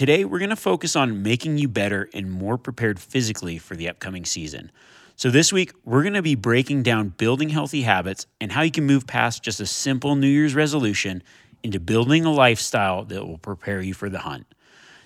Today, 0.00 0.24
we're 0.24 0.38
going 0.38 0.48
to 0.48 0.56
focus 0.56 0.96
on 0.96 1.22
making 1.22 1.58
you 1.58 1.68
better 1.68 2.08
and 2.14 2.32
more 2.32 2.56
prepared 2.56 2.98
physically 2.98 3.58
for 3.58 3.76
the 3.76 3.86
upcoming 3.86 4.24
season. 4.24 4.72
So, 5.14 5.28
this 5.28 5.52
week, 5.52 5.74
we're 5.84 6.00
going 6.00 6.14
to 6.14 6.22
be 6.22 6.34
breaking 6.34 6.84
down 6.84 7.10
building 7.10 7.50
healthy 7.50 7.82
habits 7.82 8.26
and 8.40 8.50
how 8.50 8.62
you 8.62 8.70
can 8.70 8.86
move 8.86 9.06
past 9.06 9.42
just 9.42 9.60
a 9.60 9.66
simple 9.66 10.16
New 10.16 10.26
Year's 10.26 10.54
resolution 10.54 11.22
into 11.62 11.78
building 11.78 12.24
a 12.24 12.32
lifestyle 12.32 13.04
that 13.04 13.26
will 13.26 13.36
prepare 13.36 13.82
you 13.82 13.92
for 13.92 14.08
the 14.08 14.20
hunt. 14.20 14.46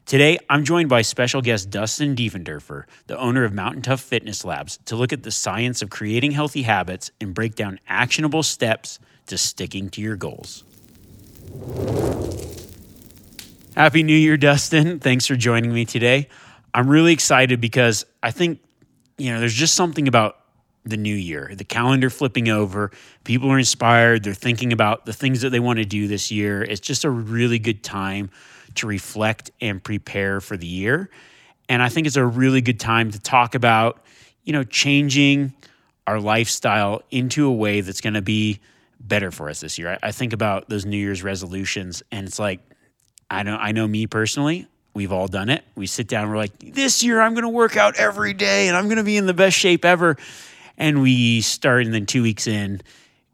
Today, 0.06 0.38
I'm 0.48 0.64
joined 0.64 0.90
by 0.90 1.02
special 1.02 1.42
guest 1.42 1.70
Dustin 1.70 2.14
Diefenderfer, 2.14 2.84
the 3.08 3.18
owner 3.18 3.42
of 3.42 3.52
Mountain 3.52 3.82
Tough 3.82 4.00
Fitness 4.00 4.44
Labs, 4.44 4.78
to 4.84 4.94
look 4.94 5.12
at 5.12 5.24
the 5.24 5.32
science 5.32 5.82
of 5.82 5.90
creating 5.90 6.30
healthy 6.30 6.62
habits 6.62 7.10
and 7.20 7.34
break 7.34 7.56
down 7.56 7.80
actionable 7.88 8.44
steps 8.44 9.00
to 9.26 9.38
sticking 9.38 9.90
to 9.90 10.00
your 10.00 10.14
goals. 10.14 10.62
Happy 13.76 14.04
New 14.04 14.16
Year, 14.16 14.36
Dustin. 14.36 15.00
Thanks 15.00 15.26
for 15.26 15.34
joining 15.34 15.74
me 15.74 15.84
today. 15.84 16.28
I'm 16.72 16.88
really 16.88 17.12
excited 17.12 17.60
because 17.60 18.06
I 18.22 18.30
think, 18.30 18.60
you 19.18 19.32
know, 19.32 19.40
there's 19.40 19.52
just 19.52 19.74
something 19.74 20.06
about 20.06 20.38
the 20.84 20.96
new 20.96 21.14
year, 21.14 21.50
the 21.52 21.64
calendar 21.64 22.08
flipping 22.08 22.48
over. 22.48 22.92
People 23.24 23.50
are 23.50 23.58
inspired. 23.58 24.22
They're 24.22 24.32
thinking 24.32 24.72
about 24.72 25.06
the 25.06 25.12
things 25.12 25.40
that 25.40 25.50
they 25.50 25.58
want 25.58 25.80
to 25.80 25.84
do 25.84 26.06
this 26.06 26.30
year. 26.30 26.62
It's 26.62 26.78
just 26.78 27.04
a 27.04 27.10
really 27.10 27.58
good 27.58 27.82
time 27.82 28.30
to 28.76 28.86
reflect 28.86 29.50
and 29.60 29.82
prepare 29.82 30.40
for 30.40 30.56
the 30.56 30.68
year. 30.68 31.10
And 31.68 31.82
I 31.82 31.88
think 31.88 32.06
it's 32.06 32.16
a 32.16 32.24
really 32.24 32.60
good 32.60 32.78
time 32.78 33.10
to 33.10 33.18
talk 33.18 33.56
about, 33.56 34.04
you 34.44 34.52
know, 34.52 34.62
changing 34.62 35.52
our 36.06 36.20
lifestyle 36.20 37.02
into 37.10 37.48
a 37.48 37.52
way 37.52 37.80
that's 37.80 38.00
going 38.00 38.14
to 38.14 38.22
be 38.22 38.60
better 39.00 39.32
for 39.32 39.48
us 39.48 39.62
this 39.62 39.78
year. 39.80 39.98
I, 40.00 40.08
I 40.08 40.12
think 40.12 40.32
about 40.32 40.68
those 40.68 40.86
New 40.86 40.96
Year's 40.96 41.24
resolutions, 41.24 42.04
and 42.12 42.28
it's 42.28 42.38
like, 42.38 42.60
I 43.30 43.42
know, 43.42 43.56
I 43.56 43.72
know 43.72 43.86
me 43.86 44.06
personally. 44.06 44.66
We've 44.94 45.12
all 45.12 45.26
done 45.26 45.50
it. 45.50 45.64
We 45.74 45.86
sit 45.86 46.06
down, 46.06 46.30
we're 46.30 46.36
like, 46.36 46.56
this 46.58 47.02
year 47.02 47.20
I'm 47.20 47.34
going 47.34 47.42
to 47.42 47.48
work 47.48 47.76
out 47.76 47.96
every 47.96 48.32
day 48.32 48.68
and 48.68 48.76
I'm 48.76 48.84
going 48.84 48.98
to 48.98 49.04
be 49.04 49.16
in 49.16 49.26
the 49.26 49.34
best 49.34 49.56
shape 49.56 49.84
ever. 49.84 50.16
And 50.76 51.02
we 51.02 51.40
start, 51.40 51.84
and 51.84 51.94
then 51.94 52.06
two 52.06 52.22
weeks 52.22 52.46
in, 52.46 52.80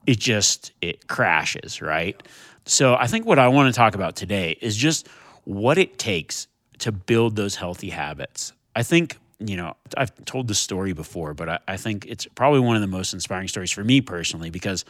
it 0.06 0.18
just 0.18 0.72
it 0.80 1.06
crashes, 1.06 1.80
right? 1.82 2.20
So 2.64 2.94
I 2.94 3.06
think 3.06 3.26
what 3.26 3.38
I 3.38 3.48
want 3.48 3.72
to 3.72 3.76
talk 3.76 3.94
about 3.94 4.16
today 4.16 4.56
is 4.60 4.76
just 4.76 5.08
what 5.44 5.78
it 5.78 5.98
takes 5.98 6.48
to 6.78 6.92
build 6.92 7.36
those 7.36 7.56
healthy 7.56 7.90
habits. 7.90 8.52
I 8.74 8.82
think 8.82 9.18
you 9.42 9.56
know, 9.56 9.74
I've 9.96 10.12
told 10.26 10.48
this 10.48 10.58
story 10.58 10.92
before, 10.92 11.32
but 11.32 11.48
I, 11.48 11.58
I, 11.66 11.76
think 11.78 12.04
it's 12.06 12.26
probably 12.34 12.60
one 12.60 12.76
of 12.76 12.82
the 12.82 12.88
most 12.88 13.14
inspiring 13.14 13.48
stories 13.48 13.70
for 13.70 13.82
me 13.82 14.02
personally 14.02 14.50
because 14.50 14.84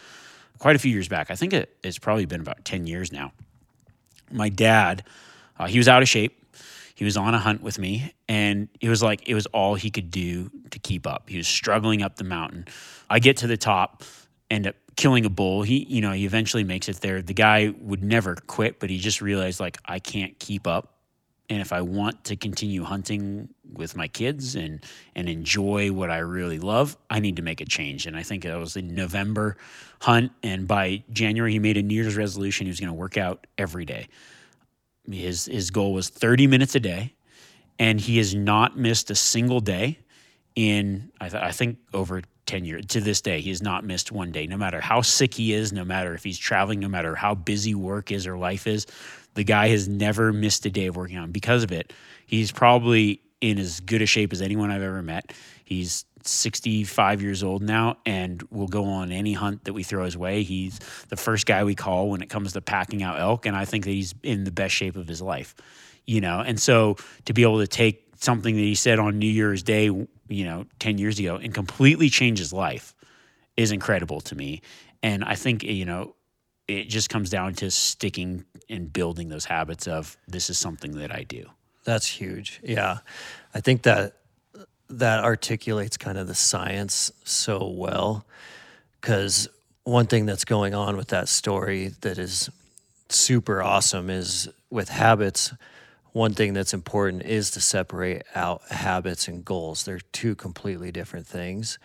quite 0.59 0.77
a 0.77 0.79
few 0.79 0.93
years 0.93 1.09
back. 1.09 1.31
I 1.31 1.37
think 1.37 1.53
it, 1.53 1.77
it's 1.83 1.99
probably 1.99 2.27
been 2.27 2.41
about 2.41 2.65
10 2.65 2.87
years 2.87 3.13
now. 3.13 3.33
My 4.31 4.49
dad, 4.49 5.05
uh, 5.59 5.67
he 5.67 5.79
was 5.79 5.89
out 5.89 6.03
of 6.03 6.09
shape. 6.09 6.37
He 6.95 7.05
was 7.05 7.17
on 7.17 7.35
a 7.35 7.39
hunt 7.39 7.63
with 7.63 7.79
me, 7.79 8.13
and 8.29 8.69
it 8.81 8.91
was 8.91 9.03
like 9.03 9.27
it 9.27 9.35
was 9.35 9.47
all 9.47 9.75
he 9.75 9.91
could 9.91 10.11
do 10.11 10.51
to 10.71 10.79
keep 10.79 11.07
up. 11.07 11.31
He 11.31 11.39
was 11.39 11.49
struggling 11.49 12.03
up 12.03 12.17
the 12.17 12.25
mountain. 12.25 12.67
I 13.09 13.21
get 13.21 13.39
to 13.39 13.47
the 13.47 13.57
top, 13.57 14.03
end 14.51 14.67
up 14.67 14.75
killing 14.97 15.25
a 15.25 15.31
bull. 15.31 15.63
He, 15.63 15.85
you 15.85 16.03
know, 16.03 16.13
he 16.13 16.27
eventually 16.27 16.63
makes 16.63 16.91
it 16.91 16.97
there. 16.97 17.23
The 17.23 17.33
guy 17.33 17.73
would 17.81 18.05
never 18.05 18.37
quit, 18.47 18.81
but 18.81 18.91
he 18.91 18.99
just 18.99 19.23
realized 19.23 19.61
like 19.61 19.79
I 19.87 19.99
can't 19.99 20.39
keep 20.39 20.67
up 20.67 21.01
and 21.51 21.61
if 21.61 21.73
I 21.73 21.83
want 21.83 22.25
to 22.25 22.37
continue 22.37 22.85
hunting 22.85 23.49
with 23.73 23.97
my 23.97 24.09
kids 24.09 24.55
and 24.55 24.85
and 25.15 25.29
enjoy 25.29 25.93
what 25.93 26.11
I 26.11 26.19
really 26.19 26.59
love, 26.59 26.97
I 27.09 27.21
need 27.21 27.37
to 27.37 27.43
make 27.43 27.61
a 27.61 27.65
change. 27.65 28.07
And 28.07 28.17
I 28.17 28.23
think 28.23 28.45
it 28.45 28.57
was 28.57 28.77
a 28.77 28.83
November 28.83 29.57
hunt, 30.01 30.33
and 30.43 30.67
by 30.67 31.03
January 31.13 31.53
he 31.53 31.59
made 31.59 31.77
a 31.77 31.83
New 31.83 31.95
Year's 31.95 32.17
resolution. 32.17 32.67
He 32.67 32.71
was 32.71 32.81
going 32.81 32.89
to 32.89 32.95
work 32.95 33.17
out 33.17 33.47
every 33.59 33.85
day. 33.85 34.09
His 35.11 35.47
his 35.47 35.71
goal 35.71 35.93
was 35.93 36.09
30 36.09 36.47
minutes 36.47 36.75
a 36.75 36.81
day, 36.81 37.15
and 37.79 38.01
he 38.01 38.19
has 38.19 38.35
not 38.35 38.77
missed 38.79 39.11
a 39.11 39.15
single 39.15 39.61
day 39.61 39.99
in 40.55 41.11
I, 41.21 41.29
th- 41.29 41.43
I 41.43 41.53
think 41.53 41.79
over 41.95 42.23
10 42.47 42.65
years 42.65 42.87
to 42.87 43.01
this 43.01 43.21
day 43.21 43.41
he 43.41 43.51
has 43.51 43.63
not 43.63 43.85
missed 43.85 44.11
one 44.11 44.33
day 44.33 44.49
no 44.49 44.57
matter 44.57 44.81
how 44.81 45.01
sick 45.01 45.35
he 45.35 45.53
is 45.53 45.73
no 45.73 45.85
matter 45.85 46.15
if 46.15 46.25
he's 46.25 46.37
traveling 46.37 46.81
no 46.81 46.89
matter 46.89 47.15
how 47.15 47.33
busy 47.33 47.77
work 47.77 48.11
is 48.11 48.27
or 48.27 48.37
life 48.37 48.67
is 48.67 48.89
the 49.35 49.45
guy 49.45 49.69
has 49.69 49.89
never 49.89 50.33
missed 50.33 50.67
a 50.67 50.71
day 50.71 50.87
of 50.87 50.97
working 50.97 51.17
out. 51.17 51.33
because 51.33 51.63
of 51.63 51.73
it, 51.73 51.93
he's 52.27 52.53
probably 52.53 53.21
in 53.41 53.59
as 53.59 53.81
good 53.81 54.03
a 54.03 54.07
shape 54.07 54.33
as 54.33 54.43
anyone 54.43 54.71
I've 54.71 54.83
ever 54.83 55.03
met. 55.03 55.33
He's 55.65 56.05
65 56.25 57.23
years 57.23 57.43
old 57.43 57.63
now 57.63 57.97
and 58.05 58.43
will 58.51 58.69
go 58.69 58.85
on 58.85 59.11
any 59.11 59.33
hunt 59.33 59.65
that 59.65 59.73
we 59.73 59.83
throw 59.83 60.05
his 60.05 60.17
way. 60.17 60.43
He's 60.43 60.79
the 61.09 61.17
first 61.17 61.47
guy 61.47 61.65
we 61.65 61.75
call 61.75 62.11
when 62.11 62.21
it 62.21 62.29
comes 62.29 62.53
to 62.53 62.61
packing 62.61 63.03
out 63.03 63.19
elk. 63.19 63.47
And 63.47 63.57
I 63.57 63.65
think 63.65 63.85
that 63.85 63.91
he's 63.91 64.15
in 64.23 64.45
the 64.45 64.51
best 64.51 64.75
shape 64.75 64.97
of 64.97 65.09
his 65.09 65.23
life, 65.23 65.55
you 66.07 66.21
know? 66.21 66.41
And 66.41 66.61
so 66.61 66.97
to 67.25 67.33
be 67.33 67.43
able 67.43 67.61
to 67.61 67.67
take 67.67 68.07
something 68.17 68.55
that 68.55 68.61
he 68.61 68.75
said 68.75 68.99
on 68.99 69.19
New 69.19 69.31
Year's 69.31 69.63
Day, 69.63 69.85
you 69.85 70.45
know, 70.45 70.67
10 70.79 70.99
years 70.99 71.19
ago 71.19 71.37
and 71.37 71.55
completely 71.55 72.11
change 72.11 72.39
his 72.39 72.53
life 72.53 72.95
is 73.57 73.73
incredible 73.73 74.21
to 74.23 74.35
me. 74.35 74.61
And 75.03 75.25
I 75.25 75.35
think, 75.35 75.63
you 75.63 75.87
know, 75.87 76.15
it 76.69 76.85
just 76.85 77.09
comes 77.09 77.31
down 77.31 77.55
to 77.55 77.71
sticking 77.71 78.45
and 78.69 78.93
building 78.93 79.29
those 79.29 79.45
habits 79.47 79.89
of 79.89 80.17
this 80.29 80.51
is 80.51 80.59
something 80.59 80.93
that 80.99 81.13
I 81.13 81.25
do. 81.25 81.47
That's 81.85 82.07
huge. 82.07 82.61
Yeah. 82.63 82.99
I 83.55 83.61
think 83.61 83.83
that 83.83 84.15
that 84.89 85.23
articulates 85.23 85.97
kind 85.97 86.19
of 86.19 86.27
the 86.27 86.35
science 86.35 87.13
so 87.25 87.69
well 87.69 88.25
cuz 89.01 89.49
one 89.85 90.07
thing 90.07 90.27
that's 90.27 90.45
going 90.45 90.75
on 90.75 90.97
with 90.97 91.09
that 91.09 91.29
story 91.29 91.93
that 92.01 92.19
is 92.19 92.51
super 93.09 93.63
awesome 93.63 94.11
is 94.11 94.49
with 94.69 94.89
habits 94.89 95.53
one 96.13 96.35
thing 96.35 96.55
that's 96.55 96.75
important 96.75 97.23
is 97.23 97.51
to 97.53 97.61
separate 97.61 98.23
out 98.35 98.63
habits 98.71 99.29
and 99.29 99.45
goals. 99.45 99.85
They're 99.85 100.01
two 100.13 100.35
completely 100.35 100.91
different 100.91 101.27
things. 101.27 101.79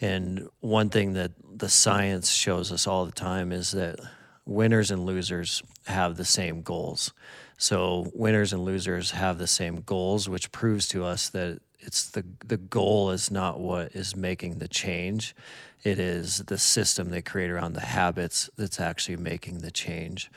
And 0.00 0.48
one 0.60 0.88
thing 0.88 1.12
that 1.12 1.32
the 1.56 1.68
science 1.68 2.30
shows 2.30 2.72
us 2.72 2.86
all 2.86 3.04
the 3.04 3.12
time 3.12 3.52
is 3.52 3.72
that 3.72 4.00
winners 4.44 4.90
and 4.90 5.04
losers 5.04 5.62
have 5.86 6.16
the 6.16 6.24
same 6.24 6.62
goals. 6.62 7.12
So 7.60 8.10
winners 8.14 8.54
and 8.54 8.64
losers 8.64 9.10
have 9.10 9.36
the 9.36 9.46
same 9.46 9.82
goals, 9.82 10.30
which 10.30 10.50
proves 10.50 10.88
to 10.88 11.04
us 11.04 11.28
that 11.28 11.60
it's 11.78 12.08
the 12.08 12.24
the 12.42 12.56
goal 12.56 13.10
is 13.10 13.30
not 13.30 13.60
what 13.60 13.94
is 13.94 14.16
making 14.16 14.60
the 14.60 14.66
change. 14.66 15.36
It 15.84 15.98
is 15.98 16.38
the 16.38 16.56
system 16.56 17.10
they 17.10 17.20
create 17.20 17.50
around 17.50 17.74
the 17.74 17.80
habits 17.80 18.48
that's 18.56 18.80
actually 18.80 19.18
making 19.18 19.58
the 19.58 19.70
change. 19.70 20.30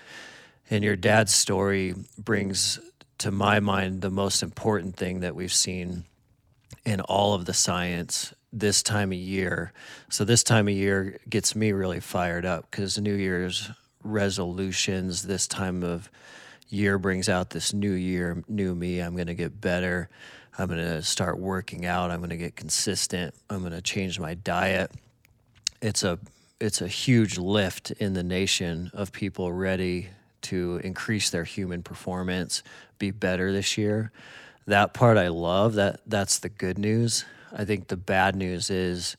And 0.69 0.83
your 0.83 0.97
dad's 0.97 1.33
story 1.33 1.95
brings 2.17 2.77
to 3.19 3.31
my 3.31 3.61
mind 3.61 4.01
the 4.01 4.11
most 4.11 4.43
important 4.43 4.97
thing 4.97 5.21
that 5.21 5.33
we've 5.33 5.53
seen 5.53 6.03
in 6.83 6.99
all 6.99 7.35
of 7.35 7.45
the 7.45 7.53
science 7.53 8.33
this 8.51 8.83
time 8.83 9.13
of 9.13 9.17
year. 9.17 9.71
So 10.09 10.25
this 10.25 10.43
time 10.43 10.67
of 10.67 10.73
year 10.73 11.19
gets 11.29 11.55
me 11.55 11.71
really 11.71 12.01
fired 12.01 12.45
up 12.45 12.69
because 12.69 12.99
New 12.99 13.15
Year's 13.15 13.71
resolutions 14.03 15.23
this 15.23 15.47
time 15.47 15.83
of 15.83 16.09
year 16.73 16.97
brings 16.97 17.29
out 17.29 17.51
this 17.51 17.73
new 17.73 17.91
year, 17.91 18.43
new 18.47 18.73
me. 18.73 18.99
I'm 18.99 19.15
going 19.15 19.27
to 19.27 19.35
get 19.35 19.61
better. 19.61 20.09
I'm 20.57 20.67
going 20.67 20.79
to 20.79 21.01
start 21.01 21.39
working 21.39 21.85
out. 21.85 22.11
I'm 22.11 22.19
going 22.19 22.31
to 22.31 22.37
get 22.37 22.55
consistent. 22.55 23.35
I'm 23.49 23.59
going 23.59 23.73
to 23.73 23.81
change 23.81 24.19
my 24.19 24.33
diet. 24.33 24.91
It's 25.81 26.03
a 26.03 26.19
it's 26.59 26.81
a 26.81 26.87
huge 26.87 27.37
lift 27.37 27.91
in 27.91 28.13
the 28.13 28.23
nation 28.23 28.89
of 28.93 29.11
people 29.11 29.51
ready 29.51 30.09
to 30.43 30.79
increase 30.83 31.29
their 31.29 31.43
human 31.43 31.83
performance, 31.83 32.63
be 32.99 33.11
better 33.11 33.51
this 33.51 33.77
year. 33.77 34.11
That 34.65 34.93
part 34.93 35.17
I 35.17 35.27
love. 35.27 35.73
That 35.73 36.01
that's 36.05 36.39
the 36.39 36.49
good 36.49 36.77
news. 36.77 37.25
I 37.51 37.65
think 37.65 37.87
the 37.87 37.97
bad 37.97 38.35
news 38.35 38.69
is 38.69 39.17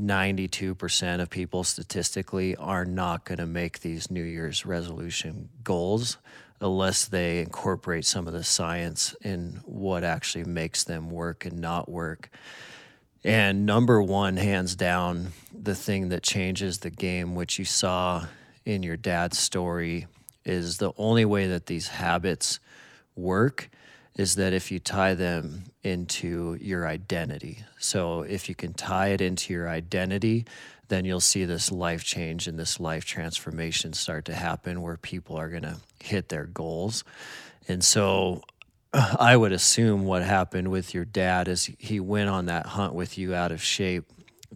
92% 0.00 1.20
of 1.20 1.30
people 1.30 1.62
statistically 1.62 2.56
are 2.56 2.84
not 2.84 3.24
going 3.24 3.38
to 3.38 3.46
make 3.46 3.80
these 3.80 4.10
New 4.10 4.22
Year's 4.22 4.64
resolution 4.66 5.48
goals 5.62 6.16
unless 6.62 7.06
they 7.06 7.40
incorporate 7.40 8.06
some 8.06 8.26
of 8.26 8.32
the 8.32 8.44
science 8.44 9.14
in 9.20 9.60
what 9.64 10.04
actually 10.04 10.44
makes 10.44 10.84
them 10.84 11.10
work 11.10 11.44
and 11.44 11.58
not 11.58 11.90
work. 11.90 12.30
And 13.24 13.66
number 13.66 14.00
one, 14.00 14.36
hands 14.36 14.76
down, 14.76 15.32
the 15.52 15.74
thing 15.74 16.08
that 16.08 16.22
changes 16.22 16.78
the 16.78 16.90
game, 16.90 17.34
which 17.34 17.58
you 17.58 17.64
saw 17.64 18.26
in 18.64 18.82
your 18.82 18.96
dad's 18.96 19.38
story, 19.38 20.06
is 20.44 20.78
the 20.78 20.92
only 20.96 21.24
way 21.24 21.48
that 21.48 21.66
these 21.66 21.88
habits 21.88 22.60
work 23.16 23.68
is 24.16 24.36
that 24.36 24.52
if 24.52 24.70
you 24.70 24.78
tie 24.78 25.14
them 25.14 25.64
into 25.82 26.56
your 26.60 26.86
identity. 26.86 27.64
So 27.78 28.22
if 28.22 28.48
you 28.48 28.54
can 28.54 28.74
tie 28.74 29.08
it 29.08 29.20
into 29.20 29.52
your 29.52 29.68
identity, 29.68 30.46
then 30.92 31.06
you'll 31.06 31.20
see 31.20 31.46
this 31.46 31.72
life 31.72 32.04
change 32.04 32.46
and 32.46 32.58
this 32.58 32.78
life 32.78 33.06
transformation 33.06 33.94
start 33.94 34.26
to 34.26 34.34
happen 34.34 34.82
where 34.82 34.98
people 34.98 35.36
are 35.36 35.48
going 35.48 35.62
to 35.62 35.78
hit 36.04 36.28
their 36.28 36.44
goals. 36.44 37.02
And 37.66 37.82
so 37.82 38.42
I 38.92 39.34
would 39.34 39.52
assume 39.52 40.04
what 40.04 40.22
happened 40.22 40.68
with 40.68 40.92
your 40.92 41.06
dad 41.06 41.48
is 41.48 41.70
he 41.78 41.98
went 41.98 42.28
on 42.28 42.44
that 42.44 42.66
hunt 42.66 42.92
with 42.92 43.16
you 43.16 43.34
out 43.34 43.52
of 43.52 43.62
shape 43.62 44.04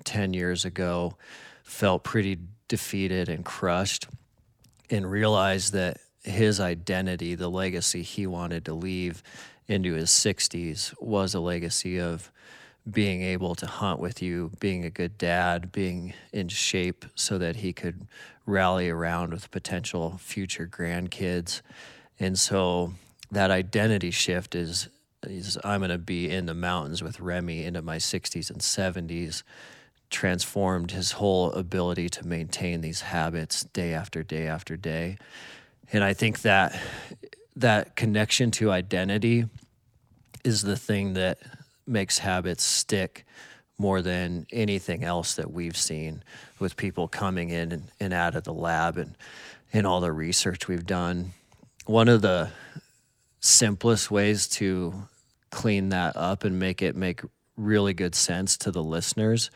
10 0.04 0.34
years 0.34 0.66
ago, 0.66 1.16
felt 1.62 2.04
pretty 2.04 2.36
defeated 2.68 3.30
and 3.30 3.42
crushed, 3.42 4.06
and 4.90 5.10
realized 5.10 5.72
that 5.72 6.00
his 6.22 6.60
identity, 6.60 7.34
the 7.34 7.48
legacy 7.48 8.02
he 8.02 8.26
wanted 8.26 8.66
to 8.66 8.74
leave 8.74 9.22
into 9.68 9.94
his 9.94 10.10
60s, 10.10 10.92
was 11.00 11.34
a 11.34 11.40
legacy 11.40 11.98
of 11.98 12.30
being 12.90 13.22
able 13.22 13.54
to 13.56 13.66
hunt 13.66 13.98
with 13.98 14.22
you, 14.22 14.52
being 14.60 14.84
a 14.84 14.90
good 14.90 15.18
dad, 15.18 15.72
being 15.72 16.14
in 16.32 16.48
shape 16.48 17.04
so 17.14 17.36
that 17.38 17.56
he 17.56 17.72
could 17.72 18.06
rally 18.46 18.88
around 18.88 19.32
with 19.32 19.50
potential 19.50 20.18
future 20.18 20.68
grandkids. 20.68 21.62
And 22.20 22.38
so 22.38 22.94
that 23.30 23.50
identity 23.50 24.12
shift 24.12 24.54
is, 24.54 24.88
is 25.24 25.58
I'm 25.64 25.80
going 25.80 25.90
to 25.90 25.98
be 25.98 26.30
in 26.30 26.46
the 26.46 26.54
mountains 26.54 27.02
with 27.02 27.18
Remi 27.18 27.64
into 27.64 27.82
my 27.82 27.96
60s 27.96 28.50
and 28.50 28.60
70s 28.60 29.42
transformed 30.08 30.92
his 30.92 31.12
whole 31.12 31.50
ability 31.52 32.08
to 32.08 32.26
maintain 32.26 32.80
these 32.80 33.00
habits 33.00 33.64
day 33.64 33.92
after 33.92 34.22
day 34.22 34.46
after 34.46 34.76
day. 34.76 35.18
And 35.92 36.04
I 36.04 36.14
think 36.14 36.42
that 36.42 36.78
that 37.56 37.96
connection 37.96 38.52
to 38.52 38.70
identity 38.70 39.46
is 40.44 40.62
the 40.62 40.76
thing 40.76 41.14
that 41.14 41.38
makes 41.86 42.18
habits 42.18 42.62
stick 42.62 43.24
more 43.78 44.00
than 44.02 44.46
anything 44.50 45.04
else 45.04 45.34
that 45.34 45.50
we've 45.50 45.76
seen 45.76 46.22
with 46.58 46.76
people 46.76 47.08
coming 47.08 47.50
in 47.50 47.72
and, 47.72 47.84
and 48.00 48.12
out 48.12 48.34
of 48.34 48.44
the 48.44 48.52
lab 48.52 48.96
and 48.96 49.16
in 49.72 49.84
all 49.84 50.00
the 50.00 50.12
research 50.12 50.66
we've 50.68 50.86
done. 50.86 51.32
One 51.84 52.08
of 52.08 52.22
the 52.22 52.50
simplest 53.40 54.10
ways 54.10 54.48
to 54.48 54.94
clean 55.50 55.90
that 55.90 56.16
up 56.16 56.44
and 56.44 56.58
make 56.58 56.82
it 56.82 56.96
make 56.96 57.20
really 57.56 57.94
good 57.94 58.14
sense 58.14 58.56
to 58.58 58.70
the 58.70 58.82
listeners 58.82 59.50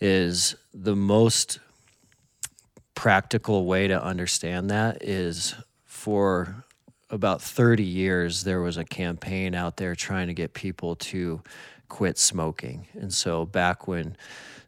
is 0.00 0.56
the 0.72 0.96
most 0.96 1.58
practical 2.94 3.64
way 3.66 3.88
to 3.88 4.02
understand 4.02 4.70
that 4.70 5.02
is 5.02 5.54
for 5.84 6.64
about 7.10 7.40
30 7.40 7.82
years 7.82 8.44
there 8.44 8.60
was 8.60 8.76
a 8.76 8.84
campaign 8.84 9.54
out 9.54 9.76
there 9.76 9.94
trying 9.94 10.26
to 10.26 10.34
get 10.34 10.52
people 10.54 10.96
to 10.96 11.40
quit 11.88 12.18
smoking. 12.18 12.86
And 12.94 13.12
so 13.12 13.46
back 13.46 13.88
when 13.88 14.16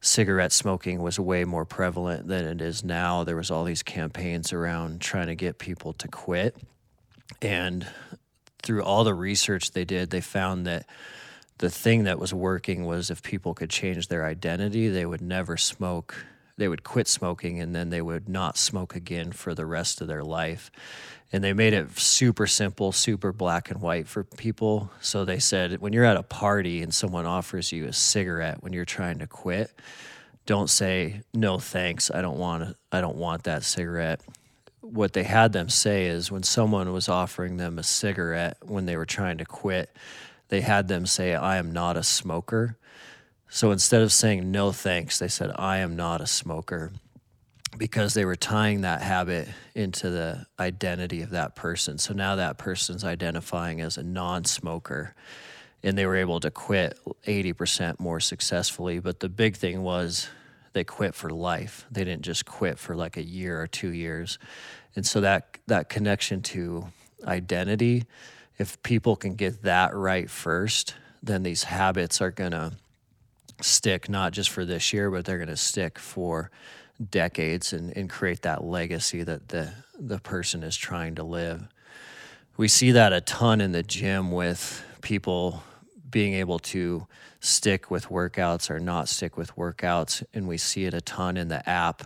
cigarette 0.01 0.53
smoking 0.53 1.03
was 1.03 1.21
way 1.21 1.45
more 1.45 1.67
prevalent 1.67 2.29
than 2.29 2.47
it 2.47 2.63
is 2.63 2.83
now, 2.83 3.25
there 3.25 3.37
was 3.37 3.51
all 3.51 3.65
these 3.65 3.83
campaigns 3.83 4.53
around 4.53 5.01
trying 5.01 5.27
to 5.27 5.35
get 5.35 5.59
people 5.59 5.93
to 5.95 6.09
quit. 6.09 6.57
And 7.43 7.87
through 8.63 8.83
all 8.83 9.05
the 9.05 9.15
research 9.15 9.73
they 9.73 9.85
did, 9.85 10.11
they 10.11 10.23
found 10.23 10.67
that 10.67 10.87
the 11.59 11.71
thing 11.71 12.05
that 12.05 12.19
was 12.19 12.33
working 12.33 12.87
was 12.87 13.11
if 13.11 13.23
people 13.23 13.53
could 13.53 13.69
change 13.69 14.09
their 14.09 14.25
identity, 14.25 14.89
they 14.89 15.05
would 15.05 15.21
never 15.21 15.59
smoke. 15.59 16.25
They 16.57 16.69
would 16.69 16.85
quit 16.85 17.07
smoking 17.07 17.61
and 17.61 17.75
then 17.75 17.91
they 17.91 18.01
would 18.01 18.29
not 18.29 18.57
smoke 18.57 18.97
again 18.97 19.33
for 19.33 19.55
the 19.55 19.67
rest 19.67 20.01
of 20.01 20.09
their 20.09 20.25
life 20.25 20.71
and 21.33 21.45
they 21.45 21.53
made 21.53 21.73
it 21.73 21.99
super 21.99 22.47
simple, 22.47 22.93
super 22.93 23.33
black 23.33 23.71
and 23.71 23.81
white 23.81 24.09
for 24.09 24.25
people. 24.25 24.91
So 25.01 25.25
they 25.25 25.39
said 25.39 25.81
when 25.81 25.93
you're 25.93 26.05
at 26.05 26.17
a 26.17 26.23
party 26.23 26.83
and 26.83 26.93
someone 26.93 27.27
offers 27.27 27.73
you 27.73 27.87
a 27.87 27.93
cigarette 27.93 28.63
when 28.63 28.73
you're 28.73 28.85
trying 28.85 29.21
to 29.21 29.27
quit, 29.27 29.73
don't 30.47 30.69
say 30.69 31.23
no 31.33 31.59
thanks. 31.59 32.11
I 32.11 32.23
don't 32.23 32.39
want 32.39 32.77
I 32.91 33.01
don't 33.01 33.17
want 33.17 33.45
that 33.45 33.63
cigarette. 33.63 34.21
What 34.81 35.13
they 35.13 35.23
had 35.23 35.53
them 35.53 35.69
say 35.69 36.07
is 36.07 36.33
when 36.33 36.43
someone 36.43 36.93
was 36.93 37.09
offering 37.09 37.59
them 37.59 37.79
a 37.79 37.83
cigarette 37.85 38.57
when 38.63 38.87
they 38.87 38.97
were 38.97 39.07
trying 39.07 39.39
to 39.39 39.45
quit, 39.45 39.95
they 40.49 40.63
had 40.63 40.89
them 40.89 41.07
say 41.07 41.35
I 41.35 41.59
am 41.59 41.73
not 41.73 41.97
a 41.97 42.03
smoker. 42.03 42.77
So 43.49 43.71
instead 43.71 44.03
of 44.03 44.13
saying 44.13 44.51
no 44.51 44.73
thanks, 44.73 45.19
they 45.19 45.29
said 45.29 45.53
I 45.57 45.79
am 45.79 45.95
not 45.95 46.21
a 46.21 46.27
smoker 46.27 46.93
because 47.81 48.13
they 48.13 48.27
were 48.27 48.37
tying 48.37 48.83
that 48.83 49.01
habit 49.01 49.49
into 49.75 50.11
the 50.11 50.45
identity 50.59 51.23
of 51.23 51.31
that 51.31 51.57
person. 51.57 51.97
So 51.97 52.13
now 52.13 52.37
that 52.37 52.59
person's 52.59 53.05
identifying 53.05 53.81
as 53.81 53.97
a 53.97 54.03
non 54.03 54.45
smoker 54.45 55.15
and 55.83 55.97
they 55.97 56.05
were 56.05 56.17
able 56.17 56.41
to 56.41 56.51
quit 56.51 56.99
80% 57.27 57.99
more 57.99 58.21
successfully. 58.21 58.99
But 58.99 59.21
the 59.21 59.31
big 59.31 59.57
thing 59.57 59.83
was 59.83 60.29
they 60.75 60.85
quit 60.85 61.15
for 61.15 61.31
life. 61.31 61.87
They 61.91 62.05
didn't 62.05 62.21
just 62.21 62.45
quit 62.45 62.79
for 62.79 62.95
like 62.95 63.17
a 63.17 63.25
year 63.25 63.59
or 63.59 63.67
two 63.67 63.95
years. 63.95 64.39
And 64.95 65.07
so 65.07 65.23
that 65.23 65.57
that 65.67 65.89
connection 65.89 66.43
to 66.43 66.89
identity, 67.25 68.05
if 68.59 68.81
people 68.83 69.17
can 69.17 69.37
get 69.37 69.63
that 69.63 69.95
right 69.95 70.29
first, 70.29 70.97
then 71.23 71.45
these 71.45 71.65
habits 71.65 72.21
are 72.21 72.31
going 72.31 72.53
to 72.53 72.73
stick 73.63 74.11
not 74.11 74.33
just 74.33 74.51
for 74.51 74.67
this 74.67 74.93
year, 74.93 75.11
but 75.11 75.25
they're 75.25 75.39
going 75.39 75.49
to 75.49 75.57
stick 75.57 75.99
for 75.99 76.51
decades 77.09 77.73
and, 77.73 77.97
and 77.97 78.11
create 78.11 78.43
that 78.43 78.65
legacy 78.65 79.23
that 79.23 79.49
the, 79.49 79.73
the 79.99 80.19
person 80.19 80.63
is 80.63 80.77
trying 80.77 81.15
to 81.15 81.23
live. 81.23 81.67
We 82.57 82.69
see 82.69 82.91
that 82.93 83.13
a 83.13 83.21
ton 83.21 83.61
in 83.61 83.73
the 83.73 83.83
gym 83.83 84.31
with 84.33 84.85
people 85.01 85.63
being 86.11 86.35
able 86.35 86.59
to 86.59 87.07
stick 87.41 87.91
with 87.91 88.09
workouts 88.09 88.71
or 88.71 88.79
not 88.79 89.09
stick 89.09 89.37
with 89.37 89.57
workouts. 89.57 90.23
And 90.35 90.47
we 90.47 90.59
see 90.59 90.85
it 90.85 90.95
a 90.95 91.01
ton 91.01 91.37
in 91.37 91.49
the 91.49 91.67
app 91.69 92.03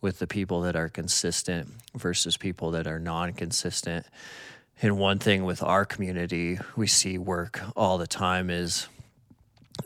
with 0.00 0.18
the 0.18 0.26
people 0.26 0.60
that 0.62 0.76
are 0.76 0.88
consistent 0.88 1.68
versus 1.94 2.36
people 2.36 2.70
that 2.70 2.86
are 2.86 2.98
non 2.98 3.32
consistent. 3.32 4.06
And 4.80 4.98
one 4.98 5.18
thing 5.18 5.44
with 5.44 5.62
our 5.62 5.84
community 5.84 6.58
we 6.76 6.86
see 6.86 7.18
work 7.18 7.60
all 7.76 7.98
the 7.98 8.06
time 8.06 8.48
is 8.48 8.88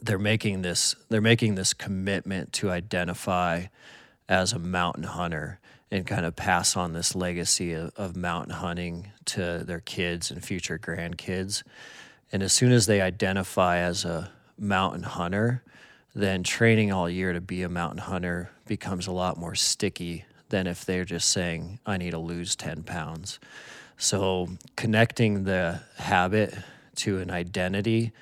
they're 0.03 0.19
making 0.19 0.63
this 0.63 0.95
they're 1.09 1.21
making 1.21 1.55
this 1.55 1.73
commitment 1.73 2.53
to 2.55 2.71
identify 2.71 3.65
as 4.33 4.55
a 4.55 4.59
mountain 4.59 5.03
hunter 5.03 5.61
and 5.91 6.07
kind 6.07 6.25
of 6.25 6.35
pass 6.35 6.75
on 6.75 6.95
this 6.95 7.15
legacy 7.15 7.75
of, 7.75 7.93
of 7.99 8.17
mountain 8.17 8.55
hunting 8.55 9.13
to 9.27 9.63
their 9.63 9.81
kids 9.81 10.31
and 10.31 10.43
future 10.43 10.79
grandkids. 10.79 11.63
And 12.33 12.43
as 12.43 12.51
soon 12.51 12.73
as 12.73 12.87
they 12.87 13.03
identify 13.03 13.77
as 13.77 14.07
a 14.07 14.33
mountain 14.59 15.03
hunter, 15.03 15.63
then 16.15 16.43
training 16.43 16.91
all 16.91 17.11
year 17.11 17.35
to 17.35 17.43
be 17.43 17.63
a 17.63 17.69
mountain 17.69 17.99
hunter 17.99 18.49
becomes 18.67 19.07
a 19.07 19.13
lot 19.13 19.37
more 19.37 19.55
sticky 19.55 20.25
than 20.49 20.67
if 20.67 20.87
they're 20.87 21.05
just 21.05 21.29
saying, 21.29 21.79
I 21.85 21.99
need 21.99 22.13
to 22.13 22.19
lose 22.19 22.57
10 22.57 22.85
pounds. 22.85 23.39
So 23.99 24.49
connecting 24.77 25.45
the 25.45 25.83
habit 25.99 26.55
to 26.97 27.19
an 27.19 27.31
identity 27.31 28.13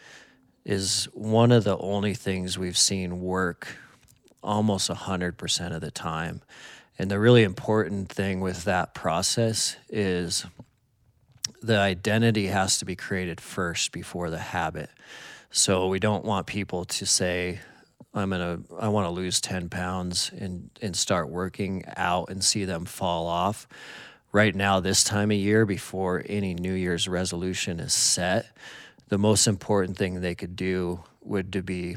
is 0.65 1.05
one 1.15 1.53
of 1.53 1.63
the 1.63 1.79
only 1.79 2.15
things 2.15 2.59
we've 2.59 2.77
seen 2.77 3.21
work 3.21 3.77
almost 4.43 4.91
100% 4.91 5.75
of 5.75 5.81
the 5.81 5.91
time. 5.91 6.43
And 6.99 7.11
the 7.11 7.19
really 7.19 7.43
important 7.43 8.09
thing 8.09 8.41
with 8.41 8.65
that 8.65 8.95
process 8.95 9.77
is 9.89 10.45
the 11.63 11.79
identity 11.79 12.47
has 12.49 12.79
to 12.79 12.85
be 12.85 12.97
created 12.97 13.41
first 13.41 13.93
before 13.93 14.31
the 14.31 14.39
habit. 14.39 14.91
So 15.51 15.89
we 15.89 15.99
don't 15.99 16.25
want 16.25 16.47
people 16.47 16.85
to 16.85 17.07
say, 17.07 17.61
I'm 18.13 18.31
gonna 18.31 18.61
I 18.79 18.89
want 18.89 19.07
to 19.07 19.11
lose 19.11 19.41
10 19.41 19.69
pounds 19.69 20.33
and 20.37 20.71
and 20.83 20.97
start 20.97 21.29
working 21.29 21.85
out 21.97 22.29
and 22.31 22.43
see 22.43 22.65
them 22.65 22.85
fall 22.85 23.27
off. 23.27 23.69
Right 24.33 24.55
now, 24.55 24.81
this 24.81 25.03
time 25.03 25.31
of 25.31 25.37
year, 25.37 25.67
before 25.67 26.23
any 26.27 26.55
New 26.55 26.73
Year's 26.73 27.09
resolution 27.09 27.81
is 27.81 27.93
set, 27.93 28.47
the 29.09 29.19
most 29.19 29.47
important 29.47 29.97
thing 29.97 30.21
they 30.21 30.35
could 30.35 30.55
do 30.55 31.03
would 31.21 31.53
to 31.53 31.63
be 31.63 31.97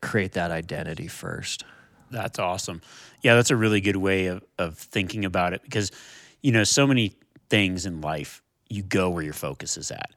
create 0.00 0.32
that 0.32 0.50
identity 0.50 1.08
first. 1.08 1.64
That's 2.10 2.38
awesome. 2.38 2.80
Yeah, 3.22 3.34
that's 3.34 3.50
a 3.50 3.56
really 3.56 3.80
good 3.80 3.96
way 3.96 4.26
of, 4.26 4.44
of 4.58 4.76
thinking 4.76 5.24
about 5.24 5.52
it 5.52 5.62
because, 5.62 5.92
you 6.42 6.52
know, 6.52 6.64
so 6.64 6.86
many 6.86 7.14
things 7.48 7.86
in 7.86 8.00
life, 8.00 8.42
you 8.68 8.82
go 8.82 9.10
where 9.10 9.22
your 9.22 9.32
focus 9.32 9.76
is 9.76 9.90
at. 9.90 10.10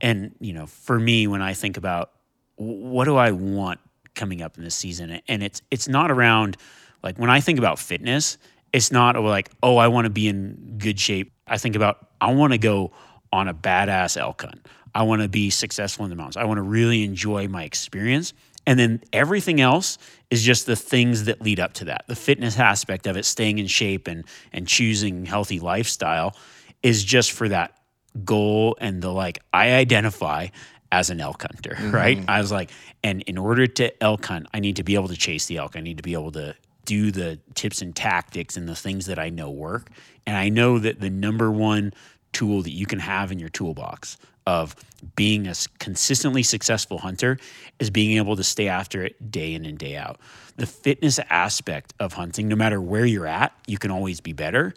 And, 0.00 0.34
you 0.40 0.52
know, 0.52 0.66
for 0.66 0.98
me, 0.98 1.26
when 1.26 1.42
I 1.42 1.54
think 1.54 1.76
about 1.76 2.12
what 2.56 3.04
do 3.04 3.16
I 3.16 3.32
want 3.32 3.80
coming 4.14 4.42
up 4.42 4.58
in 4.58 4.64
this 4.64 4.74
season, 4.74 5.20
and 5.28 5.42
it's 5.42 5.62
it's 5.70 5.88
not 5.88 6.10
around 6.10 6.56
like 7.02 7.18
when 7.18 7.30
I 7.30 7.40
think 7.40 7.58
about 7.58 7.78
fitness, 7.78 8.38
it's 8.72 8.92
not 8.92 9.16
oh, 9.16 9.22
like, 9.22 9.50
oh, 9.62 9.76
I 9.76 9.88
want 9.88 10.06
to 10.06 10.10
be 10.10 10.28
in 10.28 10.76
good 10.78 10.98
shape. 10.98 11.32
I 11.46 11.58
think 11.58 11.76
about 11.76 12.08
I 12.20 12.32
want 12.32 12.52
to 12.52 12.58
go 12.58 12.92
on 13.32 13.48
a 13.48 13.54
badass 13.54 14.16
elk 14.16 14.42
hunt. 14.42 14.66
I 14.94 15.02
want 15.04 15.22
to 15.22 15.28
be 15.28 15.50
successful 15.50 16.04
in 16.04 16.10
the 16.10 16.16
mountains. 16.16 16.36
I 16.36 16.44
want 16.44 16.58
to 16.58 16.62
really 16.62 17.04
enjoy 17.04 17.48
my 17.48 17.64
experience. 17.64 18.32
And 18.66 18.78
then 18.78 19.02
everything 19.12 19.60
else 19.60 19.98
is 20.30 20.42
just 20.42 20.66
the 20.66 20.76
things 20.76 21.24
that 21.24 21.40
lead 21.40 21.58
up 21.58 21.72
to 21.74 21.86
that. 21.86 22.04
The 22.06 22.16
fitness 22.16 22.58
aspect 22.58 23.06
of 23.06 23.16
it, 23.16 23.24
staying 23.24 23.58
in 23.58 23.66
shape 23.66 24.06
and 24.06 24.24
and 24.52 24.66
choosing 24.66 25.24
healthy 25.26 25.60
lifestyle 25.60 26.36
is 26.82 27.04
just 27.04 27.32
for 27.32 27.48
that 27.48 27.76
goal 28.24 28.76
and 28.80 29.02
the 29.02 29.10
like 29.10 29.38
I 29.52 29.72
identify 29.72 30.48
as 30.92 31.10
an 31.10 31.20
elk 31.20 31.42
hunter, 31.42 31.70
mm-hmm. 31.78 31.90
right? 31.90 32.24
I 32.28 32.40
was 32.40 32.52
like, 32.52 32.70
and 33.02 33.22
in 33.22 33.38
order 33.38 33.66
to 33.66 34.02
elk 34.02 34.26
hunt, 34.26 34.46
I 34.52 34.60
need 34.60 34.76
to 34.76 34.84
be 34.84 34.94
able 34.94 35.08
to 35.08 35.16
chase 35.16 35.46
the 35.46 35.56
elk. 35.56 35.76
I 35.76 35.80
need 35.80 35.96
to 35.96 36.02
be 36.02 36.12
able 36.12 36.32
to 36.32 36.54
do 36.84 37.10
the 37.10 37.38
tips 37.54 37.82
and 37.82 37.94
tactics 37.94 38.56
and 38.56 38.68
the 38.68 38.74
things 38.74 39.06
that 39.06 39.18
I 39.18 39.28
know 39.30 39.50
work. 39.50 39.90
And 40.26 40.36
I 40.36 40.48
know 40.48 40.78
that 40.78 41.00
the 41.00 41.10
number 41.10 41.50
one 41.50 41.92
tool 42.32 42.62
that 42.62 42.72
you 42.72 42.86
can 42.86 42.98
have 43.00 43.30
in 43.30 43.38
your 43.38 43.48
toolbox 43.48 44.16
of 44.50 44.74
being 45.14 45.46
a 45.46 45.54
consistently 45.78 46.42
successful 46.42 46.98
hunter 46.98 47.38
is 47.78 47.88
being 47.88 48.16
able 48.16 48.34
to 48.36 48.42
stay 48.42 48.66
after 48.66 49.04
it 49.04 49.30
day 49.30 49.54
in 49.54 49.64
and 49.64 49.78
day 49.78 49.96
out. 49.96 50.18
The 50.56 50.66
fitness 50.66 51.20
aspect 51.30 51.94
of 52.00 52.12
hunting, 52.12 52.48
no 52.48 52.56
matter 52.56 52.80
where 52.80 53.06
you're 53.06 53.28
at, 53.28 53.52
you 53.66 53.78
can 53.78 53.92
always 53.92 54.20
be 54.20 54.32
better. 54.32 54.74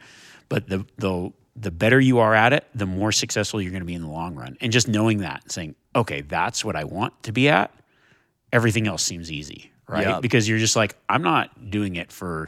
But 0.47 0.69
the 0.69 0.85
the 0.97 1.31
the 1.55 1.71
better 1.71 1.99
you 1.99 2.19
are 2.19 2.35
at 2.35 2.53
it, 2.53 2.65
the 2.75 2.85
more 2.85 3.11
successful 3.11 3.61
you're 3.61 3.71
going 3.71 3.81
to 3.81 3.85
be 3.85 3.95
in 3.95 4.03
the 4.03 4.09
long 4.09 4.35
run. 4.35 4.57
And 4.61 4.71
just 4.71 4.87
knowing 4.87 5.19
that, 5.19 5.51
saying, 5.51 5.75
okay, 5.95 6.21
that's 6.21 6.63
what 6.63 6.75
I 6.75 6.83
want 6.83 7.21
to 7.23 7.31
be 7.31 7.49
at, 7.49 7.71
everything 8.51 8.87
else 8.87 9.03
seems 9.03 9.31
easy, 9.31 9.71
right? 9.87 10.07
Yep. 10.07 10.21
Because 10.21 10.47
you're 10.47 10.59
just 10.59 10.75
like, 10.75 10.95
I'm 11.09 11.23
not 11.23 11.69
doing 11.69 11.95
it 11.95 12.11
for 12.11 12.47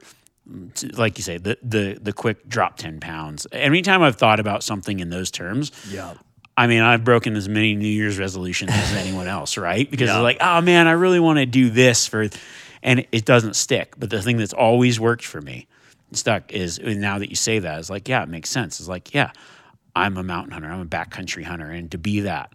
like 0.95 1.17
you 1.17 1.23
say, 1.23 1.37
the 1.39 1.57
the 1.63 1.97
the 2.01 2.13
quick 2.13 2.47
drop 2.47 2.77
ten 2.77 2.99
pounds. 2.99 3.47
Anytime 3.51 4.03
I've 4.03 4.15
thought 4.15 4.39
about 4.39 4.63
something 4.63 4.99
in 4.99 5.09
those 5.09 5.31
terms, 5.31 5.71
yeah. 5.89 6.13
I 6.57 6.67
mean, 6.67 6.81
I've 6.81 7.03
broken 7.03 7.35
as 7.35 7.49
many 7.49 7.75
New 7.75 7.87
Year's 7.87 8.17
resolutions 8.17 8.71
as 8.73 8.93
anyone 8.93 9.27
else, 9.27 9.57
right? 9.57 9.89
Because 9.89 10.07
yeah. 10.07 10.15
it's 10.15 10.23
like, 10.23 10.37
oh 10.41 10.61
man, 10.61 10.87
I 10.87 10.93
really 10.93 11.19
want 11.19 11.39
to 11.39 11.45
do 11.45 11.69
this 11.69 12.07
for, 12.07 12.29
and 12.81 13.05
it 13.11 13.25
doesn't 13.25 13.55
stick. 13.55 13.95
But 13.97 14.09
the 14.09 14.21
thing 14.21 14.37
that's 14.37 14.53
always 14.53 14.99
worked 14.99 15.25
for 15.25 15.41
me, 15.41 15.67
stuck, 16.13 16.53
is 16.53 16.79
now 16.79 17.19
that 17.19 17.29
you 17.29 17.35
say 17.35 17.59
that, 17.59 17.79
it's 17.79 17.89
like, 17.89 18.07
yeah, 18.07 18.23
it 18.23 18.29
makes 18.29 18.49
sense. 18.49 18.79
It's 18.79 18.87
like, 18.87 19.13
yeah, 19.13 19.31
I'm 19.95 20.17
a 20.17 20.23
mountain 20.23 20.53
hunter, 20.53 20.69
I'm 20.69 20.81
a 20.81 20.85
backcountry 20.85 21.43
hunter, 21.43 21.69
and 21.69 21.91
to 21.91 21.97
be 21.97 22.21
that, 22.21 22.53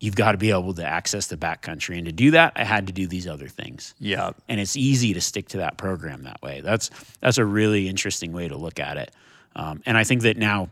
you've 0.00 0.14
got 0.14 0.32
to 0.32 0.38
be 0.38 0.50
able 0.50 0.74
to 0.74 0.84
access 0.86 1.26
the 1.26 1.36
backcountry. 1.36 1.96
And 1.96 2.06
to 2.06 2.12
do 2.12 2.30
that, 2.32 2.52
I 2.54 2.64
had 2.64 2.86
to 2.86 2.92
do 2.92 3.06
these 3.06 3.26
other 3.26 3.48
things. 3.48 3.94
Yeah. 3.98 4.30
And 4.48 4.60
it's 4.60 4.76
easy 4.76 5.14
to 5.14 5.20
stick 5.20 5.48
to 5.48 5.56
that 5.58 5.76
program 5.76 6.22
that 6.22 6.40
way. 6.40 6.60
That's 6.60 6.90
that's 7.20 7.38
a 7.38 7.44
really 7.44 7.88
interesting 7.88 8.32
way 8.32 8.46
to 8.48 8.56
look 8.56 8.78
at 8.78 8.96
it. 8.96 9.10
Um, 9.56 9.82
and 9.86 9.96
I 9.96 10.04
think 10.04 10.22
that 10.22 10.36
now, 10.36 10.68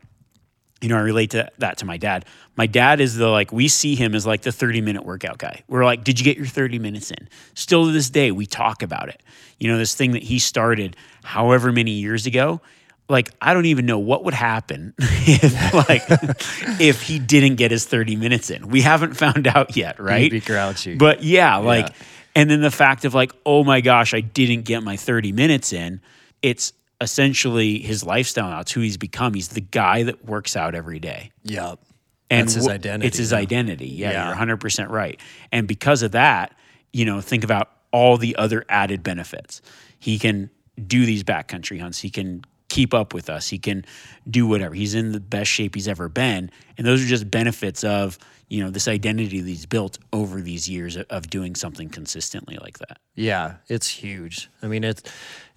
you 0.81 0.89
know, 0.89 0.97
I 0.97 1.01
relate 1.01 1.31
to 1.31 1.51
that 1.59 1.79
to 1.79 1.87
my 1.87 1.97
dad. 1.97 2.25
My 2.57 2.67
dad 2.67 3.01
is 3.01 3.17
the 3.17 3.29
like 3.29 3.53
we 3.53 3.69
see 3.69 3.95
him 3.95 4.15
as 4.15 4.27
like 4.27 4.43
the 4.43 4.53
30 4.53 4.81
minute 4.81 5.05
workout 5.05 5.39
guy. 5.39 5.63
We're 5.69 5.85
like, 5.85 6.05
did 6.05 6.19
you 6.19 6.25
get 6.25 6.37
your 6.37 6.47
30 6.47 6.79
minutes 6.79 7.11
in? 7.11 7.29
Still 7.55 7.87
to 7.87 7.93
this 7.93 8.11
day, 8.11 8.31
we 8.31 8.47
talk 8.47 8.83
about 8.83 9.09
it. 9.09 9.23
You 9.59 9.71
know, 9.71 9.79
this 9.79 9.95
thing 9.95 10.13
that 10.13 10.23
he 10.23 10.39
started 10.39 10.97
however 11.23 11.73
many 11.73 11.93
years 11.93 12.27
ago 12.27 12.61
like 13.09 13.31
I 13.41 13.55
don't 13.55 13.67
even 13.67 13.87
know 13.87 13.99
what 13.99 14.25
would 14.25 14.35
happen 14.35 14.95
if 14.99 15.75
like 15.75 16.03
if 16.81 17.03
he 17.03 17.19
didn't 17.19 17.57
get 17.57 17.71
his 17.71 17.87
30 17.87 18.17
minutes 18.17 18.51
in. 18.51 18.69
We 18.69 18.83
haven't 18.83 19.15
found 19.15 19.47
out 19.47 19.77
yet, 19.77 20.01
right? 20.01 20.23
He'd 20.23 20.31
be 20.33 20.41
grouchy. 20.41 20.97
But 20.97 21.23
yeah, 21.23 21.57
like 21.57 21.89
yeah. 21.89 21.95
and 22.35 22.51
then 22.51 22.61
the 22.61 22.71
fact 22.71 23.05
of 23.05 23.15
like, 23.15 23.33
oh 23.45 23.65
my 23.65 23.81
gosh, 23.81 24.15
I 24.15 24.21
didn't 24.21 24.63
get 24.63 24.83
my 24.83 24.97
30 24.97 25.33
minutes 25.33 25.73
in. 25.73 26.01
It's 26.43 26.73
essentially 27.01 27.79
his 27.79 28.05
lifestyle 28.05 28.51
now. 28.51 28.61
It's 28.61 28.73
who 28.73 28.81
he's 28.81 28.97
become. 28.97 29.35
He's 29.35 29.49
the 29.49 29.61
guy 29.61 30.05
that 30.05 30.25
works 30.25 30.57
out 30.57 30.75
every 30.75 30.99
day. 30.99 31.33
Yep. 31.45 31.81
And 32.29 32.49
That's 32.49 32.55
his 32.55 32.69
identity. 32.69 33.07
It's 33.07 33.19
his 33.19 33.31
though. 33.31 33.37
identity. 33.37 33.89
Yeah, 33.89 34.11
yeah, 34.11 34.29
you're 34.29 34.57
100% 34.57 34.89
right. 34.89 35.21
And 35.53 35.69
because 35.69 36.03
of 36.03 36.13
that, 36.13 36.57
you 36.93 37.05
know, 37.05 37.21
think 37.21 37.45
about 37.45 37.71
all 37.93 38.17
the 38.17 38.37
other 38.37 38.65
added 38.69 39.03
benefits. 39.03 39.63
He 39.99 40.19
can 40.19 40.51
do 40.87 41.07
these 41.07 41.23
backcountry 41.25 41.81
hunts. 41.81 41.99
He 42.01 42.11
can 42.11 42.45
keep 42.69 42.93
up 42.93 43.15
with 43.15 43.31
us. 43.31 43.49
He 43.49 43.59
can 43.59 43.85
do 44.29 44.47
whatever. 44.47 44.75
He's 44.75 44.95
in 44.95 45.13
the 45.13 45.21
best 45.21 45.51
shape 45.51 45.75
he's 45.75 45.89
ever 45.89 46.09
been. 46.09 46.51
And 46.77 46.87
those 46.87 47.03
are 47.03 47.07
just 47.07 47.31
benefits 47.31 47.85
of, 47.85 48.19
you 48.49 48.63
know, 48.63 48.71
this 48.71 48.89
identity 48.89 49.41
that 49.41 49.49
he's 49.49 49.67
built 49.67 49.99
over 50.13 50.41
these 50.41 50.69
years 50.69 50.97
of 50.97 51.31
doing 51.31 51.55
something 51.55 51.89
consistently 51.89 52.59
like 52.61 52.79
that. 52.81 52.99
Yeah, 53.15 53.57
it's 53.69 53.89
huge. 53.89 54.51
I 54.63 54.67
mean, 54.67 54.85
it's 54.85 55.03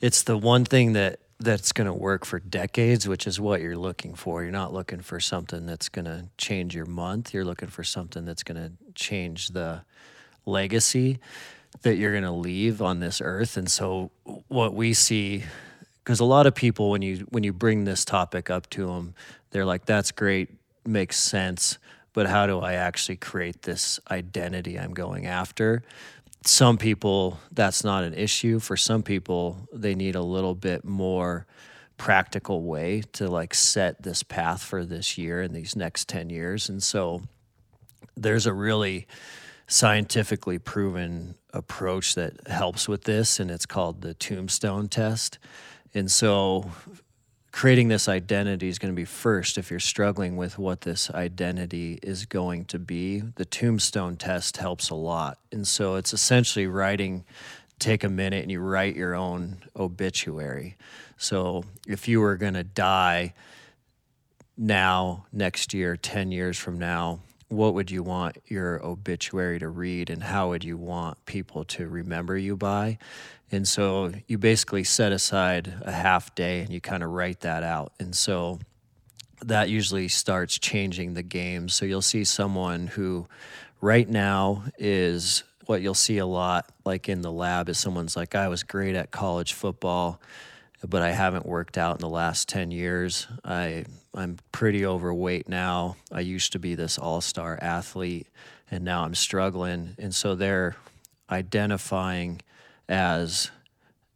it's 0.02 0.24
the 0.24 0.38
one 0.38 0.66
thing 0.66 0.94
that 0.94 1.20
that's 1.40 1.72
going 1.72 1.88
to 1.88 1.94
work 1.94 2.26
for 2.26 2.40
decades, 2.40 3.08
which 3.08 3.26
is 3.26 3.40
what 3.40 3.62
you're 3.62 3.78
looking 3.78 4.14
for. 4.14 4.44
You're 4.44 4.52
not 4.52 4.74
looking 4.74 5.00
for 5.00 5.20
something 5.20 5.66
that's 5.66 5.88
going 5.88 6.06
to 6.06 6.28
change 6.38 6.76
your 6.76 6.86
month. 6.86 7.34
You're 7.34 7.46
looking 7.46 7.70
for 7.70 7.84
something 7.84 8.26
that's 8.26 8.44
going 8.44 8.58
to 8.58 8.72
change 8.94 9.50
the 9.50 9.82
legacy 10.46 11.20
that 11.84 11.96
you're 11.96 12.12
going 12.12 12.24
to 12.24 12.32
leave 12.32 12.82
on 12.82 13.00
this 13.00 13.22
earth. 13.22 13.56
And 13.56 13.70
so 13.70 14.12
what 14.48 14.74
we 14.74 14.94
see 14.94 15.44
because 16.10 16.20
a 16.20 16.26
lot 16.26 16.48
of 16.48 16.56
people 16.56 16.90
when 16.90 17.04
you 17.04 17.18
when 17.30 17.44
you 17.44 17.54
bring 17.54 17.84
this 17.84 18.04
topic 18.04 18.50
up 18.50 18.68
to 18.72 18.88
them 18.88 19.14
they're 19.52 19.64
like 19.64 19.86
that's 19.86 20.12
great 20.12 20.50
makes 20.84 21.20
sense 21.20 21.78
but 22.14 22.26
how 22.26 22.48
do 22.48 22.60
i 22.60 22.74
actually 22.74 23.16
create 23.16 23.62
this 23.62 24.00
identity 24.10 24.80
i'm 24.80 24.92
going 24.92 25.28
after 25.28 25.84
some 26.44 26.78
people 26.78 27.40
that's 27.52 27.84
not 27.84 28.04
an 28.04 28.14
issue. 28.14 28.60
For 28.60 28.78
some 28.78 29.04
people 29.04 29.68
they 29.74 29.96
need 29.96 30.16
a 30.16 30.22
little 30.22 30.56
bit 30.56 30.86
more 30.86 31.46
practical 31.98 32.64
way 32.64 33.04
to 33.12 33.28
like 33.28 33.54
set 33.54 34.02
this 34.04 34.24
path 34.24 34.64
for 34.64 34.86
this 34.86 35.18
year 35.18 35.42
and 35.42 35.54
these 35.54 35.76
next 35.76 36.08
10 36.08 36.30
years. 36.30 36.70
And 36.70 36.82
so 36.82 37.24
there's 38.16 38.46
a 38.46 38.54
really 38.54 39.06
scientifically 39.68 40.58
proven 40.58 41.36
approach 41.54 42.16
that 42.16 42.48
helps 42.48 42.88
with 42.88 43.04
this 43.04 43.40
and 43.40 43.52
it's 43.52 43.66
called 43.66 44.02
the 44.02 44.14
tombstone 44.14 44.88
test. 44.88 45.38
And 45.94 46.10
so 46.10 46.72
creating 47.52 47.88
this 47.88 48.08
identity 48.08 48.68
is 48.68 48.80
going 48.80 48.94
to 48.94 48.96
be 48.96 49.06
first 49.06 49.58
if 49.58 49.72
you're 49.72 49.80
struggling 49.80 50.38
with 50.38 50.58
what 50.58 50.82
this 50.82 51.10
identity 51.12 52.00
is 52.04 52.26
going 52.26 52.66
to 52.66 52.80
be. 52.80 53.20
The 53.20 53.46
tombstone 53.46 54.18
test 54.18 54.58
helps 54.58 54.90
a 54.90 54.96
lot. 54.96 55.40
And 55.52 55.68
so 55.68 55.96
it's 55.96 56.14
essentially 56.14 56.68
writing 56.68 57.26
take 57.80 58.04
a 58.04 58.10
minute 58.10 58.44
and 58.44 58.52
you 58.52 58.60
write 58.60 58.96
your 58.96 59.16
own 59.16 59.58
obituary. 59.76 60.76
So 61.18 61.64
if 61.88 62.08
you 62.08 62.20
were 62.20 62.36
going 62.36 62.54
to 62.54 62.64
die 62.64 63.34
now, 64.58 65.26
next 65.32 65.74
year, 65.74 65.96
10 65.96 66.32
years 66.32 66.58
from 66.58 66.78
now, 66.78 67.22
what 67.48 67.74
would 67.74 67.90
you 67.90 68.04
want 68.04 68.38
your 68.48 68.86
obituary 68.86 69.58
to 69.60 69.70
read 69.70 70.10
and 70.10 70.22
how 70.22 70.50
would 70.50 70.64
you 70.64 70.78
want 70.78 71.26
people 71.26 71.64
to 71.64 71.88
remember 71.88 72.38
you 72.38 72.56
by? 72.56 73.00
And 73.52 73.68
so 73.68 74.12
you 74.28 74.38
basically 74.38 74.84
set 74.84 75.12
aside 75.12 75.74
a 75.82 75.92
half 75.92 76.36
day 76.36 76.62
and 76.62 76.70
you 76.70 76.82
kind 76.82 77.04
of 77.04 77.12
write 77.12 77.42
that 77.42 77.64
out. 77.64 77.94
And 78.00 78.16
so 78.16 78.60
that 79.42 79.70
usually 79.70 80.08
starts 80.08 80.60
changing 80.60 81.14
the 81.14 81.24
game. 81.24 81.70
So 81.70 81.86
you'll 81.86 82.02
see 82.02 82.24
someone 82.24 82.88
who 82.88 83.28
right 83.82 84.08
now 84.08 84.66
is 84.78 85.44
what 85.66 85.82
you'll 85.82 85.94
see 85.94 86.18
a 86.18 86.26
lot 86.26 86.70
like 86.84 87.08
in 87.08 87.22
the 87.22 87.32
lab 87.32 87.70
is 87.70 87.78
someone's 87.78 88.16
like 88.16 88.36
I 88.36 88.48
was 88.48 88.64
great 88.64 88.96
at 88.96 89.12
college 89.12 89.54
football 89.54 90.20
but 90.88 91.02
I 91.02 91.12
haven't 91.12 91.46
worked 91.46 91.78
out 91.78 91.96
in 91.96 92.00
the 92.00 92.10
last 92.10 92.48
10 92.48 92.72
years. 92.72 93.28
I 93.44 93.86
I'm 94.16 94.38
pretty 94.52 94.86
overweight 94.86 95.48
now. 95.48 95.98
I 96.12 96.22
used 96.22 96.54
to 96.54 96.60
be 96.60 96.74
this 96.74 96.98
all-star 96.98 97.60
athlete 97.62 98.28
and 98.72 98.84
now 98.84 99.04
I'm 99.04 99.16
struggling 99.16 99.96
and 99.98 100.14
so 100.14 100.36
they're 100.36 100.76
identifying 101.30 102.42
as 102.90 103.52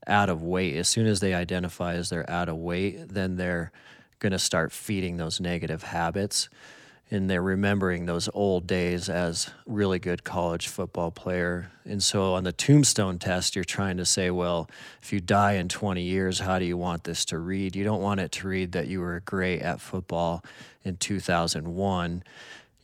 out 0.05 0.29
of 0.29 0.43
weight. 0.43 0.75
As 0.75 0.89
soon 0.89 1.07
as 1.07 1.21
they 1.21 1.33
identify 1.33 1.93
as 1.93 2.09
they're 2.09 2.29
out 2.29 2.49
of 2.49 2.57
weight, 2.57 3.07
then 3.07 3.37
they're 3.37 3.71
going 4.19 4.33
to 4.33 4.39
start 4.39 4.73
feeding 4.73 5.15
those 5.15 5.39
negative 5.39 5.83
habits. 5.83 6.49
and 7.13 7.29
they're 7.29 7.43
remembering 7.43 8.07
those 8.07 8.27
old 8.33 8.65
days 8.65 9.07
as 9.07 9.51
really 9.67 9.99
good 9.99 10.23
college 10.23 10.67
football 10.67 11.11
player. 11.11 11.71
And 11.85 12.01
so 12.01 12.33
on 12.33 12.43
the 12.43 12.51
tombstone 12.51 13.19
test, 13.19 13.55
you're 13.55 13.63
trying 13.63 13.97
to 13.97 14.05
say, 14.05 14.31
well, 14.31 14.67
if 14.99 15.13
you 15.13 15.19
die 15.19 15.53
in 15.53 15.69
20 15.69 16.01
years, 16.01 16.39
how 16.39 16.57
do 16.57 16.65
you 16.65 16.75
want 16.75 17.03
this 17.03 17.23
to 17.25 17.37
read? 17.37 17.75
You 17.75 17.83
don't 17.83 18.01
want 18.01 18.19
it 18.19 18.31
to 18.33 18.47
read 18.47 18.71
that 18.71 18.87
you 18.87 18.99
were 18.99 19.21
great 19.25 19.61
at 19.61 19.79
football 19.79 20.43
in 20.83 20.97
2001. 20.97 22.23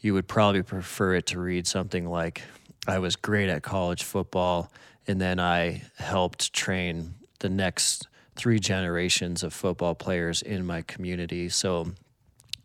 You 0.01 0.13
would 0.13 0.27
probably 0.27 0.61
prefer 0.61 1.15
it 1.15 1.25
to 1.27 1.39
read 1.39 1.65
something 1.65 2.07
like, 2.07 2.43
I 2.87 2.99
was 2.99 3.15
great 3.15 3.49
at 3.49 3.63
college 3.63 4.03
football, 4.03 4.71
and 5.07 5.19
then 5.19 5.39
I 5.39 5.83
helped 5.97 6.53
train 6.53 7.15
the 7.39 7.49
next 7.49 8.07
three 8.35 8.59
generations 8.59 9.43
of 9.43 9.53
football 9.53 9.95
players 9.95 10.41
in 10.41 10.65
my 10.65 10.81
community. 10.81 11.49
So 11.49 11.91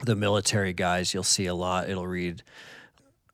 the 0.04 0.14
military 0.14 0.72
guys, 0.72 1.12
you'll 1.12 1.22
see 1.22 1.46
a 1.46 1.54
lot. 1.54 1.88
It'll 1.88 2.06
read, 2.06 2.42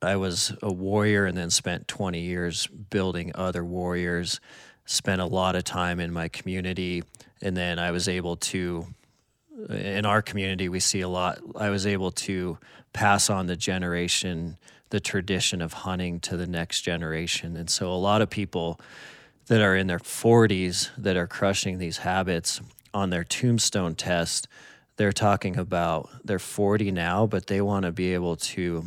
I 0.01 0.17
was 0.17 0.55
a 0.63 0.73
warrior 0.73 1.27
and 1.27 1.37
then 1.37 1.51
spent 1.51 1.89
20 1.89 2.21
years 2.21 2.67
building 2.67 3.33
other 3.35 3.65
warriors, 3.65 4.41
spent 4.87 5.21
a 5.21 5.27
lot 5.27 5.55
of 5.55 5.65
time 5.65 6.01
in 6.01 6.13
my 6.13 6.29
community. 6.29 7.03
And 7.43 7.57
then 7.57 7.79
I 7.79 7.91
was 7.91 8.09
able 8.09 8.37
to, 8.37 8.87
in 9.69 10.07
our 10.07 10.23
community, 10.23 10.69
we 10.69 10.81
see 10.81 11.03
a 11.03 11.09
lot. 11.09 11.41
I 11.57 11.71
was 11.71 11.87
able 11.87 12.11
to 12.13 12.59
pass 12.93 13.29
on 13.29 13.47
the 13.47 13.57
generation, 13.57 14.57
the 14.91 15.01
tradition 15.01 15.63
of 15.63 15.73
hunting 15.73 16.21
to 16.21 16.37
the 16.37 16.47
next 16.47 16.83
generation. 16.83 17.57
And 17.57 17.71
so 17.71 17.91
a 17.91 17.95
lot 17.95 18.23
of 18.23 18.31
people 18.31 18.81
that 19.47 19.61
are 19.61 19.75
in 19.75 19.87
their 19.87 19.99
40s 19.99 20.91
that 20.97 21.17
are 21.17 21.27
crushing 21.27 21.79
these 21.79 21.99
habits 21.99 22.61
on 22.93 23.11
their 23.11 23.25
tombstone 23.25 23.95
test 23.95 24.47
they're 25.01 25.13
talking 25.13 25.57
about 25.57 26.11
they're 26.27 26.39
40 26.39 26.91
now, 26.91 27.27
but 27.27 27.47
they 27.47 27.63
want 27.63 27.87
to 27.87 27.91
be 27.91 28.13
able 28.13 28.37
to 28.37 28.87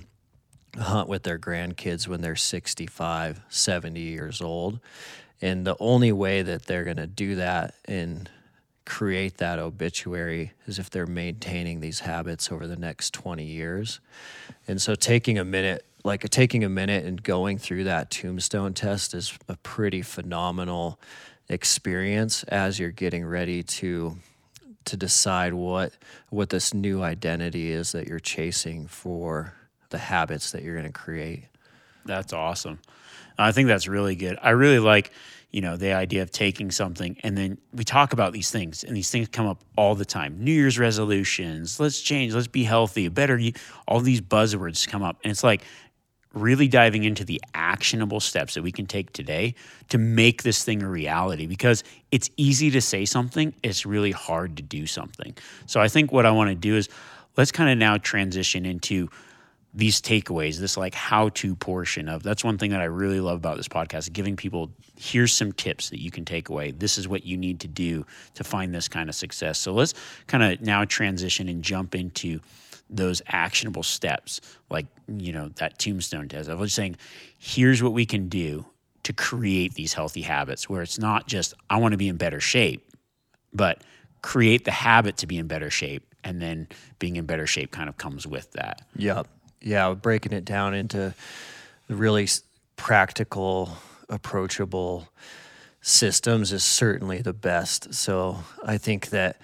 hunt 0.77 1.09
with 1.09 1.23
their 1.23 1.39
grandkids 1.39 2.07
when 2.07 2.21
they're 2.21 2.35
65, 2.35 3.41
70 3.49 3.99
years 3.99 4.39
old. 4.39 4.79
And 5.41 5.65
the 5.65 5.75
only 5.79 6.11
way 6.11 6.43
that 6.43 6.67
they're 6.67 6.83
going 6.83 6.97
to 6.97 7.07
do 7.07 7.33
that 7.37 7.73
and 7.85 8.29
create 8.85 9.37
that 9.37 9.57
obituary 9.57 10.53
is 10.67 10.77
if 10.77 10.91
they're 10.91 11.07
maintaining 11.07 11.79
these 11.79 12.01
habits 12.01 12.51
over 12.51 12.67
the 12.67 12.75
next 12.75 13.11
20 13.15 13.43
years. 13.43 13.99
And 14.67 14.79
so 14.79 14.93
taking 14.93 15.39
a 15.39 15.43
minute, 15.43 15.83
like 16.03 16.29
taking 16.29 16.63
a 16.63 16.69
minute 16.69 17.05
and 17.05 17.21
going 17.21 17.57
through 17.57 17.85
that 17.85 18.11
tombstone 18.11 18.73
test 18.73 19.13
is 19.13 19.37
a 19.47 19.55
pretty 19.57 20.01
phenomenal 20.01 20.99
experience 21.49 22.43
as 22.43 22.79
you're 22.79 22.91
getting 22.91 23.25
ready 23.25 23.63
to 23.63 24.17
to 24.85 24.97
decide 24.97 25.53
what 25.53 25.93
what 26.29 26.49
this 26.49 26.73
new 26.73 27.01
identity 27.01 27.71
is 27.71 27.93
that 27.93 28.07
you're 28.07 28.19
chasing 28.19 28.87
for 28.87 29.53
the 29.89 29.97
habits 29.97 30.51
that 30.51 30.63
you're 30.63 30.73
going 30.73 30.85
to 30.85 30.91
create. 30.91 31.45
That's 32.05 32.33
awesome. 32.33 32.79
I 33.37 33.51
think 33.51 33.67
that's 33.67 33.87
really 33.87 34.15
good. 34.15 34.37
I 34.41 34.51
really 34.51 34.79
like, 34.79 35.11
you 35.51 35.61
know, 35.61 35.77
the 35.77 35.93
idea 35.93 36.21
of 36.21 36.31
taking 36.31 36.71
something 36.71 37.17
and 37.23 37.37
then 37.37 37.57
we 37.73 37.83
talk 37.83 38.11
about 38.11 38.33
these 38.33 38.51
things 38.51 38.83
and 38.83 38.95
these 38.95 39.09
things 39.09 39.27
come 39.29 39.47
up 39.47 39.63
all 39.77 39.95
the 39.95 40.05
time. 40.05 40.43
New 40.43 40.51
Year's 40.51 40.77
resolutions, 40.77 41.79
let's 41.79 42.01
change, 42.01 42.33
let's 42.33 42.47
be 42.47 42.63
healthy, 42.63 43.07
better. 43.07 43.39
All 43.87 43.99
these 44.01 44.21
buzzwords 44.21 44.87
come 44.87 45.03
up 45.03 45.19
and 45.23 45.31
it's 45.31 45.43
like 45.43 45.63
really 46.33 46.67
diving 46.67 47.03
into 47.03 47.23
the 47.23 47.41
actionable 47.53 48.19
steps 48.19 48.55
that 48.55 48.63
we 48.63 48.71
can 48.71 48.85
take 48.85 49.13
today 49.13 49.53
to 49.89 49.97
make 49.97 50.43
this 50.43 50.63
thing 50.63 50.81
a 50.81 50.89
reality 50.89 51.45
because 51.45 51.83
it's 52.11 52.29
easy 52.37 52.71
to 52.71 52.81
say 52.81 53.05
something, 53.05 53.53
it's 53.63 53.85
really 53.85 54.11
hard 54.11 54.57
to 54.57 54.63
do 54.63 54.85
something. 54.87 55.35
So 55.67 55.79
I 55.79 55.87
think 55.87 56.11
what 56.11 56.25
I 56.25 56.31
want 56.31 56.49
to 56.49 56.55
do 56.55 56.75
is 56.75 56.89
let's 57.37 57.51
kind 57.51 57.69
of 57.69 57.77
now 57.77 57.97
transition 57.97 58.65
into 58.65 59.09
these 59.75 60.01
takeaways, 60.01 60.59
this 60.59 60.77
like 60.77 60.93
how 60.93 61.29
to 61.29 61.55
portion 61.55 62.07
of 62.07 62.21
that's 62.21 62.43
one 62.43 62.57
thing 62.57 62.71
that 62.71 62.81
I 62.81 62.85
really 62.85 63.19
love 63.19 63.37
about 63.37 63.57
this 63.57 63.67
podcast, 63.67 64.13
giving 64.13 64.35
people 64.35 64.71
here's 64.95 65.33
some 65.33 65.51
tips 65.51 65.89
that 65.89 65.99
you 65.99 66.11
can 66.11 66.25
take 66.25 66.49
away. 66.49 66.71
This 66.71 66.97
is 66.97 67.07
what 67.07 67.25
you 67.25 67.37
need 67.37 67.59
to 67.61 67.67
do 67.67 68.05
to 68.35 68.43
find 68.43 68.73
this 68.73 68.87
kind 68.87 69.09
of 69.09 69.15
success. 69.15 69.57
So 69.57 69.73
let's 69.73 69.95
kind 70.27 70.43
of 70.43 70.61
now 70.61 70.85
transition 70.85 71.49
and 71.49 71.63
jump 71.63 71.95
into 71.95 72.39
those 72.89 73.21
actionable 73.27 73.83
steps, 73.83 74.41
like, 74.69 74.85
you 75.07 75.33
know, 75.33 75.49
that 75.55 75.79
tombstone 75.79 76.27
test. 76.27 76.49
I 76.49 76.53
was 76.53 76.73
saying, 76.73 76.97
here's 77.37 77.81
what 77.81 77.93
we 77.93 78.05
can 78.05 78.29
do 78.29 78.65
to 79.03 79.13
create 79.13 79.73
these 79.73 79.93
healthy 79.93 80.21
habits 80.21 80.69
where 80.69 80.81
it's 80.81 80.99
not 80.99 81.27
just, 81.27 81.53
I 81.69 81.77
want 81.77 81.93
to 81.93 81.97
be 81.97 82.07
in 82.07 82.17
better 82.17 82.39
shape, 82.39 82.89
but 83.53 83.83
create 84.21 84.65
the 84.65 84.71
habit 84.71 85.17
to 85.17 85.27
be 85.27 85.37
in 85.37 85.47
better 85.47 85.69
shape. 85.69 86.03
And 86.23 86.41
then 86.41 86.69
being 86.99 87.17
in 87.17 87.25
better 87.25 87.45
shape 87.45 87.71
kind 87.71 87.89
of 87.89 87.97
comes 87.97 88.25
with 88.25 88.51
that. 88.53 88.81
Yeah. 88.95 89.23
Yeah. 89.61 89.93
Breaking 89.93 90.31
it 90.31 90.45
down 90.45 90.73
into 90.73 91.13
really 91.89 92.27
practical, 92.77 93.77
approachable 94.07 95.09
systems 95.81 96.53
is 96.53 96.63
certainly 96.63 97.21
the 97.21 97.33
best. 97.33 97.93
So 97.93 98.37
I 98.63 98.77
think 98.77 99.09
that 99.09 99.37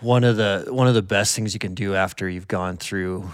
one 0.00 0.24
of 0.24 0.36
the 0.36 0.66
one 0.68 0.86
of 0.86 0.94
the 0.94 1.02
best 1.02 1.34
things 1.34 1.54
you 1.54 1.60
can 1.60 1.74
do 1.74 1.94
after 1.94 2.28
you've 2.28 2.48
gone 2.48 2.76
through 2.76 3.30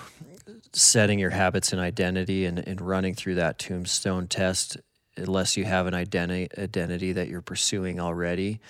setting 0.73 1.19
your 1.19 1.31
habits 1.31 1.73
and 1.73 1.81
identity 1.81 2.47
and, 2.47 2.59
and 2.59 2.81
running 2.81 3.15
through 3.15 3.35
that 3.35 3.59
tombstone 3.59 4.27
test 4.27 4.77
unless 5.17 5.57
you 5.57 5.65
have 5.65 5.87
an 5.87 5.95
identity 5.95 6.49
identity 6.57 7.13
that 7.13 7.29
you're 7.29 7.43
pursuing 7.43 8.01
already 8.01 8.61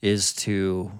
is 0.00 0.32
to 0.32 0.90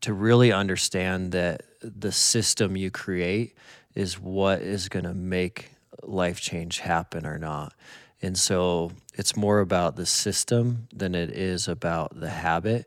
to 0.00 0.12
really 0.12 0.52
understand 0.52 1.32
that 1.32 1.62
the 1.80 2.12
system 2.12 2.76
you 2.76 2.90
create 2.90 3.56
is 3.94 4.20
what 4.20 4.60
is 4.60 4.88
going 4.88 5.04
to 5.04 5.14
make 5.14 5.70
life 6.02 6.40
change 6.40 6.80
happen 6.80 7.24
or 7.24 7.38
not. 7.38 7.72
And 8.20 8.36
so 8.36 8.92
it's 9.14 9.34
more 9.34 9.60
about 9.60 9.96
the 9.96 10.04
system 10.04 10.88
than 10.92 11.14
it 11.14 11.30
is 11.30 11.68
about 11.68 12.20
the 12.20 12.28
habit. 12.28 12.86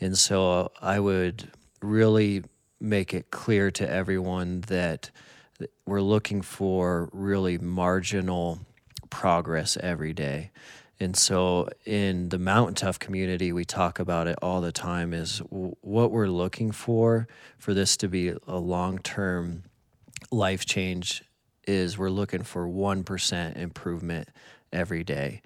And 0.00 0.18
so 0.18 0.72
i 0.82 0.98
would 0.98 1.50
really 1.86 2.42
make 2.80 3.14
it 3.14 3.30
clear 3.30 3.70
to 3.70 3.88
everyone 3.88 4.60
that 4.62 5.10
we're 5.86 6.02
looking 6.02 6.42
for 6.42 7.08
really 7.12 7.56
marginal 7.58 8.60
progress 9.08 9.78
every 9.80 10.12
day. 10.12 10.50
And 10.98 11.16
so 11.16 11.68
in 11.84 12.30
the 12.30 12.38
Mountain 12.38 12.74
Tough 12.74 12.98
community, 12.98 13.52
we 13.52 13.64
talk 13.64 13.98
about 13.98 14.26
it 14.26 14.38
all 14.42 14.60
the 14.60 14.72
time 14.72 15.12
is 15.12 15.38
what 15.48 16.10
we're 16.10 16.28
looking 16.28 16.72
for 16.72 17.28
for 17.58 17.74
this 17.74 17.96
to 17.98 18.08
be 18.08 18.32
a 18.46 18.56
long 18.56 18.98
term 18.98 19.64
life 20.30 20.64
change 20.64 21.22
is 21.66 21.98
we're 21.98 22.10
looking 22.10 22.42
for 22.42 22.66
1% 22.66 23.56
improvement 23.56 24.28
every 24.72 25.04
day. 25.04 25.42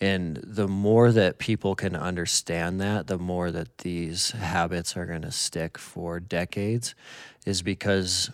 And 0.00 0.38
the 0.42 0.66
more 0.66 1.12
that 1.12 1.38
people 1.38 1.74
can 1.74 1.94
understand 1.94 2.80
that, 2.80 3.06
the 3.06 3.18
more 3.18 3.50
that 3.50 3.78
these 3.78 4.30
habits 4.30 4.96
are 4.96 5.04
going 5.04 5.22
to 5.22 5.30
stick 5.30 5.76
for 5.76 6.20
decades, 6.20 6.94
is 7.44 7.60
because 7.60 8.30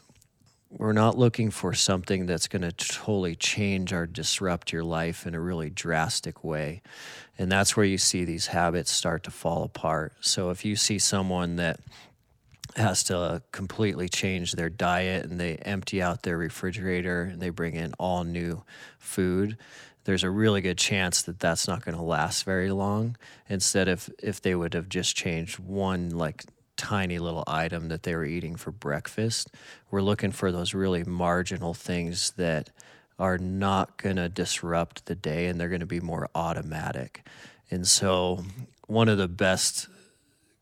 we're 0.71 0.93
not 0.93 1.19
looking 1.19 1.51
for 1.51 1.73
something 1.75 2.27
that's 2.27 2.49
going 2.49 2.63
to 2.63 2.73
totally 2.73 3.35
change 3.35 3.93
or 3.93 4.07
disrupt 4.07 4.73
your 4.73 4.85
life 4.85 5.27
in 5.27 5.35
a 5.35 5.41
really 5.41 5.71
drastic 5.71 6.45
way. 6.45 6.83
And 7.39 7.51
that's 7.51 7.77
where 7.77 7.87
you 7.87 7.99
see 7.99 8.25
these 8.25 8.49
habits 8.49 8.91
start 8.91 9.25
to 9.25 9.31
fall 9.31 9.63
apart. 9.65 10.13
So 10.21 10.51
if 10.51 10.65
you 10.65 10.77
see 10.77 10.99
someone 10.99 11.57
that 11.57 11.81
has 12.77 13.03
to 13.05 13.43
completely 13.53 14.09
change 14.09 14.53
their 14.53 14.69
diet 14.69 15.25
and 15.25 15.41
they 15.41 15.57
empty 15.57 16.03
out 16.03 16.23
their 16.23 16.37
refrigerator 16.37 17.23
and 17.23 17.41
they 17.41 17.49
bring 17.49 17.75
in 17.75 17.95
all 17.95 18.23
new 18.23 18.63
food 18.99 19.57
there's 20.07 20.23
a 20.23 20.31
really 20.31 20.61
good 20.61 20.79
chance 20.79 21.23
that 21.23 21.41
that's 21.41 21.67
not 21.67 21.85
going 21.85 21.97
to 21.97 22.03
last 22.03 22.45
very 22.45 22.71
long. 22.71 23.17
Instead, 23.49 23.89
if 23.89 24.09
if 24.23 24.41
they 24.41 24.55
would 24.55 24.73
have 24.73 24.89
just 24.89 25.17
changed 25.17 25.59
one 25.59 26.11
like 26.11 26.45
tiny 26.77 27.19
little 27.19 27.43
item 27.47 27.89
that 27.89 28.05
they 28.05 28.15
were 28.15 28.25
eating 28.25 28.55
for 28.55 28.71
breakfast, 28.71 29.51
we're 29.91 30.03
looking 30.03 30.31
for 30.31 30.53
those 30.53 30.75
really 30.75 31.03
marginal 31.03 31.75
things 31.75 32.31
that 32.33 32.71
are 33.19 33.37
not 33.37 33.97
going 33.97 34.17
to 34.17 34.29
disrupt 34.29 35.07
the 35.07 35.15
day 35.15 35.47
and 35.47 35.59
they're 35.59 35.69
going 35.69 35.81
to 35.81 35.87
be 35.87 36.01
more 36.01 36.29
automatic. 36.35 37.27
And 37.71 37.87
so, 37.87 38.45
one 38.87 39.09
of 39.09 39.19
the 39.19 39.29
best 39.29 39.89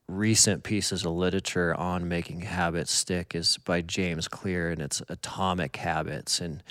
recent 0.09 0.63
pieces 0.63 1.05
of 1.05 1.13
literature 1.13 1.75
on 1.75 2.09
making 2.09 2.43
habits 2.43 2.93
stick 2.93 3.35
is 3.35 3.59
by 3.59 3.83
James 3.83 4.27
Clear 4.27 4.71
and 4.71 4.81
it's 4.81 5.03
Atomic 5.09 5.77
Habits 5.77 6.41
and 6.41 6.63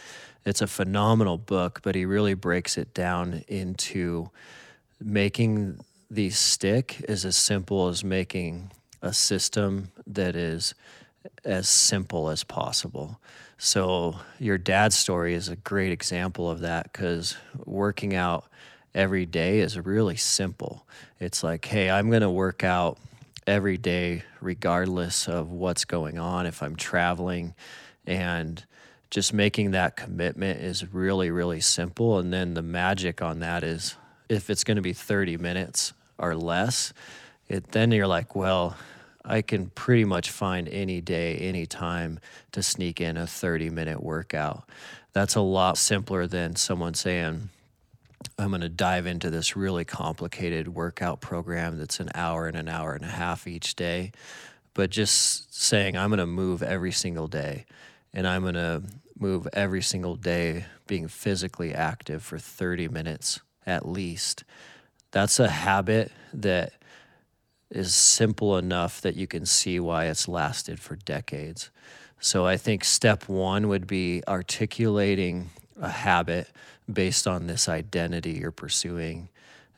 it's 0.46 0.62
a 0.62 0.68
phenomenal 0.68 1.38
book, 1.38 1.80
but 1.84 1.96
he 1.96 2.06
really 2.06 2.34
breaks 2.34 2.78
it 2.78 2.94
down 2.94 3.44
into 3.48 4.30
making 5.02 5.80
the 6.10 6.30
stick 6.30 7.04
is 7.08 7.26
as 7.26 7.36
simple 7.36 7.88
as 7.88 8.04
making 8.04 8.72
a 9.02 9.14
system 9.14 9.92
that 10.06 10.36
is 10.36 10.74
as 11.44 11.68
simple 11.68 12.30
as 12.30 12.44
possible. 12.44 13.20
So, 13.58 14.20
your 14.40 14.58
dad's 14.58 14.98
story 14.98 15.34
is 15.34 15.48
a 15.48 15.56
great 15.56 15.92
example 15.92 16.50
of 16.50 16.60
that 16.62 16.92
because 16.92 17.38
working 17.66 18.14
out 18.14 18.46
every 18.94 19.26
day 19.26 19.60
is 19.60 19.80
really 19.80 20.18
simple. 20.18 20.86
It's 21.20 21.44
like, 21.44 21.66
hey, 21.66 21.90
I'm 21.90 22.10
going 22.10 22.22
to 22.22 22.30
work 22.30 22.64
out 22.64 22.98
every 23.48 23.78
day, 23.78 24.24
regardless 24.42 25.28
of 25.28 25.52
what's 25.52 25.86
going 25.86 26.20
on. 26.20 26.46
If 26.46 26.62
I'm 26.62 26.76
traveling 26.76 27.56
and 28.06 28.64
just 29.14 29.32
making 29.32 29.70
that 29.72 29.96
commitment 29.96 30.60
is 30.60 30.92
really, 30.92 31.30
really 31.30 31.62
simple. 31.62 32.18
And 32.18 32.34
then 32.34 32.56
the 32.56 32.64
magic 32.64 33.22
on 33.22 33.42
that 33.42 33.64
is 33.64 33.96
if 34.28 34.50
it's 34.50 34.64
going 34.64 34.78
to 34.78 34.82
be 34.82 34.94
30 34.94 35.38
minutes 35.38 35.94
or 36.18 36.36
less, 36.36 36.94
it, 37.48 37.74
then 37.74 37.92
you're 37.92 38.08
like, 38.08 38.36
well, 38.36 38.76
I 39.24 39.44
can 39.44 39.68
pretty 39.70 40.04
much 40.04 40.32
find 40.32 40.68
any 40.68 41.00
day, 41.00 41.38
any 41.38 41.68
time 41.68 42.20
to 42.54 42.64
sneak 42.64 43.00
in 43.00 43.16
a 43.16 43.28
30 43.28 43.70
minute 43.70 44.02
workout. 44.02 44.68
That's 45.12 45.36
a 45.36 45.42
lot 45.42 45.78
simpler 45.78 46.26
than 46.26 46.56
someone 46.56 46.96
saying, 46.96 47.50
I'm 48.40 48.50
going 48.50 48.62
to 48.62 48.70
dive 48.70 49.06
into 49.06 49.30
this 49.30 49.56
really 49.56 49.86
complicated 49.86 50.70
workout 50.70 51.22
program 51.22 51.78
that's 51.78 52.00
an 52.00 52.10
hour 52.16 52.48
and 52.48 52.58
an 52.58 52.68
hour 52.68 52.94
and 52.96 53.06
a 53.06 53.10
half 53.10 53.46
each 53.46 53.76
day. 53.76 54.12
But 54.74 54.90
just 54.90 55.54
saying, 55.54 55.96
I'm 55.96 56.10
going 56.10 56.18
to 56.18 56.26
move 56.26 56.64
every 56.64 56.92
single 56.92 57.28
day 57.28 57.68
and 58.14 58.28
I'm 58.28 58.44
going 58.44 58.54
to 58.56 58.84
move 59.24 59.48
every 59.54 59.82
single 59.82 60.18
day 60.18 60.66
being 60.86 61.08
physically 61.08 61.74
active 61.74 62.22
for 62.22 62.38
30 62.38 62.90
minutes 62.90 63.40
at 63.66 63.88
least. 63.88 64.44
That's 65.12 65.40
a 65.40 65.50
habit 65.50 66.12
that 66.34 66.74
is 67.72 67.96
simple 67.96 68.58
enough 68.58 69.00
that 69.00 69.16
you 69.16 69.26
can 69.26 69.46
see 69.46 69.80
why 69.80 70.06
it's 70.08 70.28
lasted 70.28 70.78
for 70.82 70.98
decades. 70.98 71.72
So 72.20 72.46
I 72.46 72.58
think 72.58 72.84
step 72.84 73.30
one 73.30 73.70
would 73.70 73.88
be 73.88 74.24
articulating 74.28 75.52
a 75.80 75.90
habit 75.90 76.50
based 76.92 77.26
on 77.26 77.48
this 77.48 77.70
identity 77.70 78.32
you're 78.32 78.52
pursuing, 78.52 79.30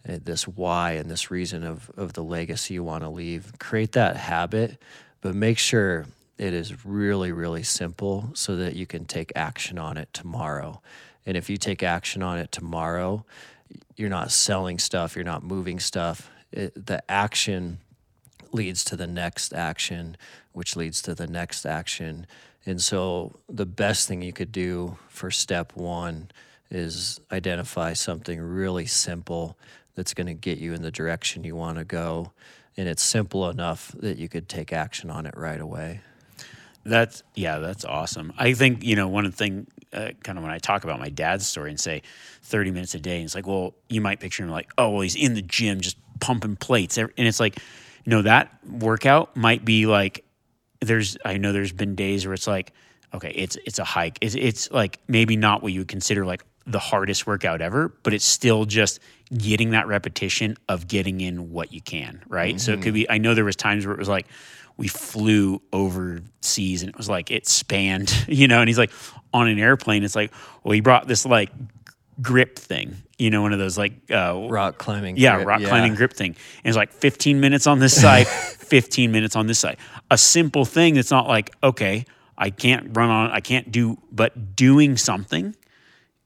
uh, 0.10 0.18
this 0.24 0.48
why 0.48 0.94
and 0.94 1.10
this 1.10 1.30
reason 1.30 1.64
of, 1.64 1.92
of 1.96 2.14
the 2.14 2.24
legacy 2.24 2.74
you 2.74 2.84
want 2.84 3.04
to 3.04 3.10
leave. 3.10 3.54
Create 3.60 3.92
that 3.92 4.18
habit, 4.18 4.82
but 5.22 5.36
make 5.36 5.60
sure 5.60 6.08
it 6.38 6.54
is 6.54 6.86
really, 6.86 7.32
really 7.32 7.64
simple 7.64 8.30
so 8.34 8.56
that 8.58 8.76
you 8.76 8.86
can 8.86 9.06
take 9.06 9.32
action 9.36 9.78
on 9.78 9.98
it 9.98 10.10
tomorrow. 10.14 10.82
And 11.26 11.38
if 11.38 11.50
you 11.50 11.58
take 11.58 11.82
action 11.82 12.22
on 12.22 12.38
it 12.38 12.52
tomorrow, 12.52 13.26
you're 13.96 14.10
not 14.10 14.32
selling 14.32 14.78
stuff, 14.80 15.16
you're 15.16 15.24
not 15.26 15.44
moving 15.44 15.80
stuff. 15.80 16.30
It, 16.52 16.86
the 16.86 17.04
action 17.10 17.80
leads 18.52 18.84
to 18.86 18.96
the 18.96 19.08
next 19.08 19.54
action, 19.54 20.18
which 20.54 20.76
leads 20.76 21.02
to 21.04 21.16
the 21.16 21.28
next 21.28 21.66
action. 21.66 22.28
And 22.66 22.82
so, 22.82 23.40
the 23.48 23.66
best 23.66 24.08
thing 24.08 24.22
you 24.22 24.34
could 24.34 24.52
do 24.52 24.98
for 25.08 25.30
step 25.30 25.76
one 25.76 26.30
is 26.72 27.20
identify 27.32 27.94
something 27.94 28.42
really 28.42 28.86
simple 28.86 29.58
that's 29.94 30.14
going 30.14 30.28
to 30.28 30.34
get 30.34 30.58
you 30.58 30.74
in 30.74 30.82
the 30.82 30.92
direction 30.92 31.44
you 31.44 31.56
want 31.56 31.78
to 31.78 31.86
go. 31.86 32.32
And 32.78 32.90
it's 32.90 33.04
simple 33.04 33.50
enough 33.50 33.94
that 34.00 34.18
you 34.18 34.28
could 34.28 34.50
take 34.50 34.74
action 34.74 35.10
on 35.10 35.26
it 35.26 35.36
right 35.38 35.60
away. 35.60 36.02
That's 36.86 37.24
yeah, 37.34 37.58
that's 37.60 37.84
awesome. 37.84 38.32
I 38.38 38.54
think 38.54 38.84
you 38.84 38.96
know 38.96 39.08
one 39.08 39.32
thing, 39.32 39.68
uh, 39.92 40.12
kind 40.24 40.38
of 40.38 40.44
when 40.44 40.54
I 40.54 40.60
talk 40.60 40.84
about 40.84 41.00
my 41.00 41.10
dad's 41.10 41.48
story 41.48 41.72
and 41.72 41.80
say 41.80 42.04
thirty 42.44 42.70
minutes 42.72 42.94
a 42.94 43.00
day, 43.00 43.16
and 43.16 43.26
it's 43.26 43.34
like, 43.34 43.48
well, 43.48 43.74
you 43.90 44.02
might 44.02 44.20
picture 44.20 44.44
him 44.44 44.50
like, 44.50 44.72
oh, 44.78 44.92
well, 44.92 45.02
he's 45.02 45.16
in 45.16 45.34
the 45.34 45.42
gym 45.42 45.82
just 45.82 45.98
pumping 46.20 46.56
plates, 46.56 46.98
and 46.98 47.10
it's 47.18 47.40
like, 47.40 47.58
you 48.04 48.12
know, 48.12 48.22
that 48.22 48.56
workout 48.70 49.36
might 49.36 49.66
be 49.66 49.88
like, 49.88 50.24
there's 50.80 51.18
I 51.26 51.38
know 51.38 51.54
there's 51.54 51.74
been 51.74 51.96
days 51.96 52.26
where 52.26 52.36
it's 52.36 52.48
like, 52.48 52.72
okay, 53.16 53.32
it's 53.32 53.58
it's 53.66 53.80
a 53.80 53.84
hike, 53.84 54.20
it's 54.22 54.36
it's 54.36 54.70
like 54.70 55.00
maybe 55.08 55.36
not 55.38 55.64
what 55.64 55.74
you 55.74 55.80
would 55.80 55.88
consider 55.88 56.24
like 56.24 56.44
the 56.68 56.80
hardest 56.80 57.26
workout 57.26 57.62
ever, 57.62 57.94
but 58.04 58.14
it's 58.14 58.26
still 58.26 58.66
just 58.66 59.00
getting 59.36 59.72
that 59.72 59.88
repetition 59.88 60.56
of 60.70 60.88
getting 60.88 61.22
in 61.22 61.52
what 61.52 61.72
you 61.74 61.82
can, 61.82 62.24
right? 62.28 62.56
Mm-hmm. 62.56 62.60
So 62.60 62.74
it 62.74 62.82
could 62.84 62.94
be. 62.94 63.10
I 63.10 63.18
know 63.18 63.34
there 63.34 63.46
was 63.46 63.56
times 63.56 63.86
where 63.86 63.94
it 63.94 64.00
was 64.00 64.10
like 64.10 64.28
we 64.78 64.88
flew 64.88 65.62
overseas 65.72 66.82
and 66.82 66.90
it 66.90 66.98
was 66.98 67.10
like 67.10 67.32
it 67.32 67.48
spanned, 67.48 68.14
you 68.28 68.48
know, 68.48 68.60
and 68.60 68.70
he's 68.70 68.78
like 68.78 68.92
on 69.34 69.48
an 69.48 69.60
airplane, 69.60 70.04
it's 70.04 70.16
like, 70.16 70.32
well, 70.64 70.74
he 70.74 70.82
brought 70.82 71.08
this 71.08 71.26
like 71.26 71.52
grip 72.22 72.58
thing, 72.58 72.96
you 73.18 73.30
know, 73.30 73.42
one 73.42 73.54
of 73.54 73.60
those 73.60 73.78
like 73.78 73.94
uh, 74.12 74.48
rock 74.50 74.78
climbing, 74.78 75.18
yeah, 75.18 75.36
grip, 75.36 75.48
rock 75.48 75.62
yeah. 75.62 75.68
climbing 75.70 75.96
grip 75.96 76.14
thing. 76.14 76.36
And 76.64 76.70
it's 76.70 76.78
like 76.78 76.92
15 76.92 77.40
minutes 77.40 77.68
on 77.68 77.80
this 77.80 78.00
side, 78.02 78.28
15 78.28 79.12
minutes 79.12 79.36
on 79.36 79.48
this 79.48 79.60
side. 79.60 79.78
A 80.12 80.18
simple 80.18 80.66
thing 80.66 80.96
that's 80.96 81.12
not 81.12 81.28
like, 81.28 81.52
okay, 81.64 82.06
I 82.38 82.50
can't 82.50 82.96
run 82.96 83.10
on, 83.10 83.32
I 83.32 83.40
can't 83.40 83.72
do, 83.72 83.98
but 84.12 84.56
doing 84.56 84.98
something 84.98 85.56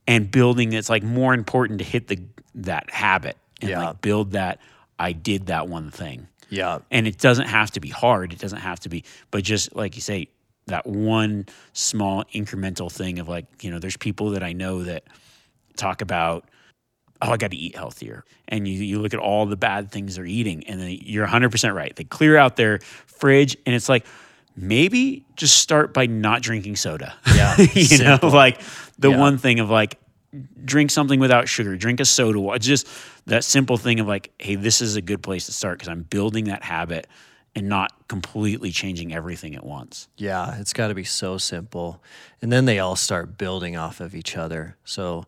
and 0.06 0.30
building 0.30 0.72
it's 0.72 0.90
like 0.90 1.02
more 1.02 1.34
important 1.34 1.78
to 1.78 1.84
hit 1.84 2.08
the 2.08 2.18
that 2.56 2.90
habit 2.90 3.36
and 3.60 3.70
yeah. 3.70 3.86
like 3.86 4.00
build 4.00 4.32
that 4.32 4.58
I 4.98 5.12
did 5.12 5.46
that 5.46 5.68
one 5.68 5.90
thing. 5.90 6.26
Yeah. 6.50 6.80
And 6.90 7.06
it 7.06 7.18
doesn't 7.18 7.46
have 7.46 7.70
to 7.72 7.80
be 7.80 7.88
hard. 7.88 8.32
It 8.32 8.38
doesn't 8.38 8.60
have 8.60 8.80
to 8.80 8.88
be, 8.88 9.04
but 9.30 9.44
just 9.44 9.74
like 9.74 9.94
you 9.96 10.02
say, 10.02 10.28
that 10.66 10.86
one 10.86 11.46
small 11.72 12.24
incremental 12.34 12.90
thing 12.90 13.18
of 13.18 13.28
like, 13.28 13.46
you 13.62 13.70
know, 13.70 13.78
there's 13.78 13.96
people 13.96 14.30
that 14.30 14.42
I 14.42 14.52
know 14.52 14.84
that 14.84 15.04
talk 15.76 16.00
about, 16.00 16.48
oh, 17.22 17.30
I 17.30 17.36
got 17.36 17.50
to 17.50 17.56
eat 17.56 17.76
healthier. 17.76 18.24
And 18.48 18.66
you, 18.66 18.74
you 18.74 19.00
look 19.00 19.14
at 19.14 19.20
all 19.20 19.46
the 19.46 19.56
bad 19.56 19.90
things 19.90 20.16
they're 20.16 20.24
eating, 20.24 20.66
and 20.66 20.80
then 20.80 20.90
you're 21.02 21.26
100% 21.26 21.74
right. 21.74 21.94
They 21.94 22.04
clear 22.04 22.36
out 22.36 22.56
their 22.56 22.78
fridge, 23.06 23.56
and 23.66 23.74
it's 23.74 23.88
like, 23.88 24.06
maybe 24.56 25.24
just 25.36 25.56
start 25.56 25.94
by 25.94 26.06
not 26.06 26.42
drinking 26.42 26.76
soda. 26.76 27.14
Yeah. 27.34 27.56
you 27.72 27.84
simple. 27.84 28.30
know, 28.30 28.36
like 28.36 28.60
the 28.98 29.10
yeah. 29.10 29.18
one 29.18 29.38
thing 29.38 29.60
of 29.60 29.70
like, 29.70 29.98
drink 30.64 30.90
something 30.90 31.20
without 31.20 31.48
sugar, 31.48 31.76
drink 31.76 32.00
a 32.00 32.04
soda. 32.04 32.40
It's 32.52 32.66
just 32.66 32.86
that 33.26 33.44
simple 33.44 33.76
thing 33.76 34.00
of 34.00 34.06
like, 34.06 34.32
hey, 34.38 34.54
this 34.54 34.80
is 34.80 34.96
a 34.96 35.02
good 35.02 35.22
place 35.22 35.46
to 35.46 35.52
start 35.52 35.78
because 35.78 35.88
I'm 35.88 36.02
building 36.02 36.44
that 36.44 36.62
habit 36.62 37.06
and 37.54 37.68
not 37.68 37.92
completely 38.08 38.70
changing 38.70 39.12
everything 39.12 39.56
at 39.56 39.64
once. 39.64 40.08
Yeah, 40.16 40.58
it's 40.60 40.72
got 40.72 40.88
to 40.88 40.94
be 40.94 41.04
so 41.04 41.36
simple. 41.36 42.02
And 42.40 42.52
then 42.52 42.64
they 42.64 42.78
all 42.78 42.96
start 42.96 43.36
building 43.36 43.76
off 43.76 44.00
of 44.00 44.14
each 44.14 44.36
other. 44.36 44.76
So 44.84 45.24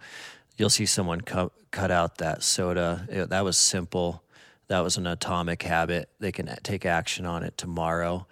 you'll 0.56 0.70
see 0.70 0.86
someone 0.86 1.20
cut, 1.20 1.52
cut 1.72 1.90
out 1.90 2.18
that 2.18 2.42
soda. 2.42 3.06
It, 3.08 3.30
that 3.30 3.44
was 3.44 3.56
simple. 3.56 4.22
That 4.68 4.80
was 4.80 4.96
an 4.96 5.06
atomic 5.06 5.62
habit. 5.62 6.08
They 6.20 6.30
can 6.30 6.54
take 6.62 6.86
action 6.86 7.26
on 7.26 7.42
it 7.42 7.58
tomorrow. 7.58 8.26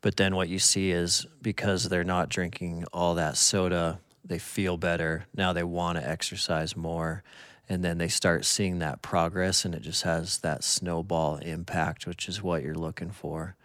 But 0.00 0.16
then 0.16 0.34
what 0.34 0.48
you 0.48 0.58
see 0.58 0.90
is 0.90 1.26
because 1.40 1.88
they're 1.88 2.04
not 2.04 2.28
drinking 2.28 2.84
all 2.92 3.14
that 3.16 3.36
soda, 3.36 4.00
they 4.24 4.38
feel 4.38 4.76
better. 4.76 5.26
Now 5.34 5.52
they 5.52 5.64
want 5.64 5.98
to 5.98 6.08
exercise 6.08 6.76
more. 6.76 7.22
And 7.68 7.84
then 7.84 7.98
they 7.98 8.08
start 8.08 8.44
seeing 8.44 8.80
that 8.80 9.02
progress, 9.02 9.64
and 9.64 9.74
it 9.74 9.82
just 9.82 10.02
has 10.02 10.38
that 10.38 10.64
snowball 10.64 11.36
impact, 11.36 12.06
which 12.06 12.28
is 12.28 12.42
what 12.42 12.62
you're 12.62 12.74
looking 12.74 13.10
for. 13.10 13.56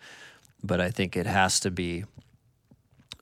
But 0.64 0.80
I 0.80 0.92
think 0.92 1.18
it 1.18 1.26
has 1.26 1.60
to 1.62 1.72
be 1.72 2.06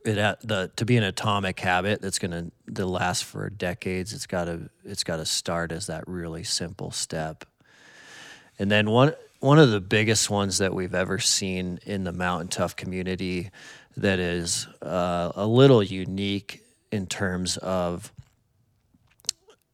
it 0.05 0.37
the 0.41 0.71
to 0.75 0.85
be 0.85 0.97
an 0.97 1.03
atomic 1.03 1.59
habit 1.59 2.01
that's 2.01 2.19
going 2.19 2.51
to 2.73 2.85
last 2.85 3.23
for 3.23 3.49
decades. 3.49 4.13
It's 4.13 4.27
got 4.27 4.45
to 4.45 4.69
it's 4.83 5.03
got 5.03 5.17
to 5.17 5.25
start 5.25 5.71
as 5.71 5.87
that 5.87 6.07
really 6.07 6.43
simple 6.43 6.91
step. 6.91 7.45
And 8.59 8.69
then 8.69 8.89
one 8.89 9.13
one 9.39 9.59
of 9.59 9.71
the 9.71 9.81
biggest 9.81 10.29
ones 10.29 10.59
that 10.59 10.73
we've 10.73 10.95
ever 10.95 11.19
seen 11.19 11.79
in 11.85 12.03
the 12.03 12.11
Mountain 12.11 12.49
Tough 12.49 12.75
community 12.75 13.49
that 13.97 14.19
is 14.19 14.67
uh, 14.81 15.31
a 15.35 15.47
little 15.47 15.81
unique 15.81 16.64
in 16.91 17.07
terms 17.07 17.57
of 17.57 18.11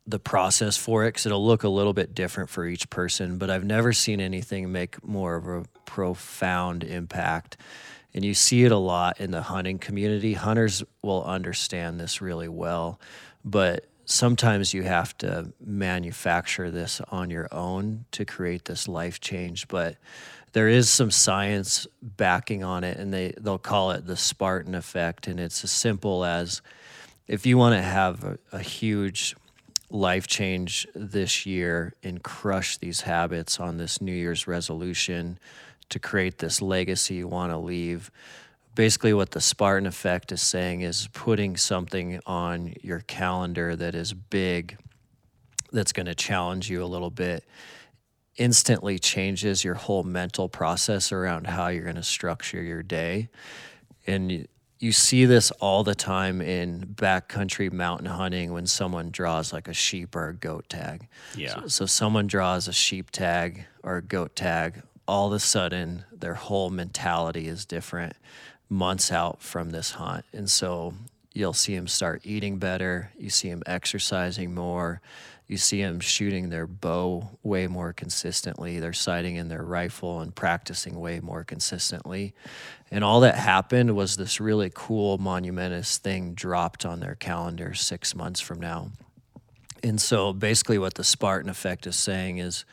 the 0.07 0.19
process 0.19 0.77
for 0.77 1.05
it 1.05 1.09
because 1.09 1.25
it'll 1.25 1.45
look 1.45 1.63
a 1.63 1.69
little 1.69 1.93
bit 1.93 2.15
different 2.15 2.49
for 2.49 2.65
each 2.65 2.89
person 2.89 3.37
but 3.37 3.51
i've 3.51 3.63
never 3.63 3.93
seen 3.93 4.19
anything 4.19 4.71
make 4.71 5.01
more 5.07 5.35
of 5.35 5.47
a 5.47 5.63
profound 5.91 6.85
impact. 6.85 7.57
And 8.13 8.23
you 8.23 8.33
see 8.33 8.63
it 8.63 8.71
a 8.71 8.77
lot 8.77 9.19
in 9.19 9.31
the 9.31 9.41
hunting 9.41 9.77
community. 9.77 10.33
Hunters 10.33 10.83
will 11.01 11.23
understand 11.23 11.99
this 11.99 12.21
really 12.21 12.47
well 12.47 12.99
but 13.43 13.85
sometimes 14.05 14.73
you 14.73 14.83
have 14.83 15.17
to 15.17 15.51
manufacture 15.59 16.69
this 16.71 17.01
on 17.09 17.29
your 17.29 17.47
own 17.51 18.05
to 18.11 18.23
create 18.23 18.65
this 18.65 18.87
life 18.87 19.19
change. 19.19 19.67
But 19.67 19.97
there 20.53 20.67
is 20.67 20.89
some 20.89 21.11
science 21.11 21.87
backing 22.01 22.63
on 22.63 22.83
it 22.83 22.97
and 22.97 23.13
they 23.13 23.33
they'll 23.39 23.57
call 23.57 23.91
it 23.91 24.05
the 24.05 24.17
spartan 24.17 24.75
effect 24.75 25.27
and 25.27 25.39
it's 25.39 25.63
as 25.63 25.71
simple 25.71 26.23
as 26.23 26.61
if 27.31 27.45
you 27.45 27.57
want 27.57 27.73
to 27.73 27.81
have 27.81 28.25
a, 28.25 28.37
a 28.51 28.59
huge 28.59 29.37
life 29.89 30.27
change 30.27 30.85
this 30.93 31.45
year 31.45 31.93
and 32.03 32.21
crush 32.21 32.77
these 32.77 33.01
habits 33.01 33.57
on 33.57 33.77
this 33.77 34.01
New 34.01 34.11
Year's 34.11 34.47
resolution 34.47 35.39
to 35.87 35.97
create 35.97 36.39
this 36.39 36.61
legacy 36.61 37.15
you 37.15 37.29
want 37.29 37.53
to 37.53 37.57
leave. 37.57 38.11
Basically, 38.75 39.13
what 39.13 39.31
the 39.31 39.39
Spartan 39.39 39.87
effect 39.87 40.33
is 40.33 40.41
saying 40.41 40.81
is 40.81 41.07
putting 41.13 41.55
something 41.55 42.19
on 42.25 42.73
your 42.81 42.99
calendar 42.99 43.77
that 43.77 43.95
is 43.95 44.11
big, 44.11 44.77
that's 45.71 45.93
going 45.93 46.07
to 46.07 46.15
challenge 46.15 46.69
you 46.69 46.83
a 46.83 46.85
little 46.85 47.09
bit, 47.09 47.45
instantly 48.35 48.99
changes 48.99 49.63
your 49.63 49.75
whole 49.75 50.03
mental 50.03 50.49
process 50.49 51.13
around 51.13 51.47
how 51.47 51.67
you're 51.67 51.85
going 51.85 51.95
to 51.95 52.03
structure 52.03 52.61
your 52.61 52.83
day. 52.83 53.29
And 54.05 54.49
you 54.81 54.91
see 54.91 55.25
this 55.25 55.51
all 55.51 55.83
the 55.83 55.93
time 55.93 56.41
in 56.41 56.93
backcountry 56.95 57.71
mountain 57.71 58.07
hunting 58.07 58.51
when 58.51 58.65
someone 58.65 59.11
draws 59.11 59.53
like 59.53 59.67
a 59.67 59.73
sheep 59.73 60.15
or 60.15 60.29
a 60.29 60.33
goat 60.33 60.67
tag. 60.69 61.07
Yeah. 61.35 61.53
So, 61.53 61.67
so, 61.67 61.85
someone 61.85 62.25
draws 62.25 62.67
a 62.67 62.73
sheep 62.73 63.11
tag 63.11 63.65
or 63.83 63.97
a 63.97 64.01
goat 64.01 64.35
tag, 64.35 64.81
all 65.07 65.27
of 65.27 65.33
a 65.33 65.39
sudden 65.39 66.05
their 66.11 66.33
whole 66.33 66.69
mentality 66.69 67.47
is 67.47 67.65
different 67.65 68.13
months 68.69 69.11
out 69.11 69.41
from 69.41 69.69
this 69.69 69.91
hunt. 69.91 70.25
And 70.33 70.49
so 70.49 70.93
you'll 71.33 71.53
see 71.53 71.75
them 71.75 71.87
start 71.87 72.21
eating 72.23 72.57
better. 72.57 73.11
You 73.17 73.29
see 73.29 73.49
them 73.49 73.61
exercising 73.65 74.55
more. 74.55 75.01
You 75.51 75.57
see 75.57 75.81
them 75.81 75.99
shooting 75.99 76.47
their 76.47 76.65
bow 76.65 77.27
way 77.43 77.67
more 77.67 77.91
consistently. 77.91 78.79
They're 78.79 78.93
sighting 78.93 79.35
in 79.35 79.49
their 79.49 79.63
rifle 79.63 80.21
and 80.21 80.33
practicing 80.33 80.97
way 80.97 81.19
more 81.19 81.43
consistently. 81.43 82.33
And 82.89 83.03
all 83.03 83.19
that 83.19 83.35
happened 83.35 83.93
was 83.93 84.15
this 84.15 84.39
really 84.39 84.71
cool, 84.73 85.17
monumentous 85.17 85.97
thing 85.97 86.35
dropped 86.35 86.85
on 86.85 87.01
their 87.01 87.15
calendar 87.15 87.73
six 87.73 88.15
months 88.15 88.39
from 88.39 88.61
now. 88.61 88.91
And 89.83 89.99
so 89.99 90.31
basically, 90.31 90.77
what 90.77 90.93
the 90.93 91.03
Spartan 91.03 91.49
effect 91.49 91.85
is 91.85 91.97
saying 91.97 92.37
is 92.37 92.63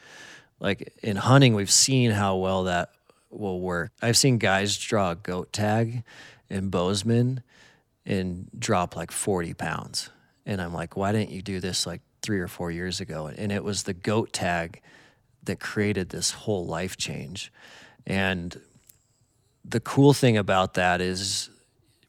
like 0.60 0.94
in 1.02 1.16
hunting, 1.16 1.56
we've 1.56 1.72
seen 1.72 2.12
how 2.12 2.36
well 2.36 2.62
that 2.62 2.92
will 3.28 3.60
work. 3.60 3.90
I've 4.00 4.16
seen 4.16 4.38
guys 4.38 4.78
draw 4.78 5.10
a 5.10 5.16
goat 5.16 5.52
tag 5.52 6.04
in 6.48 6.70
Bozeman 6.70 7.42
and 8.06 8.48
drop 8.56 8.94
like 8.94 9.10
40 9.10 9.54
pounds. 9.54 10.10
And 10.46 10.62
I'm 10.62 10.72
like, 10.72 10.96
why 10.96 11.10
didn't 11.10 11.30
you 11.30 11.42
do 11.42 11.58
this 11.58 11.84
like 11.84 12.02
three 12.28 12.40
or 12.40 12.46
four 12.46 12.70
years 12.70 13.00
ago. 13.00 13.26
And 13.26 13.50
it 13.50 13.64
was 13.64 13.84
the 13.84 13.94
goat 13.94 14.34
tag 14.34 14.82
that 15.44 15.60
created 15.60 16.10
this 16.10 16.30
whole 16.30 16.66
life 16.66 16.98
change. 16.98 17.50
And 18.06 18.60
the 19.64 19.80
cool 19.80 20.12
thing 20.12 20.36
about 20.36 20.74
that 20.74 21.00
is 21.00 21.48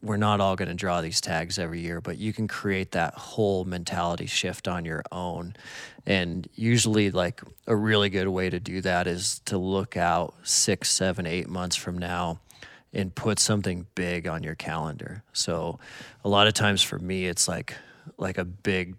we're 0.02 0.18
not 0.18 0.42
all 0.42 0.58
going 0.58 0.68
to 0.68 0.74
draw 0.74 1.00
these 1.00 1.22
tags 1.22 1.58
every 1.58 1.80
year, 1.80 2.02
but 2.02 2.18
you 2.18 2.34
can 2.34 2.50
create 2.50 2.92
that 2.92 3.14
whole 3.14 3.64
mentality 3.64 4.26
shift 4.26 4.68
on 4.68 4.84
your 4.84 5.04
own. 5.10 5.56
And 6.06 6.46
usually, 6.54 7.12
like 7.12 7.42
a 7.66 7.76
really 7.78 8.10
good 8.10 8.28
way 8.28 8.50
to 8.50 8.60
do 8.60 8.82
that 8.82 9.08
is 9.08 9.40
to 9.46 9.58
look 9.58 9.96
out 9.96 10.34
six, 10.44 10.92
seven, 10.92 11.26
eight 11.26 11.48
months 11.48 11.78
from 11.78 11.98
now 11.98 12.42
and 12.92 13.16
put 13.16 13.40
something 13.40 13.88
big 13.96 14.28
on 14.28 14.44
your 14.44 14.56
calendar. 14.56 15.24
So, 15.32 15.80
a 16.26 16.28
lot 16.28 16.48
of 16.48 16.54
times 16.56 16.84
for 16.84 17.00
me, 17.00 17.26
it's 17.26 17.48
like 17.48 17.74
like 18.18 18.38
a 18.38 18.44
big 18.44 18.98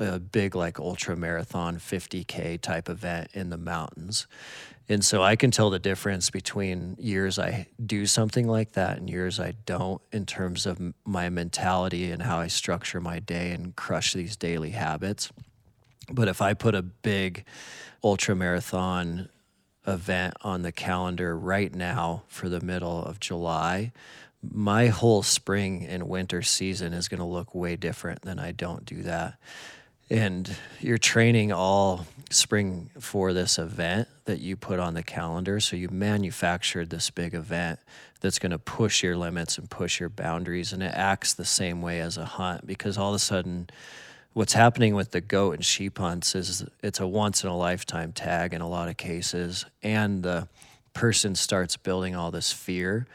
a 0.00 0.18
big 0.18 0.54
like 0.54 0.78
ultra 0.78 1.16
marathon 1.16 1.76
50k 1.76 2.60
type 2.60 2.88
event 2.88 3.28
in 3.34 3.50
the 3.50 3.58
mountains. 3.58 4.26
And 4.88 5.04
so 5.04 5.22
i 5.22 5.36
can 5.36 5.50
tell 5.50 5.70
the 5.70 5.78
difference 5.78 6.30
between 6.30 6.96
years 6.98 7.38
i 7.38 7.66
do 7.84 8.06
something 8.06 8.48
like 8.48 8.72
that 8.72 8.98
and 8.98 9.08
years 9.08 9.38
i 9.38 9.52
don't 9.64 10.02
in 10.10 10.26
terms 10.26 10.66
of 10.66 10.80
my 11.04 11.28
mentality 11.28 12.10
and 12.10 12.22
how 12.22 12.38
i 12.38 12.48
structure 12.48 13.00
my 13.00 13.20
day 13.20 13.52
and 13.52 13.76
crush 13.76 14.14
these 14.14 14.36
daily 14.36 14.70
habits. 14.70 15.30
But 16.10 16.26
if 16.26 16.42
i 16.42 16.54
put 16.54 16.74
a 16.74 16.82
big 16.82 17.44
ultra 18.02 18.34
marathon 18.34 19.28
event 19.86 20.34
on 20.42 20.62
the 20.62 20.72
calendar 20.72 21.38
right 21.38 21.74
now 21.74 22.22
for 22.26 22.48
the 22.48 22.60
middle 22.60 23.02
of 23.04 23.20
july 23.20 23.92
my 24.42 24.86
whole 24.86 25.22
spring 25.22 25.86
and 25.86 26.08
winter 26.08 26.42
season 26.42 26.92
is 26.92 27.08
going 27.08 27.18
to 27.18 27.26
look 27.26 27.54
way 27.54 27.76
different 27.76 28.22
than 28.22 28.38
I 28.38 28.52
don't 28.52 28.84
do 28.84 29.02
that 29.02 29.38
and 30.10 30.54
you're 30.80 30.98
training 30.98 31.52
all 31.52 32.06
spring 32.30 32.90
for 32.98 33.32
this 33.32 33.58
event 33.58 34.08
that 34.24 34.40
you 34.40 34.56
put 34.56 34.78
on 34.78 34.94
the 34.94 35.02
calendar. 35.02 35.60
So 35.60 35.76
you 35.76 35.88
manufactured 35.88 36.90
this 36.90 37.10
big 37.10 37.34
event 37.34 37.78
that's 38.20 38.38
going 38.38 38.50
to 38.50 38.58
push 38.58 39.02
your 39.02 39.16
limits 39.16 39.56
and 39.56 39.70
push 39.70 40.00
your 40.00 40.08
boundaries. 40.08 40.72
And 40.72 40.82
it 40.82 40.92
acts 40.94 41.34
the 41.34 41.44
same 41.44 41.80
way 41.80 42.00
as 42.00 42.16
a 42.16 42.24
hunt 42.24 42.66
because 42.66 42.98
all 42.98 43.10
of 43.10 43.16
a 43.16 43.20
sudden, 43.20 43.70
what's 44.32 44.52
happening 44.52 44.94
with 44.94 45.12
the 45.12 45.20
goat 45.20 45.54
and 45.54 45.64
sheep 45.64 45.98
hunts 45.98 46.34
is 46.34 46.64
it's 46.82 47.00
a 47.00 47.06
once 47.06 47.42
in 47.44 47.50
a 47.50 47.56
lifetime 47.56 48.12
tag 48.12 48.52
in 48.52 48.60
a 48.60 48.68
lot 48.68 48.88
of 48.88 48.96
cases. 48.96 49.64
And 49.82 50.22
the 50.22 50.48
person 50.92 51.34
starts 51.34 51.76
building 51.76 52.16
all 52.16 52.30
this 52.30 52.52
fear 52.52 53.06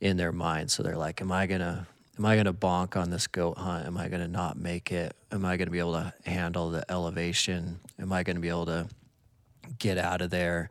in 0.00 0.16
their 0.16 0.32
mind. 0.32 0.70
So 0.70 0.82
they're 0.82 0.96
like, 0.96 1.20
Am 1.20 1.30
I 1.30 1.46
going 1.46 1.60
to 1.60 1.86
am 2.18 2.26
I 2.26 2.34
going 2.34 2.46
to 2.46 2.52
bonk 2.52 2.96
on 2.96 3.10
this 3.10 3.26
goat 3.26 3.58
hunt? 3.58 3.86
Am 3.86 3.96
I 3.96 4.08
going 4.08 4.22
to 4.22 4.28
not 4.28 4.56
make 4.56 4.92
it? 4.92 5.16
Am 5.30 5.44
I 5.44 5.56
going 5.56 5.66
to 5.66 5.72
be 5.72 5.78
able 5.78 5.94
to 5.94 6.12
handle 6.24 6.70
the 6.70 6.84
elevation? 6.90 7.80
Am 7.98 8.12
I 8.12 8.22
going 8.22 8.36
to 8.36 8.42
be 8.42 8.48
able 8.48 8.66
to 8.66 8.88
get 9.78 9.98
out 9.98 10.20
of 10.20 10.30
there? 10.30 10.70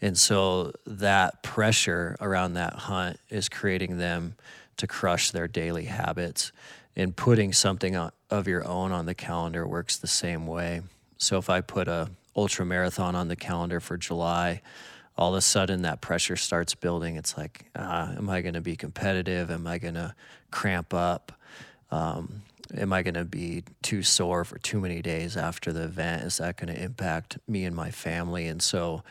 And 0.00 0.16
so 0.16 0.72
that 0.86 1.42
pressure 1.42 2.16
around 2.20 2.54
that 2.54 2.74
hunt 2.74 3.18
is 3.30 3.48
creating 3.48 3.98
them 3.98 4.36
to 4.76 4.86
crush 4.86 5.30
their 5.30 5.48
daily 5.48 5.84
habits. 5.84 6.52
And 6.94 7.14
putting 7.14 7.52
something 7.52 7.94
of 8.30 8.48
your 8.48 8.66
own 8.66 8.92
on 8.92 9.06
the 9.06 9.14
calendar 9.14 9.66
works 9.66 9.98
the 9.98 10.06
same 10.06 10.46
way. 10.46 10.82
So 11.18 11.36
if 11.36 11.50
I 11.50 11.60
put 11.60 11.88
a 11.88 12.10
ultra 12.34 12.64
marathon 12.64 13.14
on 13.14 13.28
the 13.28 13.36
calendar 13.36 13.80
for 13.80 13.96
July, 13.96 14.62
all 15.18 15.34
of 15.34 15.38
a 15.38 15.40
sudden 15.40 15.82
that 15.82 16.00
pressure 16.00 16.36
starts 16.36 16.74
building. 16.74 17.16
It's 17.16 17.36
like, 17.36 17.66
uh, 17.74 18.14
am 18.16 18.28
I 18.28 18.42
going 18.42 18.54
to 18.54 18.60
be 18.60 18.76
competitive? 18.76 19.50
Am 19.50 19.66
I 19.66 19.78
going 19.78 19.94
to 19.94 20.14
cramp 20.50 20.92
up? 20.92 21.32
Um, 21.90 22.42
am 22.76 22.92
I 22.92 23.02
going 23.02 23.14
to 23.14 23.24
be 23.24 23.64
too 23.82 24.02
sore 24.02 24.44
for 24.44 24.58
too 24.58 24.80
many 24.80 25.00
days 25.00 25.36
after 25.36 25.72
the 25.72 25.84
event? 25.84 26.24
Is 26.24 26.38
that 26.38 26.56
going 26.56 26.74
to 26.74 26.82
impact 26.82 27.38
me 27.48 27.64
and 27.64 27.74
my 27.74 27.90
family? 27.90 28.46
And 28.46 28.60
so, 28.60 29.02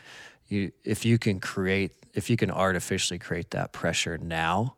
you, 0.48 0.72
if 0.84 1.04
you 1.04 1.18
can 1.18 1.40
create, 1.40 1.92
if 2.14 2.30
you 2.30 2.36
can 2.36 2.50
artificially 2.50 3.18
create 3.18 3.50
that 3.50 3.72
pressure 3.72 4.16
now, 4.18 4.76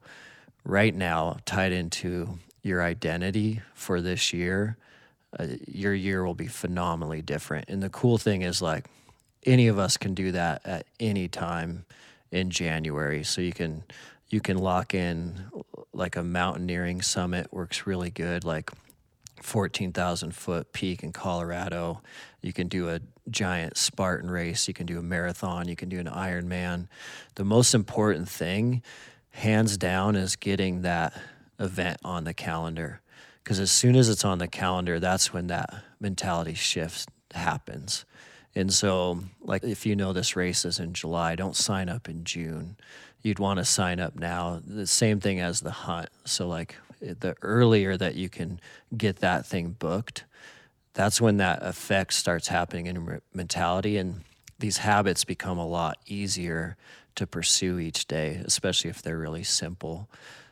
right 0.64 0.95
now, 0.95 1.38
tied 1.45 1.73
into 1.73 2.38
your 2.62 2.83
identity 2.83 3.61
for 3.75 4.01
this 4.01 4.33
year, 4.33 4.77
uh, 5.38 5.47
your 5.67 5.95
year 5.95 6.25
will 6.25 6.35
be 6.35 6.47
phenomenally 6.47 7.21
different. 7.21 7.69
And 7.69 7.83
the 7.83 7.91
cool 7.91 8.17
thing 8.17 8.43
is, 8.43 8.62
like, 8.62 8.87
any 9.48 9.66
of 9.68 9.78
us 9.78 9.96
can 9.96 10.14
do 10.14 10.32
that 10.32 10.62
at 10.64 10.87
any 11.00 11.26
time 11.26 11.84
in 12.30 12.50
January. 12.50 13.24
So 13.24 13.40
you 13.40 13.52
can 13.52 13.82
you 14.28 14.40
can 14.40 14.58
lock 14.58 14.94
in 14.94 15.46
like 15.92 16.16
a 16.16 16.22
mountaineering 16.22 17.00
summit 17.00 17.52
works 17.52 17.87
really 17.87 18.11
good, 18.11 18.44
like 18.44 18.70
14,000 19.42 20.34
foot 20.34 20.72
peak 20.72 21.02
in 21.02 21.12
Colorado. 21.12 22.02
You 22.42 22.52
can 22.52 22.68
do 22.68 22.90
a 22.90 23.00
giant 23.30 23.78
Spartan 23.78 24.30
race. 24.30 24.68
You 24.68 24.74
can 24.74 24.87
do 24.87 24.98
a 24.98 25.02
marathon. 25.02 25.68
You 25.68 25.76
can 25.76 25.88
do 25.88 25.98
an 25.98 26.06
Ironman. 26.06 26.88
The 27.37 27.44
most 27.44 27.74
important 27.74 28.28
thing, 28.28 28.82
hands 29.30 29.78
down, 29.78 30.14
is 30.14 30.37
getting 30.37 30.82
that 30.82 31.18
event 31.58 31.98
on 32.04 32.24
the 32.24 32.34
calendar. 32.34 33.00
Because 33.42 33.61
as 33.61 33.70
soon 33.70 33.96
as 33.96 34.11
it's 34.11 34.26
on 34.26 34.38
the 34.38 34.48
calendar, 34.48 35.00
that's 35.00 35.32
when 35.32 35.46
that 35.46 35.72
mentality 35.98 36.54
shift 36.54 37.08
happens. 37.32 38.04
And 38.54 38.72
so, 38.72 39.20
like, 39.40 39.62
if 39.62 39.87
you 39.87 39.94
know 39.94 40.12
this 40.12 40.34
race 40.34 40.64
is 40.64 40.78
in 40.78 40.92
July, 40.92 41.34
don't 41.34 41.56
sign 41.56 41.88
up 41.88 42.08
in 42.08 42.24
June. 42.24 42.76
You'd 43.22 43.38
want 43.38 43.58
to 43.58 43.64
sign 43.64 44.00
up 44.00 44.16
now. 44.16 44.61
The 44.64 44.87
same 44.87 45.20
thing 45.20 45.38
as 45.40 45.61
the 45.61 45.70
hunt. 45.70 46.08
So, 46.24 46.48
like, 46.48 46.76
eh, 47.02 47.14
the 47.18 47.37
earlier 47.42 47.96
that 47.96 48.14
you 48.14 48.28
can 48.28 48.61
get 48.96 49.16
that 49.16 49.46
thing 49.46 49.76
booked, 49.78 50.24
that's 50.94 51.20
when 51.20 51.37
that 51.37 51.62
effect 51.62 52.14
starts 52.14 52.48
happening 52.48 52.87
in 52.87 53.20
mentality. 53.32 53.96
And 53.96 54.22
these 54.58 54.78
habits 54.78 55.24
become 55.24 55.58
a 55.58 55.66
lot 55.66 55.98
easier 56.06 56.76
to 57.14 57.26
pursue 57.26 57.78
each 57.78 58.06
day, 58.06 58.40
especially 58.44 58.90
if 58.90 59.02
they're 59.02 59.18
really 59.18 59.44
simple. 59.44 60.08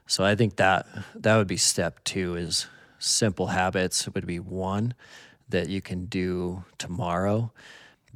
So 0.06 0.24
I 0.24 0.36
think 0.36 0.56
that 0.56 0.86
that 1.14 1.36
would 1.36 1.48
be 1.48 1.56
step 1.56 2.04
two 2.04 2.36
is 2.36 2.66
simple 2.98 3.48
habits 3.48 4.08
would 4.08 4.26
be 4.26 4.38
one 4.38 4.94
that 5.48 5.68
you 5.68 5.80
can 5.80 6.06
do 6.06 6.64
tomorrow 6.78 7.52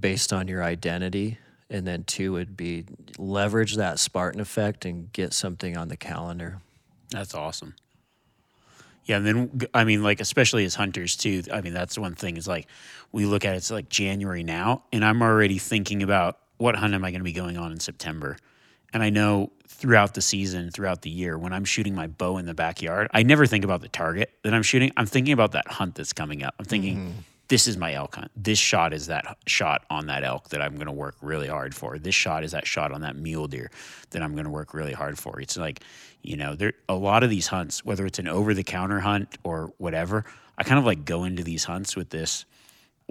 based 0.01 0.33
on 0.33 0.49
your 0.49 0.63
identity. 0.63 1.39
And 1.69 1.87
then 1.87 2.03
two 2.05 2.33
would 2.33 2.57
be 2.57 2.85
leverage 3.17 3.77
that 3.77 3.99
Spartan 3.99 4.41
effect 4.41 4.85
and 4.85 5.13
get 5.13 5.33
something 5.33 5.77
on 5.77 5.89
the 5.89 5.97
calendar. 5.97 6.61
That's 7.11 7.35
awesome. 7.35 7.75
Yeah, 9.05 9.17
and 9.17 9.27
then 9.27 9.61
I 9.73 9.85
mean, 9.85 10.03
like 10.03 10.21
especially 10.21 10.65
as 10.65 10.75
hunters 10.75 11.17
too. 11.17 11.43
I 11.53 11.61
mean, 11.61 11.73
that's 11.73 11.97
one 11.99 12.15
thing 12.15 12.37
is 12.37 12.47
like 12.47 12.67
we 13.13 13.25
look 13.25 13.45
at 13.45 13.55
it, 13.55 13.59
it's 13.59 13.71
like 13.71 13.89
January 13.89 14.43
now, 14.43 14.85
and 14.93 15.05
I'm 15.05 15.23
already 15.23 15.59
thinking 15.59 16.03
about 16.03 16.39
what 16.59 16.77
hunt 16.77 16.95
am 16.95 17.05
I 17.05 17.11
going 17.11 17.21
to 17.21 17.25
be 17.25 17.33
going 17.33 17.57
on 17.57 17.73
in 17.73 17.81
September. 17.81 18.37
And 18.93 19.03
I 19.03 19.11
know 19.11 19.51
throughout 19.67 20.15
the 20.15 20.21
season, 20.21 20.71
throughout 20.71 21.03
the 21.03 21.11
year, 21.11 21.39
when 21.39 21.53
I'm 21.53 21.65
shooting 21.65 21.95
my 21.95 22.09
bow 22.09 22.37
in 22.39 22.47
the 22.47 22.55
backyard, 22.55 23.09
I 23.13 23.23
never 23.23 23.47
think 23.47 23.65
about 23.65 23.81
the 23.81 23.89
target 23.89 24.31
that 24.43 24.53
I'm 24.53 24.63
shooting. 24.63 24.93
I'm 24.97 25.07
thinking 25.07 25.33
about 25.33 25.53
that 25.53 25.67
hunt 25.69 25.95
that's 25.95 26.13
coming 26.13 26.43
up. 26.43 26.55
I'm 26.59 26.67
thinking, 26.67 26.97
mm-hmm 26.97 27.21
this 27.51 27.67
is 27.67 27.77
my 27.77 27.95
elk 27.95 28.15
hunt. 28.15 28.31
This 28.37 28.61
shot 28.61 28.95
is 28.95 29.09
that 29.09 29.37
shot 29.45 29.85
on 29.91 30.07
that 30.07 30.23
elk 30.23 30.51
that 30.51 30.63
I'm 30.63 30.77
going 30.77 30.87
to 30.87 30.93
work 30.93 31.17
really 31.21 31.49
hard 31.49 31.75
for. 31.75 31.99
This 31.99 32.15
shot 32.15 32.45
is 32.45 32.53
that 32.53 32.65
shot 32.65 32.93
on 32.93 33.01
that 33.01 33.17
mule 33.17 33.49
deer 33.49 33.73
that 34.11 34.23
I'm 34.23 34.35
going 34.35 34.45
to 34.45 34.51
work 34.51 34.73
really 34.73 34.93
hard 34.93 35.19
for. 35.19 35.41
It's 35.41 35.57
like, 35.57 35.83
you 36.23 36.37
know, 36.37 36.55
there 36.55 36.75
a 36.89 36.95
lot 36.95 37.25
of 37.25 37.29
these 37.29 37.49
hunts, 37.49 37.85
whether 37.85 38.07
it's 38.07 38.21
an 38.21 38.29
over 38.29 38.55
the 38.55 38.63
counter 38.63 39.01
hunt 39.01 39.37
or 39.43 39.73
whatever, 39.79 40.25
I 40.59 40.63
kind 40.63 40.79
of 40.79 40.85
like 40.85 41.05
go 41.05 41.25
into 41.25 41.43
these 41.43 41.65
hunts 41.65 41.97
with 41.97 42.11
this 42.11 42.45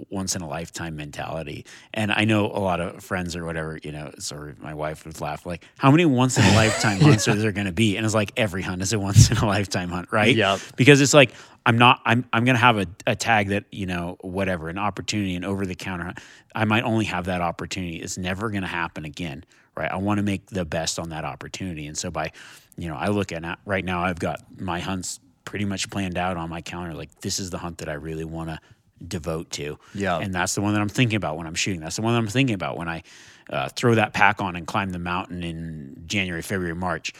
once 0.08 0.34
in 0.36 0.42
a 0.42 0.48
lifetime 0.48 0.96
mentality. 0.96 1.66
And 1.92 2.12
I 2.12 2.24
know 2.24 2.46
a 2.46 2.58
lot 2.58 2.80
of 2.80 3.02
friends 3.02 3.36
or 3.36 3.44
whatever, 3.44 3.78
you 3.82 3.92
know, 3.92 4.12
sorry, 4.18 4.54
my 4.60 4.74
wife 4.74 5.04
would 5.04 5.20
laugh 5.20 5.46
like, 5.46 5.64
how 5.78 5.90
many 5.90 6.04
once 6.06 6.38
in 6.38 6.44
a 6.44 6.54
lifetime 6.54 7.00
hunts 7.00 7.28
are 7.28 7.34
there 7.34 7.52
going 7.52 7.66
to 7.66 7.72
be? 7.72 7.96
And 7.96 8.04
it's 8.04 8.14
like 8.14 8.32
every 8.36 8.62
hunt 8.62 8.82
is 8.82 8.92
a 8.92 8.98
once 9.10 9.30
in 9.30 9.36
a 9.36 9.46
lifetime 9.46 9.90
hunt, 9.90 10.08
right? 10.10 10.34
Yeah. 10.34 10.58
Because 10.76 11.00
it's 11.00 11.14
like 11.14 11.32
I'm 11.66 11.76
not. 11.76 12.00
I'm. 12.06 12.24
I'm 12.32 12.44
going 12.44 12.54
to 12.54 12.60
have 12.60 12.78
a, 12.78 12.86
a 13.06 13.14
tag 13.14 13.48
that 13.48 13.64
you 13.70 13.86
know 13.86 14.16
whatever 14.22 14.68
an 14.68 14.78
opportunity 14.78 15.36
an 15.36 15.44
over 15.44 15.66
the 15.66 15.74
counter. 15.74 16.14
I 16.54 16.64
might 16.64 16.84
only 16.84 17.04
have 17.04 17.26
that 17.26 17.42
opportunity. 17.42 17.96
It's 17.96 18.16
never 18.16 18.50
going 18.50 18.62
to 18.62 18.68
happen 18.68 19.04
again, 19.04 19.44
right? 19.76 19.90
I 19.90 19.96
want 19.96 20.18
to 20.18 20.22
make 20.22 20.46
the 20.46 20.64
best 20.64 20.98
on 20.98 21.10
that 21.10 21.24
opportunity, 21.24 21.86
and 21.86 21.98
so 21.98 22.10
by, 22.10 22.32
you 22.78 22.88
know, 22.88 22.96
I 22.96 23.08
look 23.08 23.30
at 23.30 23.58
right 23.66 23.84
now. 23.84 24.02
I've 24.02 24.18
got 24.18 24.40
my 24.58 24.80
hunts 24.80 25.20
pretty 25.44 25.64
much 25.64 25.90
planned 25.90 26.16
out 26.16 26.36
on 26.36 26.48
my 26.48 26.60
calendar. 26.60 26.94
Like 26.94 27.20
this 27.20 27.38
is 27.38 27.50
the 27.50 27.58
hunt 27.58 27.78
that 27.78 27.88
I 27.88 27.94
really 27.94 28.24
want 28.24 28.48
to 28.50 28.58
devote 29.06 29.50
to. 29.52 29.78
Yeah. 29.94 30.18
And 30.18 30.34
that's 30.34 30.54
the 30.54 30.60
one 30.60 30.74
that 30.74 30.80
I'm 30.80 30.88
thinking 30.88 31.16
about 31.16 31.36
when 31.36 31.46
I'm 31.46 31.54
shooting. 31.54 31.80
That's 31.80 31.96
the 31.96 32.02
one 32.02 32.12
that 32.14 32.18
I'm 32.18 32.28
thinking 32.28 32.54
about 32.54 32.76
when 32.76 32.88
I 32.88 33.02
uh, 33.48 33.68
throw 33.68 33.94
that 33.94 34.12
pack 34.12 34.40
on 34.40 34.56
and 34.56 34.66
climb 34.66 34.90
the 34.90 34.98
mountain 34.98 35.42
in 35.42 36.02
January, 36.06 36.42
February, 36.42 36.74
March. 36.74 37.12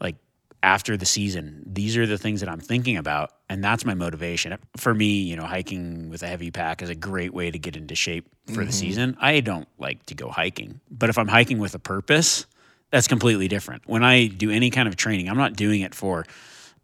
Like 0.00 0.16
after 0.62 0.96
the 0.96 1.06
season, 1.06 1.62
these 1.66 1.96
are 1.96 2.06
the 2.06 2.18
things 2.18 2.40
that 2.40 2.48
I'm 2.48 2.60
thinking 2.60 2.96
about. 2.96 3.32
And 3.48 3.62
that's 3.62 3.84
my 3.84 3.94
motivation. 3.94 4.56
For 4.76 4.94
me, 4.94 5.22
you 5.22 5.36
know, 5.36 5.44
hiking 5.44 6.10
with 6.10 6.22
a 6.22 6.26
heavy 6.26 6.50
pack 6.50 6.82
is 6.82 6.90
a 6.90 6.94
great 6.94 7.32
way 7.32 7.50
to 7.50 7.58
get 7.58 7.76
into 7.76 7.94
shape 7.94 8.28
for 8.54 8.64
the 8.64 8.72
season. 8.72 9.16
I 9.20 9.40
don't 9.40 9.68
like 9.78 10.04
to 10.06 10.14
go 10.14 10.30
hiking, 10.30 10.80
but 10.90 11.10
if 11.10 11.18
I'm 11.18 11.28
hiking 11.28 11.58
with 11.58 11.74
a 11.74 11.78
purpose, 11.78 12.46
that's 12.90 13.08
completely 13.08 13.48
different. 13.48 13.82
When 13.86 14.02
I 14.02 14.26
do 14.26 14.50
any 14.50 14.70
kind 14.70 14.88
of 14.88 14.96
training, 14.96 15.28
I'm 15.28 15.36
not 15.36 15.54
doing 15.54 15.82
it 15.82 15.94
for 15.94 16.24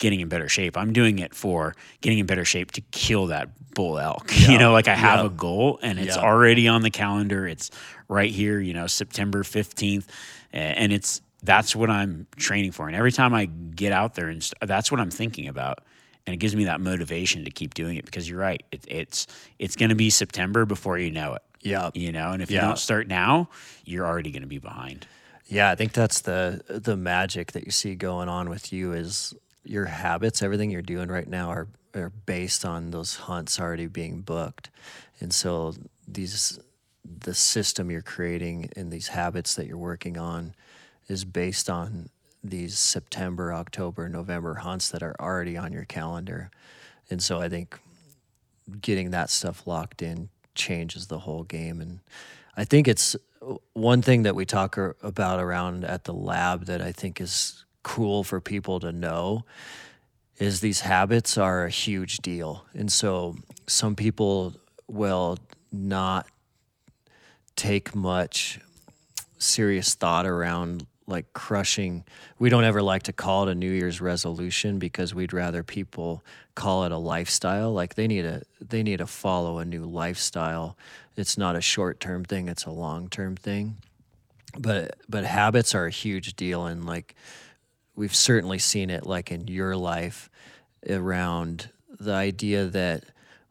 getting 0.04 0.20
in 0.20 0.28
better 0.28 0.48
shape. 0.50 0.76
I'm 0.76 0.92
doing 0.92 1.18
it 1.18 1.34
for 1.34 1.74
getting 2.02 2.18
in 2.18 2.26
better 2.26 2.44
shape 2.44 2.72
to 2.72 2.82
kill 2.90 3.28
that 3.28 3.48
bull 3.74 3.98
elk. 3.98 4.30
You 4.48 4.58
know, 4.58 4.72
like 4.72 4.86
I 4.86 4.94
have 4.94 5.20
Yeah. 5.20 5.26
a 5.26 5.30
goal 5.30 5.78
and 5.82 5.98
it's 5.98 6.16
Yeah. 6.16 6.22
already 6.22 6.68
on 6.68 6.82
the 6.82 6.90
calendar. 6.90 7.48
It's 7.48 7.70
right 8.08 8.30
here, 8.30 8.60
you 8.60 8.74
know, 8.74 8.86
September 8.86 9.42
15th. 9.42 10.04
And 10.52 10.92
it's 10.92 11.22
that's 11.42 11.74
what 11.74 11.88
I'm 11.90 12.26
training 12.36 12.72
for. 12.72 12.86
And 12.86 12.94
every 12.96 13.12
time 13.12 13.32
I 13.34 13.46
get 13.46 13.92
out 13.92 14.14
there 14.14 14.28
and 14.28 14.42
st- 14.42 14.60
that's 14.68 14.90
what 14.92 15.00
I'm 15.00 15.10
thinking 15.10 15.48
about. 15.48 15.78
And 16.26 16.32
it 16.34 16.38
gives 16.38 16.54
me 16.54 16.64
that 16.66 16.80
motivation 16.80 17.44
to 17.46 17.50
keep 17.50 17.72
doing 17.74 17.96
it 17.96 18.04
because 18.04 18.28
you're 18.28 18.38
right. 18.38 18.62
It, 18.72 18.84
it's 18.88 19.26
it's 19.58 19.74
going 19.76 19.88
to 19.90 19.94
be 19.96 20.10
September 20.10 20.64
before 20.66 20.98
you 20.98 21.10
know 21.10 21.34
it. 21.34 21.42
Yeah. 21.62 21.90
You 21.94 22.12
know, 22.12 22.30
and 22.32 22.42
if 22.42 22.50
you 22.50 22.60
don't 22.60 22.78
start 22.78 23.08
now, 23.08 23.48
you're 23.84 24.06
already 24.06 24.30
going 24.30 24.42
to 24.42 24.48
be 24.48 24.58
behind. 24.58 25.06
Yeah, 25.46 25.70
I 25.70 25.74
think 25.74 25.92
that's 25.92 26.20
the 26.22 26.62
the 26.68 26.96
magic 26.96 27.52
that 27.52 27.64
you 27.66 27.70
see 27.72 27.94
going 27.94 28.28
on 28.30 28.48
with 28.48 28.72
you 28.72 28.92
is 28.94 29.34
your 29.64 29.86
habits, 29.86 30.42
everything 30.42 30.70
you're 30.70 30.82
doing 30.82 31.08
right 31.08 31.28
now 31.28 31.50
are 31.50 31.68
are 31.94 32.10
based 32.26 32.64
on 32.64 32.90
those 32.90 33.16
hunts 33.16 33.60
already 33.60 33.86
being 33.86 34.20
booked. 34.20 34.70
And 35.20 35.32
so 35.32 35.74
these 36.06 36.58
the 37.04 37.34
system 37.34 37.90
you're 37.90 38.02
creating 38.02 38.70
and 38.76 38.90
these 38.90 39.08
habits 39.08 39.54
that 39.54 39.66
you're 39.66 39.76
working 39.76 40.16
on 40.16 40.54
is 41.06 41.24
based 41.24 41.68
on 41.68 42.08
these 42.42 42.78
September, 42.78 43.52
October, 43.52 44.08
November 44.08 44.54
hunts 44.54 44.88
that 44.90 45.02
are 45.02 45.14
already 45.20 45.56
on 45.56 45.72
your 45.72 45.84
calendar. 45.84 46.50
And 47.10 47.22
so 47.22 47.40
I 47.40 47.48
think 47.48 47.78
getting 48.80 49.10
that 49.10 49.30
stuff 49.30 49.66
locked 49.66 50.00
in 50.02 50.30
changes 50.54 51.06
the 51.08 51.20
whole 51.20 51.42
game. 51.42 51.80
And 51.80 52.00
I 52.56 52.64
think 52.64 52.88
it's 52.88 53.16
one 53.74 54.00
thing 54.00 54.22
that 54.22 54.34
we 54.34 54.46
talk 54.46 54.78
about 55.02 55.40
around 55.40 55.84
at 55.84 56.04
the 56.04 56.14
lab 56.14 56.64
that 56.66 56.80
I 56.80 56.92
think 56.92 57.20
is 57.20 57.63
cool 57.84 58.24
for 58.24 58.40
people 58.40 58.80
to 58.80 58.90
know 58.90 59.44
is 60.38 60.60
these 60.60 60.80
habits 60.80 61.38
are 61.38 61.64
a 61.64 61.70
huge 61.70 62.18
deal. 62.18 62.66
And 62.74 62.90
so 62.90 63.36
some 63.68 63.94
people 63.94 64.54
will 64.88 65.38
not 65.70 66.26
take 67.54 67.94
much 67.94 68.58
serious 69.38 69.94
thought 69.94 70.26
around 70.26 70.86
like 71.06 71.32
crushing. 71.34 72.04
We 72.38 72.48
don't 72.48 72.64
ever 72.64 72.82
like 72.82 73.04
to 73.04 73.12
call 73.12 73.46
it 73.46 73.52
a 73.52 73.54
new 73.54 73.70
year's 73.70 74.00
resolution 74.00 74.78
because 74.78 75.14
we'd 75.14 75.32
rather 75.32 75.62
people 75.62 76.24
call 76.54 76.84
it 76.84 76.92
a 76.92 76.98
lifestyle. 76.98 77.72
Like 77.72 77.94
they 77.94 78.06
need 78.06 78.22
to 78.22 78.42
they 78.60 78.82
need 78.82 78.98
to 78.98 79.06
follow 79.06 79.58
a 79.58 79.64
new 79.64 79.84
lifestyle. 79.84 80.76
It's 81.16 81.36
not 81.36 81.56
a 81.56 81.60
short 81.60 82.00
term 82.00 82.24
thing 82.24 82.48
it's 82.48 82.64
a 82.64 82.70
long 82.70 83.08
term 83.08 83.36
thing. 83.36 83.76
But 84.58 84.96
but 85.08 85.24
habits 85.24 85.74
are 85.74 85.86
a 85.86 85.90
huge 85.90 86.34
deal 86.36 86.66
and 86.66 86.86
like 86.86 87.14
we've 87.96 88.14
certainly 88.14 88.58
seen 88.58 88.90
it 88.90 89.06
like 89.06 89.30
in 89.30 89.46
your 89.48 89.76
life 89.76 90.30
around 90.88 91.70
the 91.98 92.12
idea 92.12 92.66
that 92.66 93.04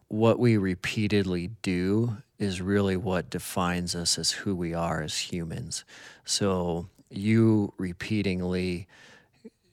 what 0.08 0.38
we 0.38 0.58
repeatedly 0.58 1.50
do 1.62 2.18
is 2.38 2.62
really 2.62 2.98
what 2.98 3.30
defines 3.30 3.96
us 3.96 4.18
as 4.18 4.32
who 4.32 4.56
we 4.56 4.74
are 4.74 5.02
as 5.02 5.18
humans. 5.18 5.86
So 6.26 6.90
you 7.10 7.74
repeatedly 7.78 8.88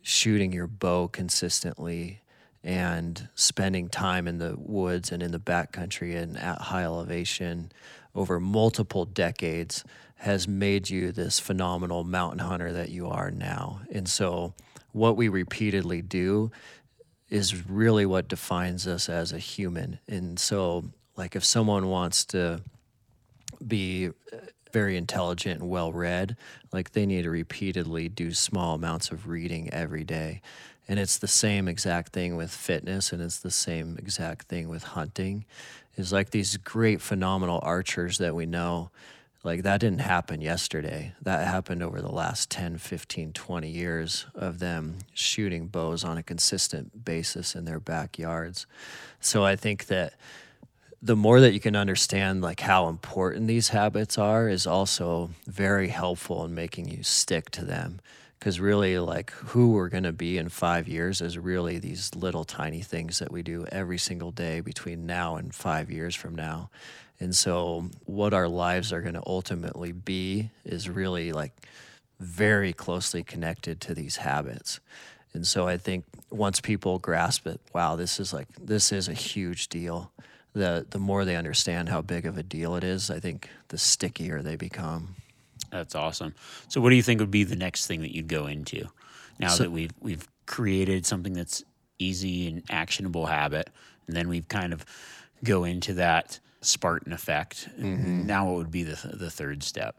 shooting 0.03 0.53
your 0.53 0.67
bow 0.67 1.09
consistently 1.09 2.21
and 2.63 3.29
spending 3.35 3.89
time 3.89 4.29
in 4.29 4.39
the 4.39 4.55
woods 4.59 5.11
and 5.13 5.23
in 5.23 5.33
the 5.33 5.41
backcountry 5.41 6.17
and 6.17 6.37
at 6.39 6.61
high 6.61 6.85
elevation 6.85 7.73
over 8.15 8.39
multiple 8.39 9.05
decades 9.05 9.85
has 10.21 10.47
made 10.47 10.91
you 10.91 11.13
this 11.13 11.41
phenomenal 11.41 12.05
mountain 12.05 12.41
hunter 12.41 12.71
that 12.75 12.91
you 12.91 13.09
are 13.09 13.31
now. 13.31 13.81
And 13.91 14.07
so 14.07 14.53
what 14.93 15.17
we 15.17 15.29
repeatedly 15.29 16.03
do 16.03 16.51
is 17.31 17.67
really 17.67 18.05
what 18.05 18.29
defines 18.29 18.87
us 18.87 19.09
as 19.09 19.33
a 19.33 19.39
human. 19.39 19.99
And 20.07 20.39
so, 20.39 20.85
like, 21.17 21.37
if 21.37 21.43
someone 21.43 21.89
wants 21.89 22.27
to 22.27 22.61
be 23.67 24.11
very 24.73 24.99
intelligent 24.99 25.63
and 25.63 25.71
well 25.71 25.91
read, 25.91 26.37
like, 26.71 26.93
they 26.93 27.07
need 27.07 27.23
to 27.23 27.31
repeatedly 27.31 28.11
do 28.11 28.35
small 28.35 28.75
amounts 28.75 29.11
of 29.11 29.27
reading 29.27 29.73
every 29.73 30.05
day. 30.05 30.43
And 30.87 30.99
it's 30.99 31.17
the 31.17 31.29
same 31.29 31.67
exact 31.67 32.13
thing 32.13 32.37
with 32.37 32.51
fitness, 32.51 33.11
and 33.11 33.23
it's 33.23 33.39
the 33.39 33.51
same 33.51 33.97
exact 33.97 34.49
thing 34.49 34.69
with 34.69 34.83
hunting. 34.83 35.47
Is 35.97 36.13
like 36.13 36.29
these 36.29 36.59
great, 36.59 37.01
phenomenal 37.01 37.61
archers 37.63 38.19
that 38.19 38.35
we 38.35 38.45
know 38.45 38.91
like 39.43 39.63
that 39.63 39.81
didn't 39.81 40.01
happen 40.01 40.41
yesterday. 40.41 41.15
That 41.23 41.47
happened 41.47 41.83
over 41.83 42.01
the 42.01 42.13
last 42.13 42.51
10 42.51 42.79
15 42.79 43.33
20 43.33 43.69
years 43.69 44.27
of 44.35 44.59
them 44.59 44.99
shooting 45.15 45.67
bows 45.67 46.05
on 46.05 46.19
a 46.19 46.23
consistent 46.23 47.05
basis 47.05 47.55
in 47.55 47.65
their 47.65 47.81
backyards. 47.81 48.67
So 49.21 49.45
i 49.45 49.57
think 49.57 49.87
that 49.87 50.15
the 51.03 51.17
more 51.17 51.41
that 51.41 51.53
you 51.53 51.61
can 51.61 51.77
understand 51.77 52.43
like 52.43 52.61
how 52.61 52.89
important 52.89 53.47
these 53.47 53.71
habits 53.71 54.19
are 54.19 54.49
is 54.49 54.67
also 54.67 55.31
very 55.47 55.89
helpful 55.89 56.45
in 56.45 56.55
making 56.55 56.89
you 56.89 57.03
stick 57.03 57.51
to 57.51 57.65
them. 57.65 58.01
Because 58.39 58.59
really 58.59 58.99
like 58.99 59.31
who 59.33 59.73
we're 59.73 59.91
going 59.91 60.05
to 60.05 60.13
be 60.13 60.39
in 60.39 60.49
five 60.49 60.89
years 60.89 61.21
is 61.21 61.37
really 61.37 61.79
these 61.79 62.15
little 62.15 62.45
tiny 62.45 62.81
things 62.81 63.19
that 63.19 63.31
we 63.31 63.43
do 63.43 63.67
every 63.71 63.99
single 63.99 64.31
day 64.31 64.61
between 64.61 65.05
now 65.05 65.37
and 65.37 65.55
five 65.55 65.91
years 65.91 66.15
from 66.15 66.35
now 66.35 66.71
and 67.21 67.37
so, 67.37 67.91
what 68.07 68.33
our 68.33 68.49
lives 68.49 68.93
are 68.93 69.03
going 69.03 69.15
to 69.15 69.23
ultimately 69.27 69.93
be 69.93 70.51
is 70.65 70.89
really 70.89 71.33
like 71.33 71.53
very 72.19 72.73
closely 72.73 73.23
connected 73.23 73.81
to 73.83 73.95
these 73.95 74.17
habits. 74.17 74.81
And 75.35 75.47
so, 75.47 75.69
I 75.69 75.77
think 75.77 76.05
once 76.31 76.61
people 76.61 76.99
grasp 76.99 77.47
it, 77.47 77.61
wow, 77.75 77.95
this 77.95 78.19
is 78.19 78.33
like, 78.33 78.49
this 78.59 78.91
is 78.91 79.07
a 79.09 79.13
huge 79.13 79.69
deal. 79.69 80.13
The, 80.55 80.85
the 80.89 80.99
more 80.99 81.25
they 81.25 81.37
understand 81.37 81.91
how 81.91 82.01
big 82.01 82.27
of 82.27 82.37
a 82.37 82.43
deal 82.43 82.75
it 82.75 82.83
is, 82.83 83.11
I 83.11 83.21
think 83.21 83.49
the 83.69 83.79
stickier 83.79 84.43
they 84.43 84.57
become. 84.57 85.15
That's 85.71 85.95
awesome. 85.95 86.35
So, 86.69 86.81
what 86.81 86.89
do 86.89 86.97
you 86.97 87.03
think 87.03 87.21
would 87.21 87.31
be 87.31 87.45
the 87.45 87.55
next 87.55 87.87
thing 87.87 88.01
that 88.01 88.15
you'd 88.15 88.29
go 88.29 88.47
into 88.47 88.89
now 89.39 89.49
So- 89.49 89.65
that 89.65 89.71
we've 89.71 89.93
we've 90.01 90.27
created 90.47 91.05
something 91.05 91.35
that's 91.35 91.63
easy 91.99 92.49
and 92.49 92.63
actionable 92.71 93.27
habit, 93.27 93.69
and 94.07 94.17
then 94.17 94.29
we've 94.29 94.49
kind 94.49 94.73
of 94.73 94.87
go 95.45 95.65
into 95.65 95.95
that 95.95 96.41
Spartan 96.61 97.13
effect. 97.13 97.69
Mm-hmm. 97.79 98.27
Now, 98.27 98.47
what 98.47 98.57
would 98.57 98.71
be 98.71 98.83
the 98.83 99.17
the 99.17 99.31
third 99.31 99.63
step? 99.63 99.97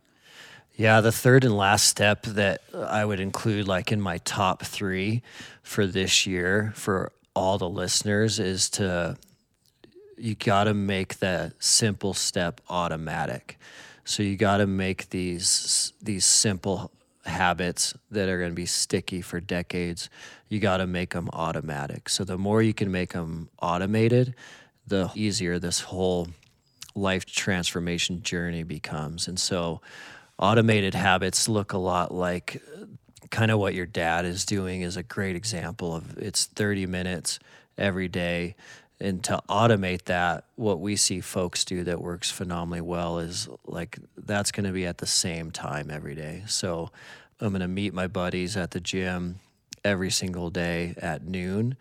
Yeah, 0.76 1.02
the 1.02 1.12
third 1.12 1.44
and 1.44 1.56
last 1.56 1.88
step 1.88 2.24
that 2.24 2.62
I 2.74 3.04
would 3.04 3.20
include, 3.20 3.68
like 3.68 3.92
in 3.92 4.02
my 4.02 4.20
top 4.20 4.64
three 4.64 5.22
for 5.64 5.86
this 5.86 6.26
year 6.26 6.72
for 6.76 7.12
all 7.36 7.58
the 7.58 7.70
listeners, 7.70 8.40
is 8.40 8.70
to 8.72 9.18
you 10.18 10.36
got 10.36 10.66
to 10.66 10.74
make 10.74 11.20
that 11.20 11.54
simple 11.60 12.14
step 12.14 12.62
automatic. 12.70 13.58
So 14.06 14.24
you 14.24 14.38
got 14.38 14.58
to 14.58 14.68
make 14.68 15.10
these 15.10 15.94
these 16.02 16.26
simple 16.26 16.92
habits 17.26 17.94
that 18.10 18.30
are 18.30 18.38
going 18.38 18.52
to 18.52 18.56
be 18.56 18.66
sticky 18.66 19.22
for 19.22 19.40
decades. 19.40 20.10
You 20.50 20.60
got 20.60 20.78
to 20.78 20.88
make 20.88 21.12
them 21.12 21.30
automatic. 21.34 22.10
So 22.10 22.24
the 22.24 22.38
more 22.38 22.62
you 22.62 22.74
can 22.74 22.92
make 22.92 23.14
them 23.14 23.50
automated, 23.62 24.34
the 24.88 25.12
easier 25.16 25.60
this 25.60 25.82
whole 25.82 26.30
life 26.96 27.26
transformation 27.26 28.22
journey 28.22 28.64
becomes. 28.64 29.28
And 29.28 29.40
so 29.40 29.82
automated 30.42 30.94
habits 30.94 31.48
look 31.48 31.74
a 31.74 31.78
lot 31.78 32.14
like 32.14 32.62
uh, 32.76 32.86
kind 33.30 33.52
of 33.52 33.60
what 33.60 33.74
your 33.74 33.86
dad 33.86 34.26
is 34.26 34.46
doing 34.46 34.82
is 34.82 34.98
a 34.98 35.04
great 35.04 35.36
example 35.36 35.96
of 35.96 36.18
it's 36.18 36.46
30 36.46 36.88
minutes 36.88 37.40
every 37.78 38.08
day 38.08 38.56
and 39.00 39.24
to 39.24 39.42
automate 39.50 40.04
that 40.04 40.46
what 40.56 40.80
we 40.80 40.96
see 40.96 41.22
folks 41.22 41.64
do 41.64 41.84
that 41.84 42.02
works 42.02 42.30
phenomenally 42.30 42.82
well 42.82 43.20
is 43.20 43.48
like 43.66 43.98
that's 44.18 44.52
going 44.52 44.66
to 44.66 44.72
be 44.72 44.86
at 44.86 44.98
the 44.98 45.08
same 45.08 45.52
time 45.52 45.90
every 45.90 46.16
day 46.16 46.44
so 46.48 46.92
i'm 47.40 47.50
going 47.50 47.62
to 47.62 47.68
meet 47.68 47.94
my 47.94 48.08
buddies 48.08 48.58
at 48.58 48.72
the 48.72 48.80
gym 48.80 49.40
every 49.84 50.12
single 50.12 50.50
day 50.50 50.94
at 50.98 51.24
noon 51.26 51.76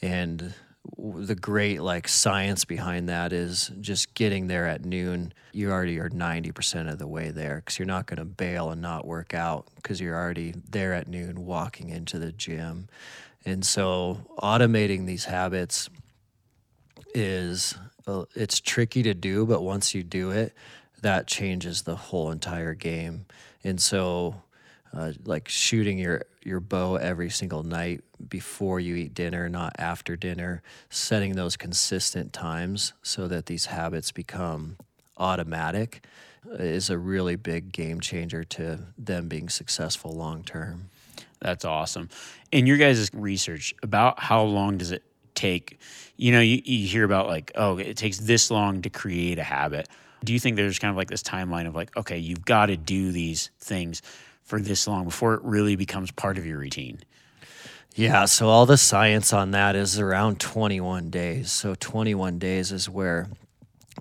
and 0.00 0.54
the 0.98 1.34
great 1.34 1.82
like 1.82 2.08
science 2.08 2.64
behind 2.64 3.08
that 3.08 3.32
is 3.32 3.70
just 3.80 4.14
getting 4.14 4.46
there 4.46 4.66
at 4.66 4.84
noon. 4.84 5.32
You 5.52 5.70
already 5.70 5.98
are 5.98 6.10
90% 6.10 6.90
of 6.90 6.98
the 6.98 7.06
way 7.06 7.30
there 7.30 7.56
because 7.56 7.78
you're 7.78 7.86
not 7.86 8.06
going 8.06 8.18
to 8.18 8.24
bail 8.24 8.70
and 8.70 8.82
not 8.82 9.06
work 9.06 9.34
out 9.34 9.66
because 9.76 10.00
you're 10.00 10.16
already 10.16 10.54
there 10.68 10.92
at 10.92 11.08
noon 11.08 11.46
walking 11.46 11.90
into 11.90 12.18
the 12.18 12.32
gym. 12.32 12.88
And 13.44 13.64
so 13.64 14.20
automating 14.38 15.06
these 15.06 15.24
habits 15.24 15.88
is 17.14 17.76
uh, 18.06 18.24
it's 18.34 18.60
tricky 18.60 19.02
to 19.04 19.14
do, 19.14 19.46
but 19.46 19.62
once 19.62 19.94
you 19.94 20.02
do 20.02 20.30
it, 20.30 20.52
that 21.02 21.26
changes 21.26 21.82
the 21.82 21.96
whole 21.96 22.30
entire 22.30 22.74
game. 22.74 23.26
And 23.64 23.80
so, 23.80 24.42
uh, 24.96 25.12
like 25.24 25.48
shooting 25.48 25.98
your 25.98 26.22
your 26.42 26.60
bow 26.60 26.96
every 26.96 27.28
single 27.28 27.62
night 27.62 28.02
before 28.28 28.80
you 28.80 28.94
eat 28.94 29.14
dinner, 29.14 29.48
not 29.48 29.74
after 29.78 30.16
dinner, 30.16 30.62
setting 30.88 31.34
those 31.34 31.56
consistent 31.56 32.32
times 32.32 32.92
so 33.02 33.28
that 33.28 33.46
these 33.46 33.66
habits 33.66 34.12
become 34.12 34.76
automatic 35.18 36.04
uh, 36.48 36.54
is 36.62 36.88
a 36.88 36.96
really 36.96 37.36
big 37.36 37.72
game 37.72 38.00
changer 38.00 38.42
to 38.44 38.78
them 38.96 39.28
being 39.28 39.48
successful 39.48 40.12
long 40.12 40.42
term. 40.44 40.88
That's 41.40 41.64
awesome. 41.64 42.08
In 42.50 42.66
your 42.66 42.78
guys' 42.78 43.10
research, 43.12 43.74
about 43.82 44.18
how 44.18 44.42
long 44.42 44.78
does 44.78 44.92
it 44.92 45.02
take? 45.34 45.78
You 46.16 46.32
know, 46.32 46.40
you, 46.40 46.62
you 46.64 46.86
hear 46.86 47.04
about 47.04 47.26
like, 47.26 47.52
oh, 47.54 47.76
it 47.76 47.96
takes 47.98 48.18
this 48.18 48.50
long 48.50 48.80
to 48.82 48.90
create 48.90 49.38
a 49.38 49.44
habit. 49.44 49.88
Do 50.24 50.32
you 50.32 50.40
think 50.40 50.56
there's 50.56 50.78
kind 50.78 50.90
of 50.90 50.96
like 50.96 51.10
this 51.10 51.22
timeline 51.22 51.66
of 51.66 51.74
like, 51.74 51.94
okay, 51.96 52.18
you've 52.18 52.44
got 52.44 52.66
to 52.66 52.76
do 52.76 53.12
these 53.12 53.50
things 53.60 54.00
for 54.46 54.60
this 54.60 54.86
long 54.88 55.04
before 55.04 55.34
it 55.34 55.42
really 55.42 55.76
becomes 55.76 56.10
part 56.10 56.38
of 56.38 56.46
your 56.46 56.58
routine? 56.58 57.00
Yeah, 57.94 58.26
so 58.26 58.48
all 58.48 58.66
the 58.66 58.76
science 58.76 59.32
on 59.32 59.52
that 59.52 59.74
is 59.74 59.98
around 59.98 60.38
21 60.38 61.10
days. 61.10 61.50
So 61.50 61.74
21 61.74 62.38
days 62.38 62.72
is 62.72 62.88
where 62.88 63.28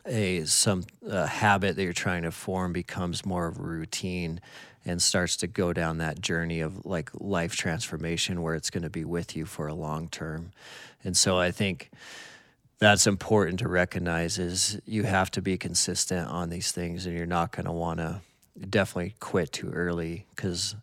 a 0.05 0.43
some 0.43 0.83
a 1.07 1.25
habit 1.25 1.75
that 1.75 1.83
you're 1.83 1.93
trying 1.93 2.23
to 2.23 2.31
form 2.31 2.73
becomes 2.73 3.25
more 3.25 3.47
of 3.47 3.57
a 3.57 3.63
routine 3.63 4.41
and 4.85 5.01
starts 5.01 5.37
to 5.37 5.47
go 5.47 5.73
down 5.73 5.97
that 5.97 6.21
journey 6.21 6.59
of 6.59 6.85
like 6.85 7.09
life 7.13 7.55
transformation 7.55 8.41
where 8.41 8.53
it's 8.53 8.69
going 8.69 8.83
to 8.83 8.89
be 8.89 9.03
with 9.03 9.35
you 9.35 9.45
for 9.45 9.67
a 9.67 9.73
long 9.73 10.07
term. 10.09 10.51
And 11.03 11.15
so 11.17 11.39
I 11.39 11.51
think 11.51 11.89
that's 12.79 13.07
important 13.07 13.59
to 13.59 13.67
recognize 13.67 14.37
is 14.37 14.79
you 14.85 15.03
have 15.03 15.31
to 15.31 15.41
be 15.41 15.57
consistent 15.57 16.27
on 16.27 16.49
these 16.49 16.71
things 16.71 17.05
and 17.05 17.17
you're 17.17 17.25
not 17.25 17.51
going 17.51 17.65
to 17.65 17.71
want 17.71 17.99
to 17.99 18.19
definitely 18.69 19.15
quit 19.19 19.51
too 19.51 19.69
early 19.71 20.25
cuz 20.35 20.75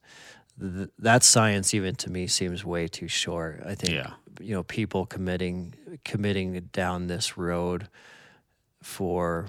th- 0.60 0.90
that 0.98 1.22
science 1.22 1.72
even 1.74 1.94
to 1.96 2.10
me 2.10 2.26
seems 2.26 2.64
way 2.64 2.86
too 2.88 3.08
short. 3.08 3.62
I 3.64 3.74
think 3.74 3.94
Yeah. 3.94 4.12
you 4.40 4.54
know 4.54 4.62
people 4.62 5.06
committing 5.06 5.74
committing 6.04 6.58
down 6.72 7.06
this 7.06 7.36
road 7.38 7.88
for 8.82 9.46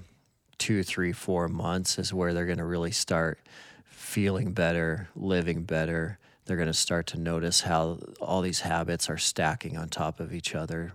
two, 0.58 0.84
three, 0.84 1.12
four 1.12 1.48
months 1.48 1.98
is 2.00 2.14
where 2.14 2.34
they're 2.34 2.46
going 2.46 2.58
to 2.60 2.64
really 2.66 2.92
start 2.92 3.40
feeling 3.86 4.54
better, 4.54 5.10
living 5.16 5.64
better. 5.64 6.20
They're 6.46 6.58
going 6.58 6.68
to 6.68 6.74
start 6.74 7.08
to 7.08 7.20
notice 7.20 7.62
how 7.62 8.00
all 8.22 8.42
these 8.42 8.62
habits 8.62 9.10
are 9.10 9.18
stacking 9.18 9.78
on 9.78 9.90
top 9.90 10.20
of 10.20 10.34
each 10.34 10.54
other. 10.56 10.94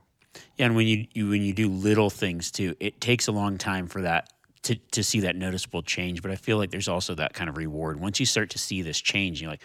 Yeah, 0.56 0.66
and 0.66 0.76
when 0.76 0.86
you, 0.86 1.06
you 1.12 1.28
when 1.28 1.42
you 1.42 1.52
do 1.52 1.68
little 1.68 2.10
things 2.10 2.50
too, 2.50 2.76
it 2.80 3.00
takes 3.00 3.26
a 3.26 3.32
long 3.32 3.58
time 3.58 3.86
for 3.88 4.02
that 4.02 4.30
to 4.68 4.76
to 4.92 5.02
see 5.02 5.20
that 5.20 5.34
noticeable 5.34 5.82
change. 5.82 6.20
But 6.20 6.30
I 6.30 6.36
feel 6.36 6.58
like 6.58 6.70
there's 6.70 6.88
also 6.88 7.14
that 7.14 7.32
kind 7.32 7.48
of 7.48 7.56
reward 7.56 7.98
once 7.98 8.20
you 8.20 8.26
start 8.26 8.50
to 8.50 8.58
see 8.58 8.82
this 8.82 9.00
change. 9.00 9.40
You're 9.40 9.50
like, 9.50 9.62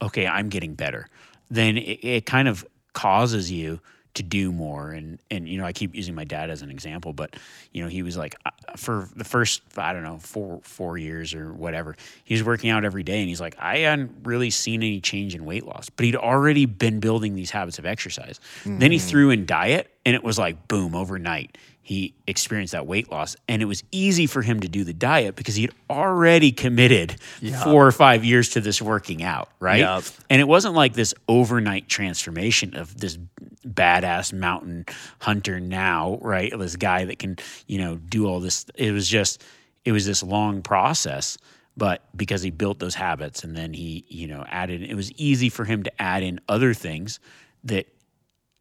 okay, 0.00 0.26
I'm 0.26 0.50
getting 0.50 0.74
better. 0.74 1.08
Then 1.50 1.78
it, 1.78 2.04
it 2.04 2.26
kind 2.26 2.48
of 2.48 2.66
causes 2.92 3.50
you 3.50 3.80
to 4.14 4.22
do 4.22 4.52
more. 4.52 4.90
And 4.90 5.18
and 5.30 5.48
you 5.48 5.56
know, 5.56 5.64
I 5.64 5.72
keep 5.72 5.94
using 5.94 6.14
my 6.14 6.24
dad 6.24 6.50
as 6.50 6.60
an 6.60 6.70
example, 6.70 7.14
but 7.14 7.34
you 7.72 7.82
know, 7.82 7.88
he 7.88 8.02
was 8.02 8.14
like 8.14 8.36
uh, 8.44 8.50
for 8.76 9.08
the 9.16 9.24
first 9.24 9.62
I 9.78 9.94
don't 9.94 10.02
know 10.02 10.18
four 10.18 10.60
four 10.62 10.98
years 10.98 11.32
or 11.32 11.54
whatever, 11.54 11.96
he 12.24 12.34
was 12.34 12.44
working 12.44 12.68
out 12.68 12.84
every 12.84 13.04
day, 13.04 13.20
and 13.20 13.28
he's 13.28 13.40
like, 13.40 13.56
I 13.58 13.78
hadn't 13.78 14.12
really 14.24 14.50
seen 14.50 14.82
any 14.82 15.00
change 15.00 15.34
in 15.34 15.46
weight 15.46 15.64
loss, 15.64 15.88
but 15.88 16.04
he'd 16.04 16.16
already 16.16 16.66
been 16.66 17.00
building 17.00 17.34
these 17.34 17.50
habits 17.50 17.78
of 17.78 17.86
exercise. 17.86 18.38
Then 18.80 18.92
he 18.92 18.98
threw 18.98 19.30
in 19.30 19.46
diet, 19.46 19.90
and 20.04 20.14
it 20.14 20.22
was 20.22 20.38
like 20.38 20.68
boom 20.68 20.94
overnight. 20.94 21.56
He 21.84 22.14
experienced 22.28 22.72
that 22.72 22.86
weight 22.86 23.10
loss, 23.10 23.34
and 23.48 23.60
it 23.60 23.64
was 23.64 23.82
easy 23.90 24.28
for 24.28 24.40
him 24.40 24.60
to 24.60 24.68
do 24.68 24.84
the 24.84 24.92
diet 24.92 25.34
because 25.34 25.56
he 25.56 25.62
had 25.62 25.72
already 25.90 26.52
committed 26.52 27.16
four 27.64 27.84
or 27.84 27.90
five 27.90 28.24
years 28.24 28.50
to 28.50 28.60
this 28.60 28.80
working 28.80 29.24
out, 29.24 29.48
right? 29.58 29.80
Yep. 29.80 30.04
And 30.30 30.40
it 30.40 30.46
wasn't 30.46 30.74
like 30.74 30.94
this 30.94 31.12
overnight 31.26 31.88
transformation 31.88 32.76
of 32.76 32.96
this 32.96 33.18
badass 33.66 34.32
mountain 34.32 34.86
hunter 35.18 35.58
now, 35.58 36.18
right? 36.22 36.56
This 36.56 36.76
guy 36.76 37.04
that 37.06 37.18
can, 37.18 37.36
you 37.66 37.78
know, 37.78 37.96
do 37.96 38.28
all 38.28 38.38
this. 38.38 38.64
It 38.76 38.92
was 38.92 39.08
just, 39.08 39.42
it 39.84 39.90
was 39.90 40.06
this 40.06 40.22
long 40.22 40.62
process. 40.62 41.36
But 41.76 42.02
because 42.16 42.42
he 42.42 42.50
built 42.50 42.78
those 42.78 42.94
habits 42.94 43.42
and 43.42 43.56
then 43.56 43.72
he, 43.72 44.04
you 44.06 44.28
know, 44.28 44.44
added, 44.48 44.82
it 44.82 44.94
was 44.94 45.10
easy 45.12 45.48
for 45.48 45.64
him 45.64 45.82
to 45.82 46.02
add 46.02 46.22
in 46.22 46.38
other 46.48 46.74
things 46.74 47.18
that, 47.64 47.88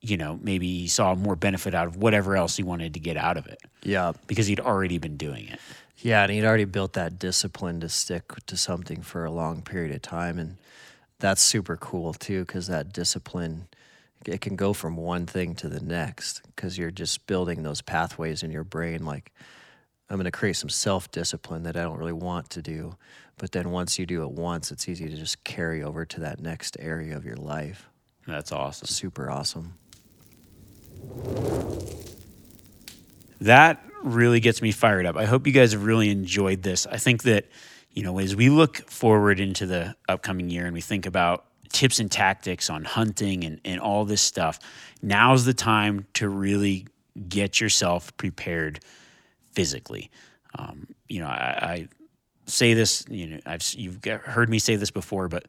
you 0.01 0.17
know, 0.17 0.39
maybe 0.41 0.67
he 0.81 0.87
saw 0.87 1.13
more 1.15 1.35
benefit 1.35 1.73
out 1.75 1.87
of 1.87 1.95
whatever 1.97 2.35
else 2.35 2.57
he 2.57 2.63
wanted 2.63 2.93
to 2.95 2.99
get 2.99 3.17
out 3.17 3.37
of 3.37 3.45
it 3.45 3.59
Yeah. 3.83 4.13
because 4.27 4.47
he'd 4.47 4.59
already 4.59 4.97
been 4.97 5.15
doing 5.17 5.47
it. 5.47 5.59
Yeah, 5.97 6.23
and 6.23 6.31
he'd 6.31 6.43
already 6.43 6.65
built 6.65 6.93
that 6.93 7.19
discipline 7.19 7.79
to 7.81 7.89
stick 7.89 8.33
to 8.47 8.57
something 8.57 9.01
for 9.03 9.23
a 9.25 9.31
long 9.31 9.61
period 9.61 9.93
of 9.95 10.01
time, 10.01 10.39
and 10.39 10.57
that's 11.19 11.41
super 11.41 11.77
cool 11.77 12.13
too, 12.13 12.43
because 12.45 12.65
that 12.67 12.91
discipline 12.91 13.67
it 14.25 14.39
can 14.41 14.55
go 14.55 14.71
from 14.73 14.95
one 14.97 15.25
thing 15.25 15.55
to 15.55 15.67
the 15.67 15.79
next 15.79 16.41
because 16.55 16.77
you're 16.77 16.91
just 16.91 17.25
building 17.25 17.63
those 17.63 17.81
pathways 17.81 18.43
in 18.43 18.51
your 18.51 18.63
brain. 18.63 19.03
Like, 19.03 19.31
I'm 20.09 20.15
going 20.17 20.25
to 20.25 20.31
create 20.31 20.55
some 20.57 20.69
self 20.69 21.09
discipline 21.11 21.63
that 21.63 21.75
I 21.77 21.81
don't 21.81 21.97
really 21.97 22.11
want 22.13 22.49
to 22.51 22.61
do, 22.61 22.95
but 23.37 23.51
then 23.51 23.71
once 23.71 23.97
you 23.99 24.05
do 24.05 24.23
it 24.23 24.31
once, 24.31 24.71
it's 24.71 24.87
easy 24.89 25.07
to 25.09 25.15
just 25.15 25.43
carry 25.43 25.81
over 25.83 26.05
to 26.05 26.19
that 26.19 26.39
next 26.39 26.77
area 26.79 27.15
of 27.17 27.25
your 27.25 27.35
life. 27.37 27.87
That's 28.27 28.51
awesome. 28.51 28.87
Super 28.87 29.29
awesome. 29.31 29.73
That 33.41 33.83
really 34.03 34.39
gets 34.39 34.61
me 34.61 34.71
fired 34.71 35.05
up. 35.05 35.17
I 35.17 35.25
hope 35.25 35.47
you 35.47 35.53
guys 35.53 35.73
have 35.73 35.83
really 35.83 36.09
enjoyed 36.09 36.63
this. 36.63 36.87
I 36.87 36.97
think 36.97 37.23
that, 37.23 37.45
you 37.91 38.03
know, 38.03 38.19
as 38.19 38.35
we 38.35 38.49
look 38.49 38.77
forward 38.89 39.39
into 39.39 39.65
the 39.65 39.95
upcoming 40.07 40.49
year 40.49 40.65
and 40.65 40.73
we 40.73 40.81
think 40.81 41.05
about 41.05 41.45
tips 41.69 41.99
and 41.99 42.11
tactics 42.11 42.69
on 42.69 42.83
hunting 42.83 43.43
and, 43.43 43.59
and 43.65 43.79
all 43.79 44.05
this 44.05 44.21
stuff, 44.21 44.59
now's 45.01 45.45
the 45.45 45.53
time 45.53 46.05
to 46.13 46.29
really 46.29 46.87
get 47.27 47.59
yourself 47.59 48.15
prepared 48.17 48.79
physically. 49.51 50.09
Um, 50.57 50.87
you 51.07 51.21
know, 51.21 51.27
I, 51.27 51.57
I 51.61 51.87
say 52.45 52.73
this, 52.73 53.05
you 53.09 53.27
know, 53.27 53.39
I've 53.45 53.63
you've 53.73 54.03
heard 54.03 54.49
me 54.49 54.59
say 54.59 54.75
this 54.75 54.91
before, 54.91 55.27
but 55.27 55.45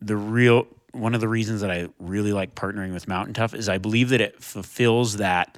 the 0.00 0.16
real 0.16 0.66
one 0.98 1.14
of 1.14 1.20
the 1.20 1.28
reasons 1.28 1.60
that 1.60 1.70
I 1.70 1.88
really 1.98 2.32
like 2.32 2.54
partnering 2.54 2.92
with 2.92 3.08
Mountain 3.08 3.34
Tough 3.34 3.54
is 3.54 3.68
I 3.68 3.78
believe 3.78 4.10
that 4.10 4.20
it 4.20 4.42
fulfills 4.42 5.16
that 5.18 5.56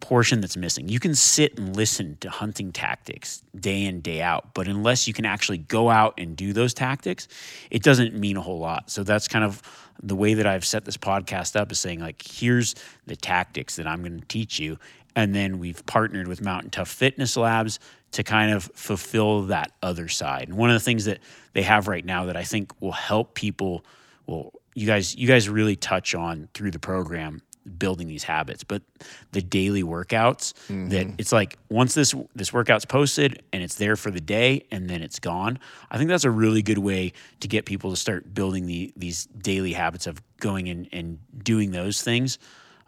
portion 0.00 0.40
that's 0.40 0.56
missing. 0.56 0.88
You 0.88 0.98
can 0.98 1.14
sit 1.14 1.56
and 1.58 1.76
listen 1.76 2.16
to 2.20 2.28
hunting 2.28 2.72
tactics 2.72 3.42
day 3.58 3.84
in, 3.84 4.00
day 4.00 4.20
out, 4.20 4.52
but 4.52 4.66
unless 4.66 5.06
you 5.06 5.14
can 5.14 5.24
actually 5.24 5.58
go 5.58 5.88
out 5.88 6.14
and 6.18 6.36
do 6.36 6.52
those 6.52 6.74
tactics, 6.74 7.28
it 7.70 7.82
doesn't 7.82 8.12
mean 8.12 8.36
a 8.36 8.40
whole 8.40 8.58
lot. 8.58 8.90
So 8.90 9.04
that's 9.04 9.28
kind 9.28 9.44
of 9.44 9.62
the 10.02 10.16
way 10.16 10.34
that 10.34 10.46
I've 10.46 10.64
set 10.64 10.84
this 10.84 10.96
podcast 10.96 11.54
up 11.54 11.70
is 11.70 11.78
saying, 11.78 12.00
like, 12.00 12.20
here's 12.20 12.74
the 13.06 13.14
tactics 13.14 13.76
that 13.76 13.86
I'm 13.86 14.00
going 14.00 14.20
to 14.20 14.26
teach 14.26 14.58
you. 14.58 14.78
And 15.14 15.34
then 15.34 15.58
we've 15.58 15.84
partnered 15.86 16.26
with 16.26 16.40
Mountain 16.40 16.70
Tough 16.70 16.88
Fitness 16.88 17.36
Labs 17.36 17.78
to 18.12 18.22
kind 18.22 18.52
of 18.52 18.64
fulfill 18.74 19.42
that 19.42 19.72
other 19.82 20.08
side. 20.08 20.48
And 20.48 20.56
one 20.56 20.70
of 20.70 20.74
the 20.74 20.80
things 20.80 21.04
that 21.04 21.20
they 21.52 21.62
have 21.62 21.86
right 21.86 22.04
now 22.04 22.26
that 22.26 22.36
I 22.36 22.44
think 22.44 22.72
will 22.80 22.92
help 22.92 23.34
people, 23.34 23.84
well, 24.26 24.52
you 24.74 24.86
guys, 24.86 25.14
you 25.16 25.26
guys 25.26 25.48
really 25.48 25.76
touch 25.76 26.14
on 26.14 26.48
through 26.54 26.70
the 26.70 26.78
program 26.78 27.42
building 27.78 28.08
these 28.08 28.24
habits 28.24 28.64
but 28.64 28.82
the 29.30 29.40
daily 29.40 29.84
workouts 29.84 30.52
that 30.88 31.06
it's 31.18 31.30
like 31.30 31.56
once 31.68 31.94
this 31.94 32.12
this 32.34 32.52
workout's 32.52 32.84
posted 32.84 33.40
and 33.52 33.62
it's 33.62 33.76
there 33.76 33.94
for 33.94 34.10
the 34.10 34.20
day 34.20 34.66
and 34.72 34.90
then 34.90 35.00
it's 35.00 35.20
gone 35.20 35.56
i 35.90 35.96
think 35.96 36.08
that's 36.08 36.24
a 36.24 36.30
really 36.30 36.60
good 36.60 36.78
way 36.78 37.12
to 37.38 37.46
get 37.46 37.64
people 37.64 37.90
to 37.90 37.96
start 37.96 38.34
building 38.34 38.66
the 38.66 38.92
these 38.96 39.26
daily 39.26 39.72
habits 39.72 40.08
of 40.08 40.20
going 40.40 40.68
and, 40.68 40.88
and 40.92 41.18
doing 41.44 41.70
those 41.70 42.02
things. 42.02 42.38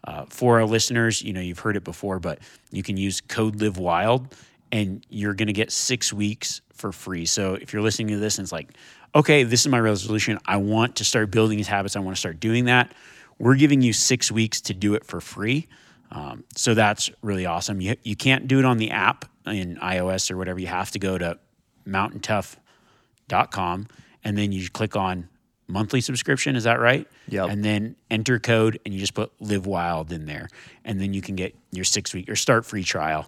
Uh, 0.03 0.25
for 0.29 0.59
our 0.59 0.65
listeners 0.65 1.21
you 1.21 1.33
know 1.33 1.41
you've 1.41 1.59
heard 1.59 1.77
it 1.77 1.83
before 1.83 2.19
but 2.19 2.39
you 2.71 2.83
can 2.83 2.97
use 2.97 3.21
code 3.21 3.61
live 3.61 3.77
wild 3.77 4.35
and 4.71 5.05
you're 5.09 5.33
going 5.33 5.47
to 5.47 5.53
get 5.53 5.71
six 5.71 6.11
weeks 6.11 6.61
for 6.73 6.91
free. 6.91 7.25
So 7.25 7.53
if 7.55 7.71
you're 7.71 7.81
listening 7.81 8.09
to 8.09 8.17
this 8.17 8.37
and 8.37 8.45
it's 8.45 8.51
like 8.51 8.73
okay 9.15 9.43
this 9.43 9.61
is 9.61 9.67
my 9.67 9.79
resolution 9.79 10.37
i 10.45 10.57
want 10.57 10.97
to 10.97 11.05
start 11.05 11.31
building 11.31 11.57
these 11.57 11.67
habits 11.67 11.95
i 11.95 11.99
want 11.99 12.15
to 12.15 12.19
start 12.19 12.39
doing 12.39 12.65
that 12.65 12.91
we're 13.39 13.55
giving 13.55 13.81
you 13.81 13.93
six 13.93 14.31
weeks 14.31 14.61
to 14.61 14.73
do 14.73 14.93
it 14.93 15.05
for 15.05 15.19
free. 15.19 15.67
Um, 16.11 16.43
so 16.55 16.73
that's 16.73 17.09
really 17.21 17.45
awesome. 17.45 17.81
You, 17.81 17.95
you 18.03 18.15
can't 18.15 18.47
do 18.47 18.59
it 18.59 18.65
on 18.65 18.77
the 18.77 18.91
app 18.91 19.25
in 19.45 19.77
iOS 19.77 20.31
or 20.31 20.37
whatever. 20.37 20.59
You 20.59 20.67
have 20.67 20.91
to 20.91 20.99
go 20.99 21.17
to 21.17 21.39
mountaintough.com 21.85 23.87
and 24.23 24.37
then 24.37 24.51
you 24.51 24.69
click 24.69 24.95
on 24.95 25.27
monthly 25.67 25.99
subscription. 25.99 26.55
Is 26.55 26.63
that 26.63 26.79
right? 26.79 27.07
Yep. 27.27 27.49
And 27.49 27.65
then 27.65 27.95
enter 28.09 28.39
code 28.39 28.79
and 28.85 28.93
you 28.93 28.99
just 28.99 29.13
put 29.13 29.31
live 29.41 29.65
wild 29.65 30.11
in 30.11 30.25
there. 30.25 30.47
And 30.85 31.01
then 31.01 31.13
you 31.13 31.21
can 31.21 31.35
get 31.35 31.55
your 31.71 31.85
six 31.85 32.13
week 32.13 32.29
or 32.29 32.35
start 32.35 32.65
free 32.65 32.83
trial, 32.83 33.27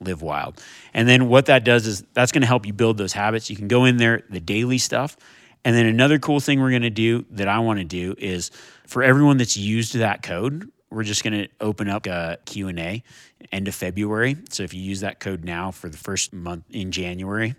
live 0.00 0.22
wild. 0.22 0.62
And 0.94 1.08
then 1.08 1.28
what 1.28 1.46
that 1.46 1.64
does 1.64 1.86
is 1.86 2.04
that's 2.12 2.32
going 2.32 2.42
to 2.42 2.46
help 2.46 2.66
you 2.66 2.72
build 2.72 2.98
those 2.98 3.12
habits. 3.12 3.50
You 3.50 3.56
can 3.56 3.68
go 3.68 3.84
in 3.84 3.96
there, 3.96 4.22
the 4.30 4.40
daily 4.40 4.78
stuff. 4.78 5.16
And 5.64 5.74
then 5.74 5.86
another 5.86 6.18
cool 6.18 6.38
thing 6.38 6.60
we're 6.60 6.70
going 6.70 6.82
to 6.82 6.90
do 6.90 7.24
that 7.30 7.48
I 7.48 7.58
want 7.58 7.80
to 7.80 7.84
do 7.84 8.14
is 8.18 8.50
for 8.86 9.02
everyone 9.02 9.36
that's 9.36 9.56
used 9.56 9.94
that 9.94 10.22
code, 10.22 10.70
we're 10.90 11.02
just 11.02 11.24
going 11.24 11.32
to 11.32 11.48
open 11.60 11.88
up 11.88 12.06
a 12.06 12.38
Q&A 12.44 13.02
end 13.50 13.68
of 13.68 13.74
February. 13.74 14.36
So 14.50 14.62
if 14.62 14.72
you 14.72 14.80
use 14.80 15.00
that 15.00 15.18
code 15.18 15.44
now 15.44 15.72
for 15.72 15.88
the 15.88 15.96
first 15.96 16.32
month 16.32 16.64
in 16.70 16.92
January, 16.92 17.54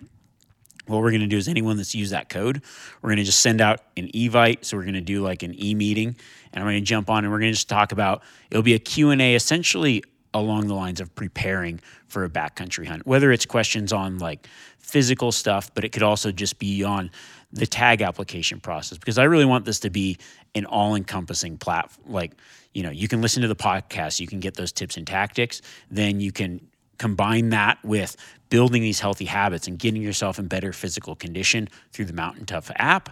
what 0.85 1.01
we're 1.01 1.11
going 1.11 1.21
to 1.21 1.27
do 1.27 1.37
is 1.37 1.49
anyone 1.49 1.75
that's 1.75 1.93
used 1.93 2.13
that 2.13 2.29
code, 2.29 2.61
we're 3.01 3.09
going 3.09 3.17
to 3.17 3.25
just 3.25 3.39
send 3.39 3.59
out 3.59 3.81
an 3.97 4.07
evite. 4.13 4.63
So 4.63 4.77
we're 4.77 4.83
going 4.83 4.93
to 4.93 5.01
do 5.01 5.21
like 5.21 5.43
an 5.43 5.53
e-meeting 5.61 6.15
and 6.53 6.63
I'm 6.63 6.65
going 6.65 6.81
to 6.81 6.85
jump 6.85 7.09
on 7.09 7.25
and 7.25 7.31
we're 7.31 7.39
going 7.39 7.51
to 7.51 7.55
just 7.55 7.69
talk 7.69 7.91
about, 7.91 8.23
it'll 8.49 8.63
be 8.63 8.73
a 8.73 8.79
Q&A 8.79 9.35
essentially 9.35 10.03
along 10.39 10.67
the 10.67 10.73
lines 10.73 10.99
of 10.99 11.13
preparing 11.15 11.79
for 12.07 12.23
a 12.23 12.29
backcountry 12.29 12.87
hunt, 12.87 13.05
whether 13.05 13.31
it's 13.31 13.45
questions 13.45 13.91
on 13.93 14.17
like 14.19 14.47
physical 14.79 15.31
stuff, 15.31 15.73
but 15.73 15.83
it 15.83 15.89
could 15.89 16.03
also 16.03 16.31
just 16.31 16.59
be 16.59 16.83
on 16.83 17.11
the 17.51 17.65
tag 17.65 18.01
application 18.01 18.59
process 18.59 18.97
because 18.97 19.17
I 19.17 19.23
really 19.23 19.45
want 19.45 19.65
this 19.65 19.79
to 19.81 19.89
be 19.89 20.17
an 20.55 20.65
all-encompassing 20.65 21.57
platform. 21.57 22.11
Like, 22.11 22.33
you 22.73 22.83
know, 22.83 22.91
you 22.91 23.07
can 23.07 23.21
listen 23.21 23.41
to 23.41 23.47
the 23.47 23.55
podcast, 23.55 24.19
you 24.19 24.27
can 24.27 24.39
get 24.39 24.55
those 24.55 24.71
tips 24.71 24.97
and 24.97 25.07
tactics, 25.07 25.61
then 25.89 26.19
you 26.19 26.31
can 26.31 26.67
combine 26.97 27.49
that 27.49 27.77
with 27.83 28.17
building 28.49 28.81
these 28.81 28.99
healthy 28.99 29.25
habits 29.25 29.67
and 29.67 29.77
getting 29.77 30.01
yourself 30.01 30.39
in 30.39 30.47
better 30.47 30.73
physical 30.73 31.15
condition 31.15 31.69
through 31.91 32.05
the 32.05 32.13
Mountain 32.13 32.45
Tough 32.45 32.71
app. 32.75 33.09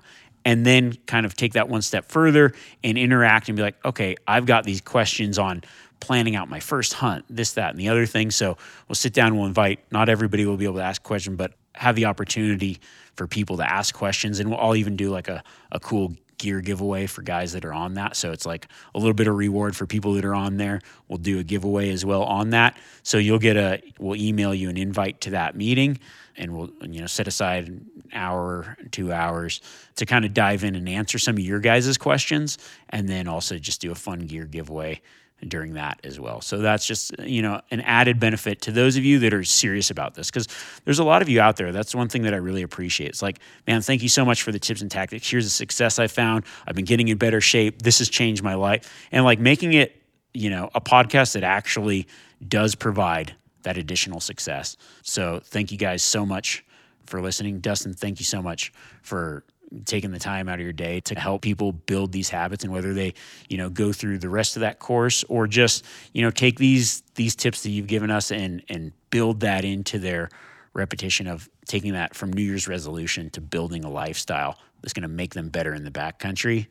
And 0.47 0.63
then 0.63 0.93
kind 1.07 1.25
of 1.25 1.35
take 1.35 1.53
that 1.53 1.69
one 1.69 1.81
step 1.81 2.05
further 2.05 2.53
and 2.83 2.99
interact 2.99 3.49
and 3.49 3.55
be 3.55 3.63
like, 3.63 3.83
okay, 3.83 4.15
I've 4.27 4.45
got 4.45 4.63
these 4.63 4.79
questions 4.79 5.39
on 5.39 5.63
planning 5.99 6.35
out 6.35 6.49
my 6.49 6.59
first 6.59 6.93
hunt, 6.93 7.25
this, 7.29 7.53
that, 7.53 7.71
and 7.71 7.79
the 7.79 7.89
other 7.89 8.05
thing. 8.05 8.31
So 8.31 8.57
we'll 8.87 8.95
sit 8.95 9.13
down, 9.13 9.35
we'll 9.35 9.47
invite, 9.47 9.79
not 9.91 10.09
everybody 10.09 10.45
will 10.45 10.57
be 10.57 10.65
able 10.65 10.75
to 10.75 10.83
ask 10.83 11.01
questions, 11.03 11.37
but 11.37 11.53
have 11.73 11.95
the 11.95 12.05
opportunity 12.05 12.79
for 13.15 13.27
people 13.27 13.57
to 13.57 13.71
ask 13.71 13.93
questions. 13.95 14.39
And 14.39 14.49
we'll 14.49 14.59
all 14.59 14.75
even 14.75 14.95
do 14.95 15.09
like 15.09 15.27
a, 15.27 15.43
a 15.71 15.79
cool 15.79 16.15
gear 16.37 16.61
giveaway 16.61 17.07
for 17.07 17.21
guys 17.21 17.53
that 17.53 17.65
are 17.65 17.73
on 17.73 17.93
that. 17.95 18.15
So 18.15 18.31
it's 18.31 18.45
like 18.45 18.67
a 18.93 18.99
little 18.99 19.13
bit 19.13 19.27
of 19.27 19.35
reward 19.35 19.75
for 19.75 19.85
people 19.85 20.13
that 20.13 20.25
are 20.25 20.35
on 20.35 20.57
there. 20.57 20.81
We'll 21.07 21.17
do 21.17 21.39
a 21.39 21.43
giveaway 21.43 21.91
as 21.91 22.05
well 22.05 22.23
on 22.23 22.49
that. 22.51 22.77
So 23.03 23.17
you'll 23.17 23.39
get 23.39 23.57
a, 23.57 23.81
we'll 23.99 24.19
email 24.19 24.53
you 24.53 24.69
an 24.69 24.77
invite 24.77 25.21
to 25.21 25.29
that 25.31 25.55
meeting 25.55 25.99
and 26.37 26.55
we'll, 26.55 26.69
you 26.81 26.99
know, 26.99 27.07
set 27.07 27.27
aside 27.27 27.67
an 27.67 27.89
hour, 28.13 28.77
two 28.91 29.13
hours 29.13 29.61
to 29.95 30.05
kind 30.05 30.25
of 30.25 30.33
dive 30.33 30.63
in 30.63 30.75
and 30.75 30.89
answer 30.89 31.17
some 31.17 31.35
of 31.35 31.39
your 31.39 31.59
guys' 31.59 31.97
questions. 31.97 32.57
And 32.89 33.07
then 33.07 33.27
also 33.27 33.57
just 33.57 33.79
do 33.79 33.91
a 33.91 33.95
fun 33.95 34.19
gear 34.19 34.45
giveaway 34.45 35.01
during 35.47 35.73
that 35.73 35.99
as 36.03 36.19
well. 36.19 36.41
So 36.41 36.57
that's 36.57 36.85
just, 36.85 37.17
you 37.19 37.41
know, 37.41 37.61
an 37.71 37.81
added 37.81 38.19
benefit 38.19 38.61
to 38.61 38.71
those 38.71 38.97
of 38.97 39.03
you 39.03 39.19
that 39.19 39.33
are 39.33 39.43
serious 39.43 39.91
about 39.91 40.15
this 40.15 40.31
because 40.31 40.47
there's 40.85 40.99
a 40.99 41.03
lot 41.03 41.21
of 41.21 41.29
you 41.29 41.41
out 41.41 41.57
there. 41.57 41.71
That's 41.71 41.93
one 41.93 42.09
thing 42.09 42.23
that 42.23 42.33
I 42.33 42.37
really 42.37 42.61
appreciate. 42.61 43.09
It's 43.09 43.21
like, 43.21 43.39
man, 43.67 43.81
thank 43.81 44.01
you 44.01 44.09
so 44.09 44.25
much 44.25 44.43
for 44.43 44.51
the 44.51 44.59
tips 44.59 44.81
and 44.81 44.89
tactics. 44.89 45.29
Here's 45.29 45.45
the 45.45 45.51
success 45.51 45.99
I 45.99 46.07
found. 46.07 46.45
I've 46.65 46.75
been 46.75 46.85
getting 46.85 47.09
in 47.09 47.17
better 47.17 47.41
shape. 47.41 47.81
This 47.81 47.99
has 47.99 48.09
changed 48.09 48.43
my 48.43 48.55
life. 48.55 49.07
And 49.11 49.25
like 49.25 49.39
making 49.39 49.73
it, 49.73 50.01
you 50.33 50.49
know, 50.49 50.69
a 50.73 50.81
podcast 50.81 51.33
that 51.33 51.43
actually 51.43 52.07
does 52.47 52.75
provide 52.75 53.35
that 53.63 53.77
additional 53.77 54.19
success. 54.19 54.77
So 55.01 55.41
thank 55.43 55.71
you 55.71 55.77
guys 55.77 56.01
so 56.01 56.25
much 56.25 56.63
for 57.05 57.21
listening. 57.21 57.59
Dustin, 57.59 57.93
thank 57.93 58.19
you 58.19 58.25
so 58.25 58.41
much 58.41 58.73
for 59.01 59.43
taking 59.83 60.11
the 60.11 60.19
time 60.19 60.47
out 60.47 60.55
of 60.55 60.61
your 60.61 60.73
day 60.73 60.99
to 61.01 61.15
help 61.19 61.41
people 61.41 61.71
build 61.71 62.11
these 62.11 62.29
habits 62.29 62.63
and 62.63 62.71
whether 62.71 62.93
they 62.93 63.13
you 63.49 63.57
know 63.57 63.69
go 63.69 63.91
through 63.91 64.17
the 64.17 64.29
rest 64.29 64.55
of 64.55 64.61
that 64.61 64.79
course 64.79 65.23
or 65.29 65.47
just 65.47 65.83
you 66.13 66.21
know 66.21 66.31
take 66.31 66.57
these 66.57 67.01
these 67.15 67.35
tips 67.35 67.63
that 67.63 67.69
you've 67.69 67.87
given 67.87 68.11
us 68.11 68.31
and 68.31 68.63
and 68.69 68.91
build 69.09 69.41
that 69.41 69.65
into 69.65 69.99
their 69.99 70.29
repetition 70.73 71.27
of 71.27 71.49
taking 71.67 71.93
that 71.93 72.15
from 72.15 72.31
new 72.31 72.43
year's 72.43 72.67
resolution 72.67 73.29
to 73.29 73.41
building 73.41 73.83
a 73.83 73.89
lifestyle 73.89 74.57
that's 74.81 74.93
going 74.93 75.01
to 75.03 75.07
make 75.07 75.33
them 75.33 75.49
better 75.49 75.73
in 75.73 75.83
the 75.83 75.91
backcountry 75.91 76.67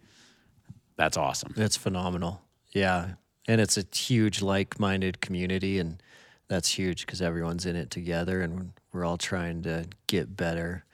that's 0.97 1.17
awesome 1.17 1.55
It's 1.57 1.77
phenomenal. 1.77 2.41
Yeah. 2.73 3.15
And 3.47 3.61
it's 3.61 3.77
a 3.77 3.85
huge 3.95 4.43
like 4.43 4.79
minded 4.79 5.21
community. 5.21 5.79
And 5.79 6.03
that's 6.49 6.69
huge 6.69 7.07
because 7.07 7.23
everyone's 7.23 7.67
in 7.67 7.77
it 7.77 7.91
together 7.91 8.41
and 8.43 8.73
we're 8.93 9.05
all 9.05 9.19
trying 9.19 9.63
to 9.63 9.87
get 10.07 10.37
better 10.37 10.85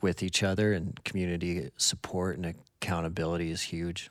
with 0.00 0.22
each 0.22 0.42
other. 0.42 0.72
And 0.72 1.02
community 1.04 1.70
support 1.76 2.36
and 2.36 2.54
accountability 2.82 3.50
is 3.50 3.62
huge. 3.62 4.10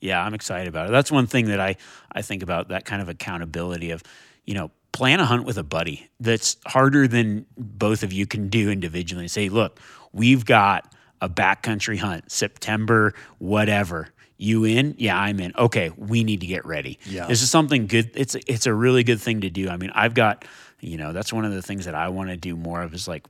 yeah 0.00 0.24
i'm 0.24 0.32
excited 0.32 0.68
about 0.68 0.88
it 0.88 0.90
that's 0.92 1.12
one 1.12 1.26
thing 1.26 1.46
that 1.48 1.60
i 1.60 1.76
i 2.12 2.22
think 2.22 2.42
about 2.42 2.68
that 2.68 2.84
kind 2.86 3.02
of 3.02 3.08
accountability 3.10 3.90
of 3.90 4.02
you 4.46 4.54
know 4.54 4.70
plan 4.92 5.20
a 5.20 5.26
hunt 5.26 5.44
with 5.44 5.58
a 5.58 5.62
buddy 5.62 6.08
that's 6.18 6.56
harder 6.66 7.06
than 7.06 7.44
both 7.58 8.02
of 8.02 8.10
you 8.12 8.26
can 8.26 8.48
do 8.48 8.70
individually 8.70 9.28
say 9.28 9.50
look 9.50 9.78
we've 10.12 10.46
got 10.46 10.90
a 11.20 11.28
backcountry 11.28 11.98
hunt 11.98 12.32
september 12.32 13.12
whatever 13.38 14.08
you 14.38 14.64
in 14.64 14.94
yeah 14.96 15.18
i'm 15.18 15.38
in 15.40 15.52
okay 15.58 15.90
we 15.98 16.24
need 16.24 16.40
to 16.40 16.46
get 16.46 16.64
ready 16.64 16.98
Yeah. 17.04 17.26
this 17.26 17.42
is 17.42 17.50
something 17.50 17.86
good 17.86 18.10
it's 18.14 18.34
it's 18.46 18.64
a 18.66 18.72
really 18.72 19.04
good 19.04 19.20
thing 19.20 19.42
to 19.42 19.50
do 19.50 19.68
i 19.68 19.76
mean 19.76 19.90
i've 19.94 20.14
got 20.14 20.46
you 20.80 20.96
know 20.96 21.12
that's 21.12 21.32
one 21.34 21.44
of 21.44 21.52
the 21.52 21.60
things 21.62 21.84
that 21.84 21.94
i 21.94 22.08
want 22.08 22.30
to 22.30 22.36
do 22.36 22.56
more 22.56 22.80
of 22.82 22.94
is 22.94 23.06
like 23.06 23.24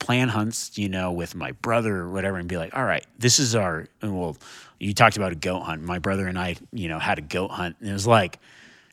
plan 0.00 0.28
hunts, 0.28 0.76
you 0.76 0.88
know, 0.88 1.12
with 1.12 1.36
my 1.36 1.52
brother 1.52 1.96
or 1.98 2.10
whatever, 2.10 2.36
and 2.38 2.48
be 2.48 2.56
like, 2.56 2.76
all 2.76 2.84
right, 2.84 3.06
this 3.18 3.38
is 3.38 3.54
our. 3.54 3.86
Well, 4.02 4.36
you 4.80 4.92
talked 4.94 5.16
about 5.16 5.30
a 5.30 5.36
goat 5.36 5.60
hunt. 5.60 5.82
My 5.82 6.00
brother 6.00 6.26
and 6.26 6.38
I, 6.38 6.56
you 6.72 6.88
know, 6.88 6.98
had 6.98 7.18
a 7.18 7.22
goat 7.22 7.52
hunt, 7.52 7.76
and 7.80 7.88
it 7.88 7.92
was 7.92 8.06
like, 8.06 8.40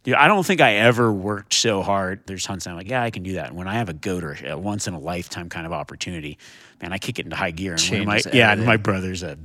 dude, 0.08 0.16
I 0.16 0.30
don't 0.30 0.46
think 0.46 0.62
I 0.62 0.76
ever 0.76 1.12
worked 1.12 1.54
so 1.54 1.82
hard. 1.82 2.22
There's 2.28 2.46
hunts, 2.46 2.66
I'm 2.66 2.78
like, 2.78 2.90
yeah, 2.90 3.04
I 3.04 3.12
can 3.12 3.24
do 3.24 3.34
that. 3.34 3.48
And 3.48 3.58
when 3.58 3.68
I 3.68 3.74
have 3.74 3.90
a 3.90 3.94
goat 3.94 4.24
or 4.24 4.38
a 4.42 4.58
once 4.58 4.88
in 4.88 4.94
a 4.94 5.00
lifetime 5.00 5.50
kind 5.50 5.66
of 5.66 5.74
opportunity, 5.74 6.38
man, 6.82 6.94
I 6.94 6.98
kick 6.98 7.20
it 7.20 7.26
into 7.26 7.36
high 7.36 7.52
gear. 7.52 7.76
And 7.92 8.06
my, 8.06 8.22
yeah, 8.32 8.54
and 8.54 8.66
my 8.66 8.78
brother's 8.78 9.22
a 9.22 9.38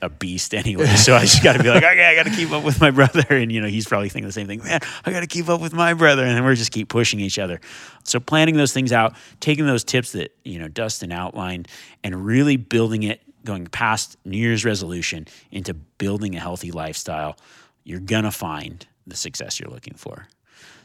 a 0.00 0.08
beast 0.08 0.54
anyway, 0.54 0.86
so 0.94 1.16
I 1.16 1.22
just 1.22 1.42
got 1.42 1.54
to 1.54 1.62
be 1.62 1.70
like, 1.70 1.82
okay, 1.82 2.04
I 2.04 2.14
got 2.14 2.30
to 2.30 2.36
keep 2.36 2.52
up 2.52 2.62
with 2.62 2.80
my 2.80 2.92
brother, 2.92 3.24
and 3.30 3.50
you 3.50 3.60
know, 3.60 3.66
he's 3.66 3.88
probably 3.88 4.08
thinking 4.08 4.28
the 4.28 4.32
same 4.32 4.46
thing. 4.46 4.62
Man, 4.62 4.78
I 5.04 5.10
got 5.10 5.20
to 5.20 5.26
keep 5.26 5.48
up 5.48 5.60
with 5.60 5.72
my 5.72 5.92
brother, 5.92 6.24
and 6.24 6.36
then 6.36 6.44
we're 6.44 6.54
just 6.54 6.70
keep 6.70 6.88
pushing 6.88 7.18
each 7.18 7.40
other. 7.40 7.60
So 8.04 8.20
planning 8.20 8.56
those 8.56 8.72
things 8.72 8.92
out, 8.92 9.16
taking 9.40 9.66
those 9.66 9.82
tips 9.82 10.12
that 10.12 10.36
you 10.44 10.60
know 10.60 10.68
Dustin 10.68 11.10
outlined, 11.10 11.66
and 12.04 12.24
really 12.24 12.56
building 12.56 13.02
it, 13.02 13.22
going 13.44 13.66
past 13.66 14.16
New 14.24 14.38
Year's 14.38 14.64
resolution 14.64 15.26
into 15.50 15.74
building 15.74 16.36
a 16.36 16.40
healthy 16.40 16.70
lifestyle, 16.70 17.36
you're 17.82 17.98
gonna 17.98 18.30
find 18.30 18.86
the 19.06 19.16
success 19.16 19.60
you're 19.60 19.70
looking 19.70 19.94
for. 19.94 20.26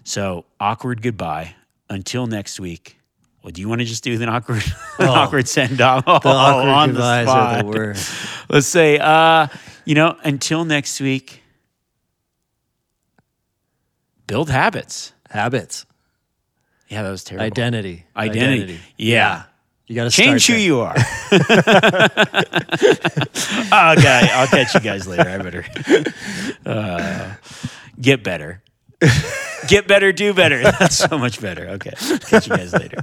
So 0.03 0.45
awkward 0.59 1.01
goodbye 1.01 1.55
until 1.89 2.27
next 2.27 2.59
week. 2.59 2.97
Well, 3.43 3.51
do 3.51 3.61
you 3.61 3.67
want 3.69 3.79
to 3.81 3.85
just 3.85 4.03
do 4.03 4.13
an 4.21 4.29
awkward, 4.29 4.63
an 4.99 5.07
Oh. 5.07 5.13
awkward 5.13 5.47
send 5.47 5.81
off? 5.81 6.03
Oh, 6.05 6.19
The 6.19 6.29
awkward 6.29 6.69
on 6.81 6.89
the 6.89 6.93
goodbyes 6.93 7.27
are 7.27 7.63
the 7.63 7.67
worst. 7.67 8.13
Let's 8.49 8.67
say, 8.67 8.99
uh, 8.99 9.47
you 9.85 9.95
know, 9.95 10.15
until 10.23 10.63
next 10.65 10.99
week, 11.01 11.41
build 14.27 14.49
habits. 14.49 15.13
Habits, 15.29 15.85
Yeah, 16.89 17.03
that 17.03 17.09
was 17.09 17.23
terrible. 17.23 17.45
identity, 17.45 18.05
Identity. 18.15 18.79
Yeah. 18.97 19.43
You 19.87 19.95
got 19.95 20.03
to 20.05 20.09
Change 20.11 20.45
who 20.47 20.53
you 20.55 20.79
are. 20.81 20.93
okay, 20.93 21.03
I'll 24.33 24.47
catch 24.47 24.73
you 24.73 24.79
guys 24.81 25.07
later. 25.07 25.29
I 25.29 25.37
better 25.37 25.65
uh, 26.65 27.33
get 27.99 28.23
better. 28.23 28.63
Get 29.67 29.87
better, 29.87 30.11
do 30.11 30.33
better. 30.33 30.61
That's 30.79 30.97
so 30.97 31.17
much 31.17 31.39
better. 31.41 31.69
Okay, 31.69 31.93
catch 32.21 32.47
you 32.47 32.55
guys 32.55 32.73
later. 32.73 32.97